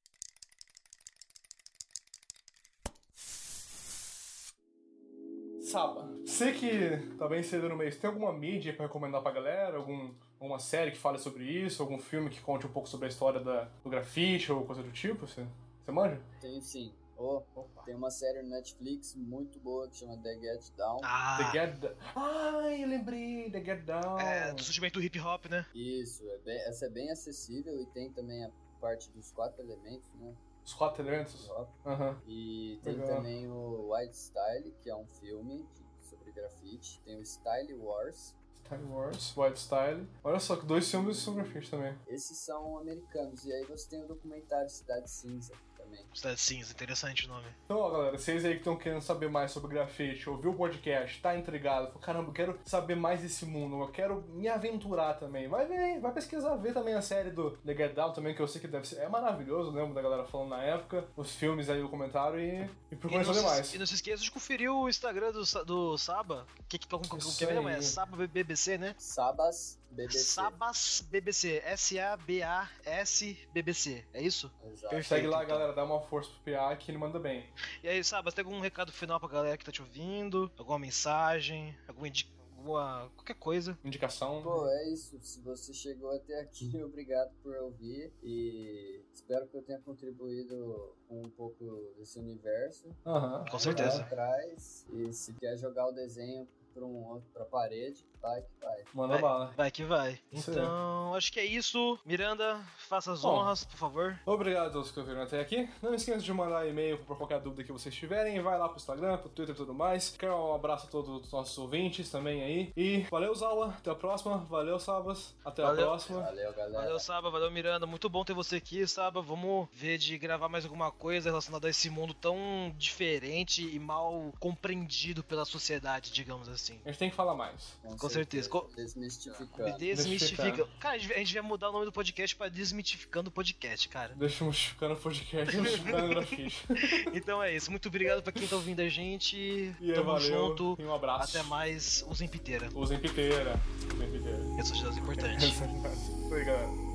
Saba, 5.62 6.08
você 6.24 6.52
que 6.52 7.16
tá 7.16 7.26
bem 7.26 7.42
cedo 7.42 7.68
no 7.68 7.76
mês, 7.76 7.96
tem 7.96 8.08
alguma 8.08 8.32
mídia 8.32 8.74
pra 8.74 8.86
recomendar 8.86 9.22
pra 9.22 9.32
galera? 9.32 9.76
Algum, 9.78 10.12
alguma 10.40 10.58
série 10.58 10.90
que 10.90 10.98
fale 10.98 11.18
sobre 11.18 11.44
isso? 11.44 11.82
Algum 11.82 11.98
filme 11.98 12.30
que 12.30 12.40
conte 12.40 12.66
um 12.66 12.72
pouco 12.72 12.88
sobre 12.88 13.06
a 13.06 13.08
história 13.08 13.40
da, 13.40 13.64
do 13.82 13.90
grafite 13.90 14.52
ou 14.52 14.64
coisa 14.64 14.82
do 14.82 14.90
tipo? 14.92 15.26
Você, 15.26 15.46
você 15.84 15.92
manja? 15.92 16.20
Tenho 16.40 16.60
sim. 16.60 16.92
Oh, 17.16 17.42
tem 17.84 17.94
uma 17.94 18.10
série 18.10 18.42
no 18.42 18.48
Netflix 18.50 19.14
muito 19.14 19.60
boa 19.60 19.88
que 19.88 19.96
chama 19.98 20.16
The 20.18 20.34
Get 20.40 20.72
Down. 20.76 21.00
Ah, 21.04 21.38
The 21.38 21.52
Get 21.66 21.78
Down. 21.78 21.94
Ai, 22.16 22.82
eu 22.82 22.88
lembrei, 22.88 23.50
The 23.50 23.64
Get 23.64 23.84
Down. 23.84 24.18
é, 24.18 24.52
do 24.52 24.62
surgimento 24.62 24.98
do 24.98 25.04
hip 25.04 25.20
hop, 25.20 25.46
né? 25.46 25.64
Isso, 25.72 26.28
é 26.28 26.38
bem- 26.38 26.60
essa 26.62 26.86
é 26.86 26.88
bem 26.90 27.10
acessível 27.12 27.80
e 27.80 27.86
tem 27.86 28.10
também 28.10 28.44
a 28.44 28.50
parte 28.80 29.08
dos 29.12 29.30
quatro 29.30 29.62
elementos, 29.62 30.12
né? 30.14 30.34
Os 30.64 30.74
quatro 30.74 31.02
elementos? 31.02 31.48
Aham. 31.86 32.20
E 32.26 32.80
tem 32.82 32.94
Legal. 32.94 33.16
também 33.16 33.46
o 33.48 33.94
White 33.94 34.16
Style, 34.16 34.74
que 34.82 34.90
é 34.90 34.96
um 34.96 35.06
filme 35.06 35.64
sobre 36.00 36.32
grafite. 36.32 37.00
Tem 37.04 37.16
o 37.16 37.24
Style 37.24 37.74
Wars. 37.74 38.34
Star 38.64 38.80
Wars, 38.88 39.36
Wild 39.36 39.58
Style. 39.58 40.08
Olha 40.22 40.40
só, 40.40 40.56
que 40.56 40.64
dois 40.64 40.90
filmes 40.90 41.18
sobre 41.18 41.42
grafite 41.42 41.70
também. 41.70 41.94
Esses 42.08 42.38
são 42.38 42.78
americanos. 42.78 43.44
E 43.44 43.52
aí 43.52 43.64
você 43.64 43.88
tem 43.90 44.02
o 44.02 44.08
documentário 44.08 44.68
Cidade 44.70 45.10
Cinza 45.10 45.52
também. 45.94 46.14
Cidade 46.14 46.40
Cinza, 46.40 46.72
interessante 46.72 47.26
o 47.26 47.28
nome. 47.28 47.46
Então, 47.64 47.78
ó, 47.78 47.90
galera, 47.90 48.18
vocês 48.18 48.44
aí 48.44 48.52
que 48.52 48.58
estão 48.58 48.76
querendo 48.76 49.00
saber 49.00 49.28
mais 49.28 49.50
sobre 49.50 49.74
grafite, 49.74 50.28
ouviu 50.28 50.50
o 50.50 50.54
podcast, 50.54 51.20
tá 51.20 51.36
intrigado, 51.36 51.86
falou, 51.88 52.00
caramba, 52.00 52.28
eu 52.28 52.32
quero 52.32 52.58
saber 52.64 52.94
mais 52.94 53.20
desse 53.20 53.46
mundo, 53.46 53.80
eu 53.80 53.88
quero 53.88 54.22
me 54.28 54.48
aventurar 54.48 55.14
também. 55.14 55.48
Vai 55.48 55.66
ver, 55.66 55.78
aí, 55.78 56.00
vai 56.00 56.12
pesquisar, 56.12 56.56
ver 56.56 56.72
também 56.72 56.94
a 56.94 57.02
série 57.02 57.30
do 57.30 57.52
The 57.58 57.74
Get 57.74 57.94
Down 57.94 58.12
também, 58.12 58.34
que 58.34 58.42
eu 58.42 58.48
sei 58.48 58.60
que 58.60 58.68
deve 58.68 58.86
ser. 58.86 59.00
É 59.00 59.08
maravilhoso, 59.08 59.70
lembro 59.70 59.94
da 59.94 60.02
galera 60.02 60.24
falando 60.24 60.50
na 60.50 60.62
época, 60.62 61.06
os 61.16 61.34
filmes 61.34 61.68
aí 61.68 61.80
do 61.80 61.88
comentário 61.88 62.38
e, 62.38 62.68
e 62.90 62.96
procurem 62.96 63.26
não, 63.26 63.34
saber 63.34 63.38
se, 63.38 63.44
mais. 63.44 63.74
e 63.74 63.78
não 63.78 63.86
se 63.86 63.94
esqueça 63.94 64.22
de 64.22 64.30
conferir 64.30 64.70
o 64.70 64.88
Instagram 64.88 65.32
do, 65.32 65.64
do 65.64 65.98
Saba. 65.98 66.46
Que, 66.68 66.78
que, 66.78 66.88
como, 66.88 67.06
como 67.06 67.20
Isso 67.20 67.38
que 67.38 67.46
mesmo? 67.46 67.68
aí. 67.68 67.76
É 67.76 67.82
Saba 67.82 68.26
BBC, 68.26 68.78
né? 68.78 68.94
Sabas 68.98 69.78
BBC. 69.94 70.18
Sabas 70.18 71.06
BBC. 71.10 71.62
S-A-B-A-S 71.64 73.38
BBC. 73.52 74.04
É 74.12 74.22
isso? 74.22 74.50
Exato. 74.64 74.90
Perfeito. 74.94 75.08
Segue 75.08 75.26
lá, 75.26 75.44
então. 75.44 75.56
galera, 75.56 75.72
dá 75.72 75.84
uma 75.84 76.00
força 76.02 76.30
pro 76.42 76.52
PA 76.52 76.76
que 76.76 76.90
ele 76.90 76.98
manda 76.98 77.18
bem. 77.18 77.48
E 77.82 77.88
aí, 77.88 78.02
Sabas, 78.04 78.34
tem 78.34 78.44
algum 78.44 78.60
recado 78.60 78.92
final 78.92 79.18
pra 79.20 79.28
galera 79.28 79.56
que 79.56 79.64
tá 79.64 79.72
te 79.72 79.80
ouvindo? 79.82 80.50
Alguma 80.58 80.78
mensagem? 80.78 81.76
Alguma 81.88 82.08
indi- 82.08 82.28
alguma. 82.56 83.10
qualquer 83.16 83.34
coisa. 83.34 83.78
Indicação. 83.84 84.42
Pô, 84.42 84.66
é 84.68 84.88
isso. 84.90 85.18
Se 85.22 85.40
você 85.40 85.72
chegou 85.72 86.10
até 86.14 86.40
aqui, 86.40 86.70
obrigado 86.82 87.32
por 87.42 87.54
ouvir. 87.56 88.12
E 88.22 89.02
espero 89.12 89.46
que 89.46 89.56
eu 89.56 89.62
tenha 89.62 89.78
contribuído 89.80 90.94
com 91.08 91.20
um 91.22 91.30
pouco 91.30 91.94
desse 91.96 92.18
universo. 92.18 92.88
Aham. 93.06 93.44
Com 93.50 93.58
certeza. 93.58 94.02
Atrás. 94.02 94.86
E 94.92 95.12
se 95.12 95.32
quer 95.34 95.56
jogar 95.56 95.86
o 95.88 95.92
desenho 95.92 96.48
pra 96.74 96.84
um 96.84 97.04
outro 97.06 97.28
pra 97.32 97.44
parede, 97.44 98.04
vai 98.20 98.42
que 98.42 98.48
vai. 98.60 98.82
Manda 98.92 99.18
bala. 99.18 99.52
Vai 99.56 99.70
que 99.70 99.84
vai. 99.84 100.18
Isso. 100.32 100.50
Então, 100.50 101.14
acho 101.14 101.32
que 101.32 101.38
é 101.38 101.44
isso. 101.44 101.98
Miranda, 102.04 102.60
faça 102.88 103.12
as 103.12 103.22
Bom. 103.22 103.28
honras, 103.28 103.64
por 103.64 103.76
favor. 103.76 104.18
Obrigado 104.26 104.66
a 104.66 104.70
todos 104.70 104.90
que 104.90 104.98
ouviram 104.98 105.22
até 105.22 105.40
aqui. 105.40 105.68
Não 105.80 105.94
esqueça 105.94 106.18
de 106.20 106.32
mandar 106.32 106.66
e-mail 106.66 106.98
pra 107.04 107.14
qualquer 107.14 107.40
dúvida 107.40 107.62
que 107.62 107.72
vocês 107.72 107.94
tiverem. 107.94 108.40
Vai 108.42 108.58
lá 108.58 108.68
pro 108.68 108.76
Instagram, 108.76 109.18
pro 109.18 109.28
Twitter 109.28 109.54
e 109.54 109.56
tudo 109.56 109.72
mais. 109.72 110.10
Quero 110.18 110.34
um 110.34 110.54
abraço 110.54 110.86
a 110.86 110.90
todos 110.90 111.24
os 111.24 111.32
nossos 111.32 111.56
ouvintes 111.56 112.10
também 112.10 112.42
aí. 112.42 112.72
E 112.76 113.06
valeu, 113.10 113.34
Zala. 113.34 113.68
Até 113.78 113.90
a 113.90 113.94
próxima. 113.94 114.38
Valeu, 114.38 114.78
Sabas. 114.78 115.34
Até 115.44 115.62
Valeu. 115.62 115.84
a 115.84 115.86
próxima. 115.88 116.20
Valeu, 116.22 116.52
galera. 116.52 116.82
Valeu, 116.82 116.98
Saba, 116.98 117.30
valeu, 117.30 117.50
Miranda. 117.50 117.86
Muito 117.86 118.08
bom 118.08 118.24
ter 118.24 118.34
você 118.34 118.56
aqui, 118.56 118.86
Saba. 118.86 119.22
Vamos 119.22 119.68
ver 119.72 119.98
de 119.98 120.18
gravar 120.18 120.48
mais 120.48 120.64
alguma 120.64 120.90
coisa 120.90 121.28
relacionada 121.28 121.66
a 121.66 121.70
esse 121.70 121.88
mundo 121.88 122.12
tão 122.14 122.74
diferente 122.76 123.62
e 123.62 123.78
mal 123.78 124.32
compreendido 124.40 125.22
pela 125.22 125.44
sociedade, 125.44 126.12
digamos 126.12 126.48
assim. 126.48 126.63
A 126.84 126.88
gente 126.88 126.98
tem 126.98 127.10
que 127.10 127.16
falar 127.16 127.34
mais. 127.34 127.74
Com 127.98 128.08
certeza. 128.08 128.48
Co- 128.48 128.68
Desmistificando. 128.76 129.78
Desmistifica. 129.78 130.66
Cara, 130.80 130.96
a 130.96 130.98
gente 130.98 131.32
vai 131.34 131.42
mudar 131.42 131.68
o 131.70 131.72
nome 131.72 131.84
do 131.84 131.92
podcast 131.92 132.34
pra 132.36 132.48
Desmitificando 132.48 133.28
o 133.28 133.32
Podcast, 133.32 133.88
cara. 133.88 134.14
Deixa 134.16 134.44
eu 134.44 134.52
ficando 134.52 134.96
podcast, 134.96 135.56
ficando 135.60 136.08
grafite. 136.08 136.64
Então 137.14 137.42
é 137.42 137.54
isso. 137.54 137.70
Muito 137.70 137.88
obrigado 137.88 138.22
pra 138.22 138.32
quem 138.32 138.46
tá 138.46 138.56
ouvindo 138.56 138.80
a 138.80 138.88
gente. 138.88 139.36
E 139.80 139.92
Tamo 139.92 140.12
valeu. 140.12 140.48
junto. 140.48 140.76
E 140.78 140.84
um 140.84 140.94
abraço. 140.94 141.36
Até 141.36 141.46
mais. 141.48 142.04
Usem 142.08 142.28
piteira. 142.28 142.68
Usem 142.74 142.98
piteira. 142.98 143.60
Usem 143.94 144.10
piteira. 144.10 144.40
Essas 144.58 144.78
coisas 144.80 144.96
importantes. 144.96 145.60
Galera. 146.44 146.93